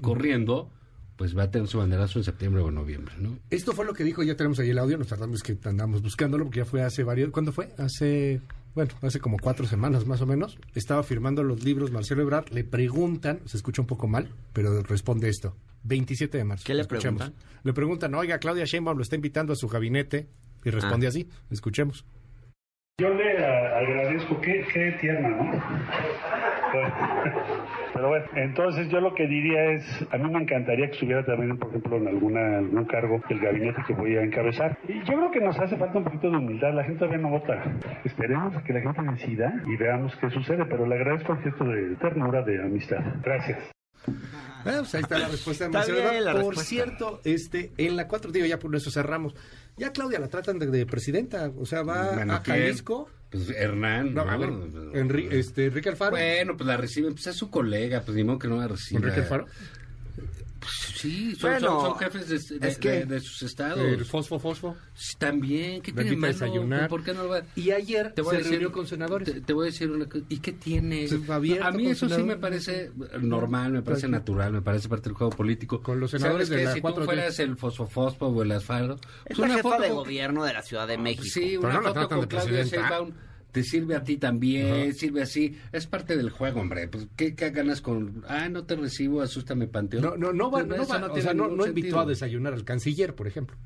corriendo, 0.00 0.70
pues 1.16 1.36
va 1.36 1.44
a 1.44 1.50
tener 1.50 1.66
su 1.68 1.78
banderazo 1.78 2.18
en 2.18 2.24
septiembre 2.24 2.62
o 2.62 2.70
noviembre, 2.70 3.14
¿no? 3.18 3.38
Esto 3.50 3.72
fue 3.72 3.84
lo 3.84 3.94
que 3.94 4.04
dijo, 4.04 4.22
ya 4.22 4.36
tenemos 4.36 4.58
ahí 4.58 4.70
el 4.70 4.78
audio, 4.78 4.98
nos 4.98 5.08
tardamos 5.08 5.42
que 5.42 5.56
andamos 5.64 6.02
buscándolo 6.02 6.44
porque 6.44 6.58
ya 6.58 6.64
fue 6.64 6.82
hace 6.82 7.02
varios, 7.04 7.30
¿cuándo 7.30 7.52
fue? 7.52 7.70
Hace, 7.78 8.40
bueno, 8.74 8.92
hace 9.02 9.18
como 9.18 9.38
cuatro 9.38 9.66
semanas 9.66 10.06
más 10.06 10.20
o 10.20 10.26
menos. 10.26 10.58
Estaba 10.74 11.02
firmando 11.02 11.42
los 11.42 11.64
libros 11.64 11.90
Marcelo 11.90 12.22
Ebrard, 12.22 12.50
le 12.50 12.64
preguntan, 12.64 13.40
se 13.46 13.56
escucha 13.56 13.80
un 13.82 13.86
poco 13.88 14.06
mal, 14.08 14.28
pero 14.52 14.82
responde 14.82 15.28
esto. 15.28 15.56
27 15.84 16.36
de 16.38 16.44
marzo. 16.44 16.64
¿Qué 16.66 16.74
le 16.74 16.84
preguntan? 16.84 17.32
Le 17.62 17.72
preguntan, 17.72 18.14
oiga, 18.14 18.38
Claudia 18.38 18.64
Sheinbaum 18.64 18.96
lo 18.98 19.02
está 19.02 19.14
invitando 19.16 19.52
a 19.52 19.56
su 19.56 19.68
gabinete 19.68 20.28
y 20.64 20.70
responde 20.70 21.06
Ah. 21.06 21.10
así. 21.10 21.28
Escuchemos. 21.50 22.04
Yo 22.98 23.08
le 23.10 23.44
agradezco, 23.44 24.40
qué, 24.40 24.66
qué 24.72 24.96
tierna, 25.00 25.28
¿no? 25.28 25.62
Pero 27.96 28.08
bueno, 28.08 28.26
entonces 28.36 28.88
yo 28.90 29.00
lo 29.00 29.14
que 29.14 29.26
diría 29.26 29.72
es, 29.72 29.84
a 30.12 30.18
mí 30.18 30.30
me 30.30 30.42
encantaría 30.42 30.86
que 30.88 30.92
estuviera 30.92 31.24
también, 31.24 31.56
por 31.58 31.70
ejemplo, 31.70 31.96
en 31.96 32.08
alguna, 32.08 32.58
algún 32.58 32.84
cargo 32.84 33.22
del 33.28 33.40
gabinete 33.40 33.82
que 33.86 33.94
voy 33.94 34.14
a 34.16 34.22
encabezar. 34.22 34.78
Y 34.86 34.98
yo 35.00 35.14
creo 35.16 35.30
que 35.30 35.40
nos 35.40 35.58
hace 35.58 35.76
falta 35.78 35.96
un 35.98 36.04
poquito 36.04 36.30
de 36.30 36.36
humildad, 36.36 36.74
la 36.74 36.84
gente 36.84 36.98
todavía 36.98 37.18
no 37.22 37.30
vota. 37.30 37.64
Esperemos 38.04 38.54
a 38.54 38.62
que 38.62 38.74
la 38.74 38.80
gente 38.82 39.02
decida 39.02 39.62
y 39.66 39.76
veamos 39.76 40.14
qué 40.20 40.28
sucede, 40.28 40.66
pero 40.66 40.86
le 40.86 40.94
agradezco 40.96 41.32
el 41.32 41.38
gesto 41.38 41.64
de 41.64 41.96
ternura, 41.96 42.42
de 42.42 42.62
amistad. 42.62 43.00
Gracias. 43.24 43.58
Ah, 44.68 44.78
pues 44.80 44.94
ahí 44.94 45.00
está 45.02 45.18
la 45.18 45.28
respuesta 45.28 45.64
de 45.64 45.68
Está 45.68 45.78
Marcelo 45.78 45.98
bien 45.98 46.08
Ebrard. 46.08 46.24
la 46.24 46.32
Por 46.32 46.40
respuesta. 46.56 46.64
cierto, 46.64 47.20
este, 47.24 47.72
en 47.78 47.96
la 47.96 48.06
4, 48.08 48.30
digo, 48.32 48.46
ya 48.46 48.58
por 48.58 48.74
eso 48.76 48.90
cerramos. 48.90 49.34
Ya 49.76 49.92
Claudia 49.92 50.18
la 50.20 50.28
tratan 50.28 50.58
de, 50.58 50.66
de 50.66 50.86
presidenta, 50.86 51.50
o 51.56 51.64
sea, 51.66 51.82
va 51.82 52.12
Bueno, 52.14 52.34
a. 52.34 52.40
Jalisco. 52.40 53.08
Pues 53.30 53.50
Hernán, 53.50 54.14
No, 54.14 54.24
¿no? 54.24 54.30
a 54.30 54.36
ver, 54.36 54.50
Enri- 54.50 55.32
este, 55.32 55.66
Enrique 55.66 55.88
Alfaro. 55.88 56.12
Bueno, 56.12 56.56
pues 56.56 56.66
la 56.66 56.76
reciben, 56.76 57.12
pues 57.14 57.26
es 57.26 57.36
su 57.36 57.50
colega, 57.50 58.02
pues 58.02 58.16
ni 58.16 58.22
modo 58.24 58.38
que 58.38 58.48
no 58.48 58.56
la 58.56 58.68
reciba. 58.68 59.00
¿Enrique 59.00 59.20
Alfaro? 59.20 59.46
Sí, 60.96 61.34
son, 61.36 61.50
Bueno, 61.50 61.66
son- 61.80 61.90
son 61.90 61.98
jefes 61.98 62.28
de, 62.50 62.58
de- 62.58 62.68
es 62.68 62.78
que- 62.78 62.90
de- 62.90 63.06
de 63.06 63.20
sus 63.20 63.42
estados. 63.42 63.78
El 63.78 64.04
fosfo, 64.04 64.38
fosfo. 64.38 64.76
También, 65.18 65.80
¿qué 65.82 65.92
tiene 65.92 66.16
malo? 66.16 66.32
desayunar. 66.32 66.88
¿Por 66.88 67.04
qué 67.04 67.12
no 67.14 67.24
lo 67.24 67.28
va 67.30 67.42
Y 67.54 67.70
ayer 67.70 68.12
Te 68.12 68.22
voy 68.22 68.30
se 68.30 68.36
a 68.36 68.38
decir- 68.38 68.52
reunió 68.52 68.72
con 68.72 68.86
senadores. 68.86 69.32
Te, 69.32 69.40
te 69.40 69.52
voy 69.52 69.64
a 69.64 69.70
decir 69.70 69.90
una 69.90 70.06
cosa. 70.06 70.24
¿Y 70.28 70.38
qué 70.38 70.52
tiene? 70.52 71.06
Pues, 71.08 71.30
abierto 71.30 71.64
a 71.66 71.70
mí 71.72 71.86
eso 71.86 72.08
sí 72.08 72.22
me 72.22 72.36
parece 72.36 72.90
normal, 73.20 73.72
me 73.72 73.82
parece 73.82 74.02
Tranquilo. 74.08 74.18
natural, 74.18 74.52
me 74.52 74.62
parece 74.62 74.88
parte 74.88 75.08
del 75.08 75.14
juego 75.16 75.30
político. 75.36 75.82
Con 75.82 76.00
los 76.00 76.10
senadores 76.10 76.48
¿Sabes 76.48 76.50
de 76.50 76.56
qué? 76.56 76.64
la 76.64 76.72
Si 76.74 76.80
4T. 76.80 76.94
tú 77.00 77.04
fueras 77.04 77.38
el 77.40 77.56
fosfofosfo 77.56 78.26
o 78.26 78.42
el 78.42 78.52
asfalto... 78.52 78.94
Es 79.24 79.36
pues 79.36 79.38
la 79.38 79.44
una 79.46 79.54
jefa 79.56 79.68
foto 79.70 79.82
de 79.82 79.88
con- 79.88 79.96
gobierno 79.98 80.44
de 80.44 80.52
la 80.52 80.62
Ciudad 80.62 80.86
de 80.88 80.98
México. 80.98 81.24
Sí, 81.24 81.56
Pero 81.60 81.68
una 81.68 81.80
no 81.80 81.94
foto 81.94 82.08
con 82.08 82.20
de 82.20 82.28
Claudia 82.28 82.52
presidenta. 82.60 82.88
Sheinbaum 82.88 83.12
te 83.52 83.62
sirve 83.62 83.94
a 83.94 84.04
ti 84.04 84.16
también, 84.18 84.88
Ajá. 84.88 84.92
sirve 84.92 85.22
así. 85.22 85.56
Es 85.72 85.86
parte 85.86 86.16
del 86.16 86.30
juego, 86.30 86.60
hombre. 86.60 86.88
Pues, 86.88 87.08
¿qué, 87.16 87.34
qué 87.34 87.50
ganas 87.50 87.80
con...? 87.80 88.24
Ah, 88.28 88.48
no 88.48 88.64
te 88.64 88.76
recibo, 88.76 89.22
asústame 89.22 89.66
panteón. 89.66 90.02
No, 90.02 90.16
no, 90.16 90.32
no, 90.32 90.50
va, 90.50 90.62
no, 90.62 90.76
va- 90.76 90.82
o 90.82 91.06
tiene 91.12 91.22
sea, 91.22 91.34
no, 91.34 91.48
no 91.48 91.66
invitó 91.66 92.00
a 92.00 92.06
desayunar 92.06 92.52
al 92.52 92.64
canciller, 92.64 93.14
por 93.14 93.26
ejemplo. 93.26 93.56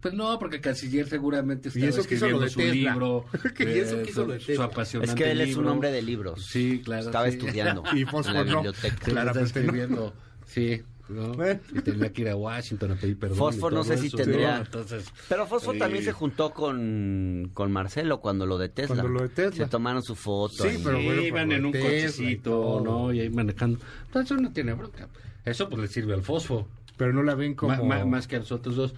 Pues 0.00 0.14
no, 0.14 0.36
porque 0.40 0.56
el 0.56 0.62
canciller 0.62 1.08
seguramente 1.08 1.70
lo 1.72 1.86
escribiendo 1.86 2.40
de 2.40 2.50
su 2.50 2.58
libro. 2.60 3.24
Y 3.60 3.62
eso 3.78 4.00
hizo 4.02 4.26
lo 4.26 4.32
de 4.32 4.40
su, 4.40 4.46
Tesla. 4.46 4.64
su 4.66 4.70
apasionante 4.72 5.12
Es 5.12 5.16
que 5.16 5.30
él 5.30 5.40
es 5.40 5.54
un 5.56 5.68
hombre 5.68 5.92
de 5.92 6.02
libros. 6.02 6.44
Sí, 6.44 6.82
claro. 6.84 7.06
Estaba 7.06 7.30
sí. 7.30 7.36
estudiando 7.38 7.84
Y 7.94 8.00
en 8.00 8.08
fósforo 8.08 8.42
la 8.44 8.50
no. 8.50 8.56
biblioteca. 8.62 8.96
Está 9.06 9.24
no. 9.32 9.40
escribiendo. 9.40 10.14
Sí. 10.46 10.82
¿No? 11.08 11.32
Bueno. 11.34 11.60
Y 11.74 11.80
tenía 11.80 12.12
que 12.12 12.22
ir 12.22 12.28
a 12.28 12.36
Washington 12.36 12.92
a 12.92 12.94
pedir 12.96 13.18
perdón. 13.18 13.36
y 13.36 13.38
Fósforo 13.38 13.76
no 13.76 13.84
sé 13.84 13.98
si 13.98 14.10
tendría- 14.10 14.56
¿no? 14.58 14.62
Entonces, 14.64 15.04
Pero 15.28 15.46
Fosfo 15.46 15.72
sí. 15.72 15.78
también 15.78 16.04
se 16.04 16.12
juntó 16.12 16.50
con, 16.52 17.50
con 17.54 17.70
Marcelo 17.72 18.20
cuando 18.20 18.46
lo 18.46 18.58
de 18.58 18.68
Tesla. 18.68 18.96
Cuando 19.02 19.08
lo 19.20 19.22
de 19.22 19.28
Tesla. 19.28 19.64
Se 19.64 19.70
tomaron 19.70 20.02
su 20.02 20.14
foto. 20.14 20.62
Sí, 20.62 20.80
pero 20.82 21.02
bueno, 21.02 21.22
iban 21.22 21.52
en 21.52 21.64
un 21.66 21.76
y 21.76 21.80
cochecito, 21.80 22.50
todo. 22.50 22.80
¿no? 22.80 23.12
Y 23.12 23.20
ahí 23.20 23.30
manejando. 23.30 23.78
Entonces 24.06 24.30
eso 24.32 24.40
no 24.40 24.52
tiene 24.52 24.72
bronca. 24.74 25.08
Eso 25.44 25.68
pues 25.68 25.82
le 25.82 25.88
sirve 25.88 26.14
al 26.14 26.22
fosfo. 26.22 26.68
Pero 26.96 27.12
no 27.12 27.22
la 27.22 27.34
ven 27.34 27.54
como... 27.54 27.84
Más 28.06 28.26
que 28.28 28.36
a 28.36 28.38
los 28.40 28.52
otros 28.52 28.76
dos. 28.76 28.94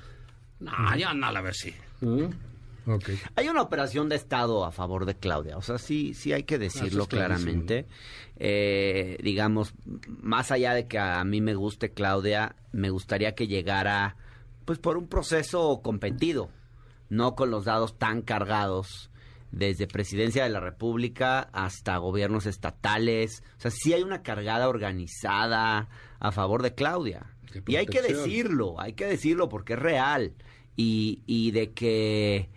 No, 0.61 0.73
yo 0.97 1.13
no 1.15 1.33
la 1.33 1.41
veo 1.41 1.51
así. 1.51 1.73
¿Mm? 2.01 2.25
Hay 3.37 3.49
una 3.49 3.63
operación 3.63 4.09
de 4.09 4.17
Estado 4.17 4.65
a 4.65 4.71
favor 4.73 5.07
de 5.07 5.17
Claudia, 5.17 5.57
o 5.57 5.63
sea, 5.63 5.79
sí, 5.79 6.15
sí 6.15 6.33
hay 6.33 6.43
que 6.45 6.57
Ah, 6.57 6.59
decirlo 6.59 7.07
claramente. 7.07 7.87
Eh, 8.37 9.19
digamos, 9.23 9.75
más 10.07 10.51
allá 10.51 10.75
de 10.75 10.87
que 10.87 10.99
a 10.99 11.23
mí 11.25 11.41
me 11.41 11.55
guste 11.55 11.93
Claudia, 11.93 12.57
me 12.73 12.91
gustaría 12.91 13.35
que 13.35 13.47
llegara, 13.47 14.17
pues, 14.65 14.79
por 14.79 14.97
un 14.97 15.09
proceso 15.09 15.81
competido, 15.83 16.51
no 17.09 17.35
con 17.35 17.51
los 17.51 17.65
dados 17.65 17.99
tan 17.99 18.23
cargados 18.23 19.11
desde 19.53 19.87
presidencia 19.87 20.43
de 20.43 20.51
la 20.51 20.59
República 20.59 21.49
hasta 21.53 21.97
gobiernos 21.99 22.45
estatales. 22.47 23.45
O 23.57 23.61
sea, 23.61 23.71
sí 23.71 23.93
hay 23.93 24.03
una 24.03 24.23
cargada 24.23 24.69
organizada 24.69 25.89
a 26.19 26.33
favor 26.33 26.63
de 26.63 26.75
Claudia. 26.75 27.27
Y 27.67 27.77
hay 27.77 27.87
que 27.87 28.03
decirlo, 28.03 28.81
hay 28.81 28.95
que 28.95 29.07
decirlo 29.07 29.49
porque 29.49 29.75
es 29.75 29.79
real. 29.79 30.33
Y, 30.75 31.23
y 31.27 31.53
de 31.53 31.71
que, 31.73 32.49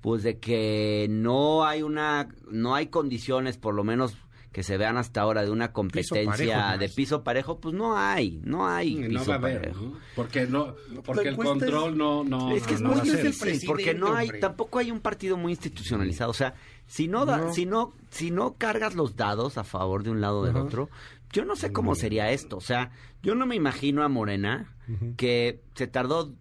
pues 0.00 0.22
de 0.22 0.38
que 0.38 1.06
no 1.10 1.64
hay 1.66 1.82
una, 1.82 2.28
no 2.50 2.74
hay 2.74 2.86
condiciones, 2.86 3.58
por 3.58 3.74
lo 3.74 3.84
menos 3.84 4.16
que 4.52 4.64
se 4.64 4.76
vean 4.76 4.96
hasta 4.96 5.20
ahora, 5.20 5.44
de 5.44 5.50
una 5.52 5.72
competencia 5.72 6.24
parejo 6.56 6.78
de 6.78 6.88
piso 6.88 7.22
parejo, 7.22 7.60
pues 7.60 7.72
no 7.72 7.96
hay, 7.96 8.40
no 8.44 8.66
hay 8.66 8.98
Y 8.98 9.08
piso 9.08 9.20
no 9.20 9.24
va 9.26 9.34
a 9.34 9.36
haber, 9.36 9.60
parejo. 9.60 9.80
¿no? 9.84 9.92
Porque, 10.16 10.46
no, 10.46 10.74
porque 11.04 11.28
el 11.28 11.36
cuesta 11.36 11.54
es- 11.54 11.60
control 11.70 11.96
no, 11.96 12.24
no, 12.24 12.50
es 12.50 12.64
que 12.66 12.72
no, 12.72 12.90
es 12.94 12.96
no 12.98 13.04
muy 13.04 13.10
difícil 13.22 13.68
porque 13.68 13.94
no 13.94 14.12
hay 14.16 14.26
hombre. 14.26 14.40
tampoco 14.40 14.80
hay 14.80 14.90
un 14.90 14.98
partido 14.98 15.36
muy 15.36 15.52
institucionalizado 15.52 16.32
o 16.32 16.34
sea 16.34 16.54
si 16.86 17.06
no, 17.06 17.26
da, 17.26 17.36
No. 17.38 17.52
si 17.54 17.64
no 17.64 17.92
si 18.10 18.32
no 18.32 18.54
cargas 18.54 18.96
los 18.96 19.14
dados 19.14 19.56
a 19.56 19.62
favor 19.62 20.02
de 20.02 20.10
un 20.10 20.20
lado 20.20 20.40
o 20.40 20.44
del 20.44 20.56
otro 20.56 20.90
yo 21.32 21.44
no 21.44 21.54
sé 21.54 21.70
cómo 21.72 21.94
sería 21.94 22.32
esto 22.32 22.56
o 22.56 22.60
sea 22.60 22.90
yo 23.22 23.36
no 23.36 23.46
me 23.46 23.54
imagino 23.54 24.02
a 24.02 24.08
Morena 24.08 24.74
que 25.16 25.60
se 25.76 25.86
tardó 25.86 26.32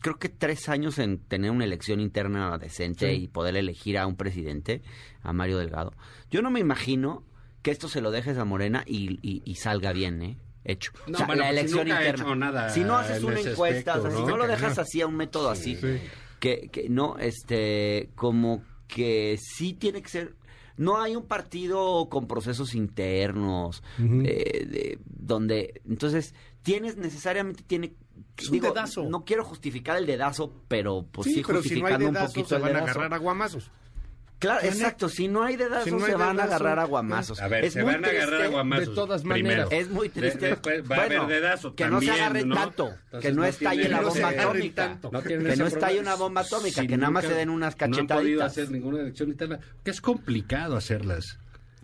creo 0.00 0.18
que 0.18 0.28
tres 0.28 0.68
años 0.68 0.98
en 0.98 1.18
tener 1.18 1.50
una 1.50 1.64
elección 1.64 2.00
interna 2.00 2.56
decente 2.58 3.10
Sí. 3.14 3.22
y 3.24 3.28
poder 3.28 3.56
elegir 3.56 3.98
a 3.98 4.06
un 4.06 4.16
presidente 4.16 4.82
a 5.22 5.32
Mario 5.32 5.58
Delgado 5.58 5.92
yo 6.30 6.42
no 6.42 6.50
me 6.50 6.60
imagino 6.60 7.24
que 7.62 7.70
esto 7.70 7.88
se 7.88 8.00
lo 8.00 8.10
dejes 8.10 8.38
a 8.38 8.44
Morena 8.44 8.84
y, 8.86 9.18
y- 9.22 9.42
y 9.44 9.54
salga 9.56 9.92
bien 9.92 10.22
eh 10.22 10.36
hecho 10.64 10.92
No, 11.06 11.14
o 11.14 11.16
sea, 11.18 11.26
bueno, 11.26 11.42
la 11.42 11.48
pues 11.48 11.58
si 11.60 11.60
elección 11.78 11.92
ha 11.92 12.00
interna 12.00 12.24
hecho 12.24 12.34
nada 12.36 12.68
si 12.70 12.80
no 12.80 12.96
haces 12.98 13.22
una 13.22 13.40
encuesta 13.40 13.98
o 13.98 14.02
sea, 14.02 14.10
si 14.10 14.22
¿no? 14.24 14.36
lo 14.36 14.46
dejas 14.46 14.78
así 14.78 15.00
a 15.00 15.06
un 15.06 15.16
método 15.16 15.50
así 15.50 15.76
Sí. 15.76 15.98
que, 16.40 16.68
que 16.70 16.88
no, 16.88 17.18
este, 17.18 18.10
como 18.14 18.62
que 18.86 19.36
sí 19.42 19.74
tiene 19.74 20.00
que 20.02 20.08
ser, 20.08 20.34
no 20.76 21.00
hay 21.00 21.16
un 21.16 21.26
partido 21.26 22.08
con 22.08 22.28
procesos 22.28 22.74
internos, 22.76 23.82
eh, 23.98 24.64
de- 24.66 24.98
donde, 25.04 25.80
entonces, 25.88 26.34
tienes 26.62 26.96
necesariamente, 26.96 27.64
tiene, 27.66 27.92
Es 28.38 28.46
un 28.48 28.52
digo, 28.52 28.68
dedazo. 28.72 29.04
no 29.08 29.24
quiero 29.24 29.44
justificar 29.44 29.96
el 29.96 30.06
dedazo, 30.06 30.52
pero 30.68 31.06
pues 31.10 31.26
sí, 31.26 31.34
sí, 31.34 31.42
pero 31.46 31.62
si 31.62 31.80
no 31.80 31.86
hay 31.86 31.94
justificando 31.94 32.06
un 32.08 32.12
dedazos, 32.14 32.30
poquito 32.34 32.48
se 32.48 32.54
el 32.56 32.60
van 32.62 32.70
a 32.70 32.74
dedazo. 32.74 32.90
agarrar 33.00 33.14
a 33.14 33.18
guamazos. 33.18 33.70
Claro, 34.38 34.60
exacto, 34.64 35.08
si 35.08 35.26
no 35.26 35.42
hay 35.42 35.56
dedazos, 35.56 35.82
Si 35.86 35.90
no 35.90 35.96
hay 35.96 36.12
se 36.12 36.14
van 36.14 36.28
a 36.38 36.44
dedazo, 36.44 36.54
agarrar 36.54 36.78
a 36.78 36.84
eh. 36.84 36.86
guamazos. 36.86 37.40
A 37.40 37.48
ver, 37.48 37.64
es 37.64 37.72
se 37.72 37.82
muy 37.82 37.92
van 37.92 38.04
a 38.04 38.08
agarrar 38.08 38.34
a 38.34 38.36
triste, 38.36 38.48
guamazos. 38.52 38.88
de 38.88 38.94
todas 38.94 39.22
primero. 39.22 39.42
maneras. 39.64 39.68
Es 39.72 39.88
muy 39.90 40.08
De- 40.08 40.14
triste. 40.20 40.46
después 40.50 40.82
va 40.88 40.94
a 40.94 40.98
Bueno, 41.06 41.22
haber 41.22 41.42
dedazo 41.42 41.74
que 41.74 41.88
no 41.88 42.00
se 42.00 42.10
agarren 42.12 42.48
¿no? 42.48 42.54
tanto, 42.54 42.86
Entonces 42.86 43.20
que 43.30 43.34
no, 43.34 43.42
no 43.42 43.48
estalle 43.48 43.88
la 43.88 44.00
bomba 44.00 44.28
atómica, 44.28 44.74
tanto. 44.88 45.10
No 45.12 45.22
tienen 45.22 45.46
que 45.48 45.56
no 45.56 45.66
estalle 45.66 45.98
una 45.98 46.14
bomba 46.14 46.40
atómica, 46.42 46.80
Si 46.82 46.86
que 46.86 46.96
nada 46.96 47.10
más 47.10 47.24
se 47.24 47.34
den 47.34 47.50
unas 47.50 47.76
No 47.76 47.84
han 47.84 47.90
podido 47.90 48.06
cachetaditas. 48.06 48.52
hacer 48.52 48.70
ninguna 48.70 49.00
elección 49.00 49.28
interna. 49.30 49.58
Que 49.82 49.90
es 49.90 50.00
complicado 50.00 50.76
hacerlas. 50.76 51.36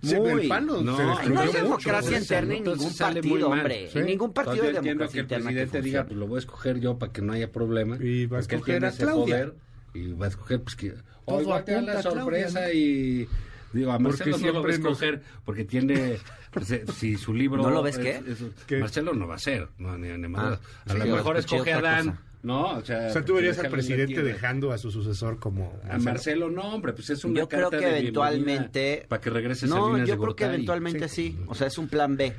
Sí, 0.05 0.17
Muy. 0.17 0.43
el 0.43 0.49
PAN 0.49 0.67
lo- 0.67 0.83
No, 0.83 0.97
se 0.97 1.03
No 1.05 1.19
hay 1.19 1.29
mucho. 1.47 1.53
democracia 1.63 2.19
interna 2.19 2.55
en 2.55 2.65
ningún 2.65 2.97
partido, 2.97 3.49
hombre. 3.51 3.89
Sí. 3.93 3.99
En 3.99 4.07
ningún 4.07 4.33
partido 4.33 4.65
de 4.65 4.73
democracia 4.73 5.13
que 5.13 5.19
el 5.19 5.25
interna 5.25 5.49
que 5.51 5.55
presidente 5.55 5.83
diga, 5.83 6.05
pues 6.05 6.17
lo 6.19 6.27
voy 6.27 6.37
a 6.37 6.39
escoger 6.41 6.81
yo 6.81 6.99
para 6.99 7.13
que 7.13 7.23
no 7.23 7.33
haya 7.33 7.51
problema. 7.51 7.97
Y 8.01 8.27
va 8.27 8.39
a 8.39 8.41
porque 8.43 8.55
él 8.55 8.61
escoger 8.61 8.81
tiene 8.81 8.87
a 8.87 8.91
Claudia. 9.15 9.35
poder 9.37 9.55
y 9.95 10.13
va 10.13 10.27
a 10.27 10.29
escoger, 10.29 10.63
pues 10.63 10.77
que... 10.77 10.91
Todo 10.91 11.37
O 11.37 11.41
igual 11.41 11.65
te 11.65 11.73
da 11.73 11.79
apunta 11.79 11.95
la 11.95 11.99
a 11.99 12.03
Claudia, 12.03 12.21
sorpresa 12.23 12.61
¿no? 12.61 12.73
y... 12.73 13.29
Digo, 13.73 13.91
a 13.91 13.99
Porque 13.99 14.09
Marcelo 14.31 14.39
no 14.39 14.53
lo 14.53 14.63
va 14.63 14.69
a 14.69 14.73
escoger 14.73 15.23
porque 15.45 15.65
tiene... 15.65 16.19
pues, 16.53 16.71
eh, 16.71 16.85
si 16.97 17.17
su 17.17 17.35
libro... 17.35 17.63
¿No 17.63 17.71
lo 17.71 17.83
ves 17.83 17.99
es- 17.99 18.03
qué? 18.23 18.31
es- 18.31 18.45
¿Qué? 18.67 18.79
Marcelo 18.79 19.15
no 19.15 19.27
va 19.27 19.35
a 19.35 19.39
ser. 19.39 19.69
No, 19.79 19.99
ni, 19.99 20.09
ni. 20.09 20.33
Ah, 20.37 20.61
a 20.87 20.93
sí, 20.93 20.99
lo 20.99 21.07
mejor 21.17 21.37
escoge 21.39 21.73
a 21.73 21.81
Dan, 21.81 22.07
cosa. 22.11 22.23
¿No? 22.45 22.77
O 22.77 22.85
sea, 22.85 23.09
O 23.09 23.11
sea, 23.11 23.25
tú 23.25 23.35
verías 23.35 23.59
al 23.59 23.71
presidente 23.71 24.23
dejando 24.23 24.71
a 24.71 24.79
su 24.79 24.91
sucesor 24.91 25.39
como... 25.39 25.73
A 25.91 25.99
Marcelo 25.99 26.51
no, 26.51 26.75
hombre, 26.75 26.93
pues 26.93 27.11
es 27.11 27.25
una 27.25 27.41
Yo 27.41 27.49
creo 27.49 27.71
que 27.71 27.79
de 27.79 27.99
eventualmente... 27.99 29.07
para 29.09 29.21
que 29.21 29.31
regrese 29.31 29.67
No, 29.67 29.87
Salinas 29.89 30.09
yo 30.09 30.15
de 30.15 30.21
creo 30.21 30.37
que 30.37 30.45
eventualmente 30.45 31.09
sí. 31.09 31.37
O 31.47 31.55
sea, 31.55 31.67
es 31.67 31.79
un 31.79 31.89
plan 31.89 32.17
B. 32.17 32.35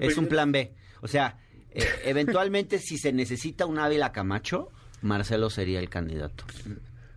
Es 0.00 0.18
un 0.18 0.26
plan 0.26 0.50
B. 0.52 0.74
O 1.00 1.08
sea, 1.08 1.38
eh, 1.70 1.84
eventualmente 2.04 2.78
si 2.78 2.98
se 2.98 3.12
necesita 3.12 3.64
un 3.66 3.78
Ávila 3.78 4.12
Camacho, 4.12 4.70
Marcelo 5.02 5.50
sería 5.50 5.78
el 5.78 5.88
candidato. 5.88 6.44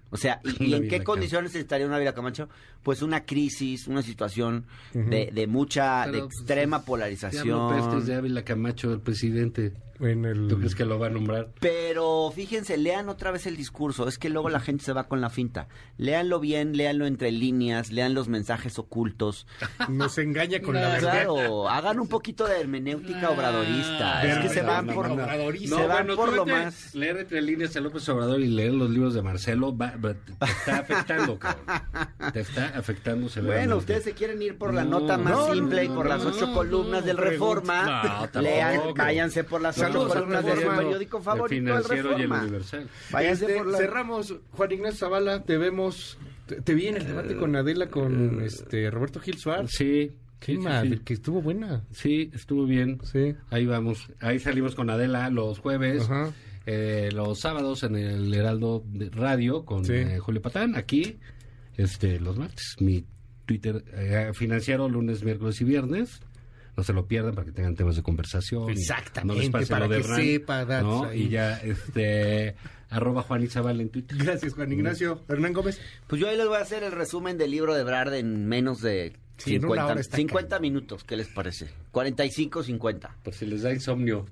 O 0.09 0.17
sea, 0.17 0.39
¿y, 0.59 0.73
en 0.73 0.88
qué 0.88 1.03
condiciones 1.03 1.55
estaría 1.55 1.88
un 1.88 1.93
Ávila 1.93 2.13
Camacho? 2.13 2.49
Pues 2.84 3.01
una 3.01 3.25
crisis, 3.25 3.88
una 3.88 4.01
situación 4.01 4.65
de, 4.93 5.30
de 5.34 5.47
mucha, 5.47 6.05
de 6.05 6.11
Pero, 6.13 6.25
pues, 6.25 6.38
extrema 6.38 6.78
Diablo 6.78 6.86
polarización. 6.86 7.69
pestes 7.75 8.05
de 8.07 8.15
Ávila 8.15 8.43
Camacho, 8.43 8.91
el 8.93 9.01
presidente. 9.01 9.73
En 9.99 10.25
el... 10.25 10.47
¿Tú 10.47 10.59
crees 10.59 10.75
que 10.75 10.86
lo 10.86 10.99
va 10.99 11.07
a 11.07 11.09
nombrar? 11.09 11.49
Pero 11.59 12.32
fíjense, 12.32 12.78
lean 12.78 13.09
otra 13.09 13.32
vez 13.32 13.47
el 13.47 13.57
discurso. 13.57 14.07
Es 14.07 14.19
que 14.19 14.30
luego 14.30 14.47
la 14.47 14.59
gente 14.59 14.84
se 14.86 14.93
va 14.93 15.07
con 15.07 15.21
la 15.21 15.32
finta. 15.32 15.69
Léanlo 15.97 16.39
bien, 16.39 16.78
léanlo 16.78 17.07
entre 17.07 17.32
líneas, 17.32 17.91
lean 17.91 18.13
los 18.13 18.28
mensajes 18.28 18.78
ocultos. 18.78 19.47
Nos 19.89 20.19
engaña 20.19 20.61
con 20.61 20.75
la 20.75 20.82
verdad. 20.89 20.99
Claro, 21.23 21.67
hagan 21.67 21.99
un 21.99 22.07
poquito 22.07 22.45
de 22.45 22.59
hermenéutica 22.61 23.32
obradorista. 23.32 24.19
Ah, 24.19 24.28
es 24.28 24.38
que 24.38 24.49
se 24.49 24.61
van 24.61 24.86
no, 24.86 24.93
por, 24.93 25.07
no, 25.07 25.15
obradorista. 25.15 25.75
se 25.78 25.88
van 25.88 26.05
bueno, 26.05 26.15
por 26.15 26.30
tú 26.30 26.36
lo 26.36 26.45
vete, 26.45 26.59
más. 26.65 26.93
Leer 26.93 27.17
entre 27.17 27.41
líneas 27.41 27.75
a 27.75 27.82
López 27.82 28.07
Obrador 28.09 28.39
y 28.41 28.47
leer 28.49 28.73
los 28.75 28.91
libros 28.91 29.15
de 29.15 29.23
Marcelo 29.23 29.75
va- 29.75 29.95
va- 29.97 30.13
te 30.13 30.32
está 30.45 30.78
afectando, 30.78 31.39
cabrón. 31.39 31.65
Te 32.34 32.41
está 32.41 32.66
afectando 32.76 33.30
severamente. 33.30 33.68
Bueno, 33.68 33.78
ustedes 33.80 34.03
se 34.03 34.13
quieren 34.13 34.41
ir 34.41 34.57
por 34.57 34.74
la 34.74 34.84
No, 34.84 34.99
nota 34.99 35.18
más 35.18 35.34
no, 35.34 35.53
simple 35.53 35.86
y 35.86 35.89
no, 35.89 35.95
por 35.95 36.07
las 36.07 36.24
ocho 36.26 36.47
no, 36.47 36.53
columnas 36.53 37.05
del 37.05 37.18
Reforma. 37.18 38.30
Lean, 38.41 38.82
váyanse 38.95 39.43
por 39.43 39.61
las 39.61 39.78
ocho 39.80 40.07
columnas 40.07 40.45
del 40.45 40.59
periódico 40.59 41.18
El 41.18 41.24
favorito 41.24 41.55
del 41.74 41.84
financiero 41.84 42.18
y 42.18 42.22
el 42.24 42.32
universal. 42.32 42.89
Váyanse 43.11 43.45
Este, 43.45 43.57
por 43.57 43.68
la... 43.68 43.78
Cerramos, 43.78 44.36
Juan 44.51 44.72
Ignacio 44.72 44.97
Zavala, 44.99 45.43
te 45.43 45.57
vemos, 45.57 46.18
te, 46.45 46.61
te 46.61 46.74
vi 46.74 46.88
en 46.88 46.97
el 46.97 47.07
debate 47.07 47.36
con 47.38 47.55
Adela, 47.55 47.88
con 47.89 48.41
este 48.43 48.89
Roberto 48.91 49.20
Gil 49.20 49.38
Suárez. 49.38 49.72
Sí. 49.72 50.11
Qué 50.39 50.51
sí, 50.51 50.57
madre, 50.59 50.89
sí. 50.91 50.99
que 50.99 51.13
estuvo 51.15 51.41
buena. 51.41 51.82
Sí, 51.91 52.30
estuvo 52.34 52.65
bien. 52.68 52.99
Sí. 53.03 53.34
Ahí 53.49 53.65
vamos. 53.65 54.07
Ahí 54.20 54.38
salimos 54.39 54.76
con 54.76 54.88
Adela 54.91 55.32
los 55.32 55.57
jueves. 55.57 56.03
Ajá. 56.03 56.32
eh, 56.68 57.09
los 57.11 57.39
sábados 57.39 57.82
en 57.82 57.95
el 57.95 58.32
Heraldo 58.32 58.84
de 58.86 59.09
Radio 59.09 59.65
con 59.65 59.84
Sí. 59.84 59.93
eh, 59.93 60.20
Julio 60.20 60.39
Patán. 60.41 60.76
Aquí, 60.76 61.18
este, 61.78 62.19
los 62.19 62.38
martes. 62.38 62.75
Mi 62.80 63.05
Twitter 63.45 63.84
eh, 63.93 64.32
financiero, 64.34 64.89
lunes, 64.89 65.23
miércoles 65.23 65.59
y 65.61 65.63
viernes. 65.63 66.19
No 66.75 66.84
se 66.84 66.93
lo 66.93 67.07
pierdan 67.07 67.34
para 67.34 67.45
que 67.45 67.51
tengan 67.51 67.75
temas 67.75 67.95
de 67.95 68.03
conversación. 68.03 68.69
Exactamente, 68.69 69.34
No 69.36 69.41
les 69.41 69.49
pase 69.49 69.67
para 69.67 69.88
lo 69.88 69.93
de 69.95 70.01
que 70.01 70.07
Ran, 70.07 70.21
sepa, 70.21 70.65
¿no? 70.84 71.11
Y 71.11 71.30
ya, 71.30 71.57
este, 71.57 72.55
arroba 72.89 73.23
Juan 73.23 73.41
Izabal 73.43 73.82
en 73.82 73.89
Twitter. 73.89 74.15
Gracias, 74.19 74.53
Juan 74.53 74.71
Ignacio. 74.71 75.23
Hernán 75.28 75.53
Gómez. 75.53 75.80
Pues 76.05 76.21
yo 76.21 76.30
ahí 76.30 76.38
les 76.38 76.45
voy 76.45 76.57
a 76.57 76.61
hacer 76.61 76.84
el 76.84 76.91
resumen 76.91 77.38
del 77.39 77.49
libro 77.49 77.73
de 77.73 77.84
Brad 77.84 78.13
en 78.13 78.45
menos 78.47 78.82
de 78.82 79.13
Sí, 79.38 79.55
en 79.55 79.65
una 79.65 79.69
50, 79.84 79.86
hora 79.91 80.01
está 80.01 80.17
50 80.17 80.49
cañón. 80.49 80.61
minutos. 80.61 81.03
¿Qué 81.03 81.15
les 81.17 81.28
parece? 81.30 81.67
45, 81.91 82.61
50. 82.63 83.15
Por 83.23 83.34
si 83.34 83.45
les 83.47 83.63
da 83.63 83.73
insomnio. 83.73 84.25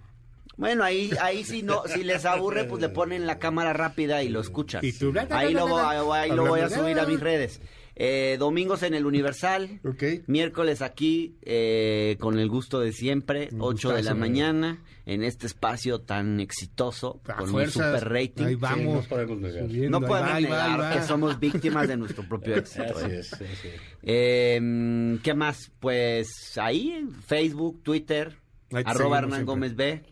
Bueno, 0.57 0.83
ahí, 0.83 1.11
ahí 1.21 1.43
si 1.43 1.63
no, 1.63 1.83
si 1.85 2.03
les 2.03 2.25
aburre, 2.25 2.65
pues 2.65 2.81
le 2.81 2.89
ponen 2.89 3.25
la 3.27 3.39
cámara 3.39 3.73
rápida 3.73 4.23
y 4.23 4.29
lo 4.29 4.39
escuchan. 4.39 4.83
Y 4.83 4.93
tú, 4.93 5.13
ahí 5.29 5.53
lo, 5.53 5.77
ahí 6.13 6.31
lo 6.31 6.45
voy 6.47 6.61
a 6.61 6.69
subir 6.69 6.99
a 6.99 7.05
mis 7.05 7.19
redes. 7.19 7.61
Eh, 7.97 8.35
domingos 8.37 8.83
en 8.83 8.93
el 8.93 9.05
Universal. 9.05 9.79
Miércoles 10.27 10.81
aquí, 10.81 11.37
eh, 11.43 12.17
con 12.19 12.39
el 12.39 12.49
gusto 12.49 12.81
de 12.81 12.91
siempre, 12.91 13.47
Un 13.53 13.61
8 13.61 13.93
de 13.93 14.03
la 14.03 14.13
mañana, 14.13 14.83
en 15.05 15.23
este 15.23 15.47
espacio 15.47 16.01
tan 16.01 16.41
exitoso, 16.41 17.21
A 17.25 17.37
con 17.37 17.47
fuerzas, 17.47 17.93
un 17.93 17.99
super 17.99 18.09
rating. 18.11 18.45
Ahí 18.45 18.55
vamos. 18.55 19.03
no 19.03 19.09
podemos 19.09 19.37
negar. 19.39 19.67
subiendo, 19.67 19.99
No 19.99 20.05
ahí 20.05 20.09
podemos 20.09 20.29
va, 20.29 20.35
ahí 20.35 20.43
va, 20.43 20.49
negar 20.49 20.69
ahí 20.71 20.77
va. 20.77 20.93
que 20.93 21.07
somos 21.07 21.39
víctimas 21.39 21.87
de 21.87 21.95
nuestro 21.95 22.27
propio 22.27 22.55
éxito. 22.57 22.83
Así 22.97 23.05
¿eh? 23.11 23.19
es, 23.19 23.33
así 23.33 23.43
es. 23.45 23.81
Eh, 24.03 25.17
¿Qué 25.23 25.33
más? 25.33 25.71
Pues 25.79 26.57
ahí, 26.57 27.07
Facebook, 27.25 27.81
Twitter, 27.81 28.35
arroba 28.71 29.19
Hernán 29.19 29.31
siempre. 29.39 29.45
Gómez 29.45 29.75
B, 29.77 30.03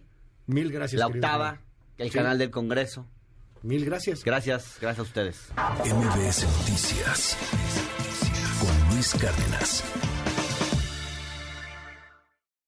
Mil 0.48 0.72
gracias. 0.72 1.00
la 1.00 1.08
octava, 1.08 1.60
el 1.98 2.10
Sí. 2.10 2.18
canal 2.18 2.38
del 2.38 2.50
Congreso. 2.52 3.08
Mil 3.62 3.86
gracias. 3.86 4.24
Gracias, 4.26 4.78
gracias 4.82 5.00
a 5.00 5.04
ustedes. 5.04 5.38
MBS 5.86 6.46
Noticias 6.46 7.38
con 8.60 8.94
Luis 8.96 9.14
Cárdenas. 9.20 9.84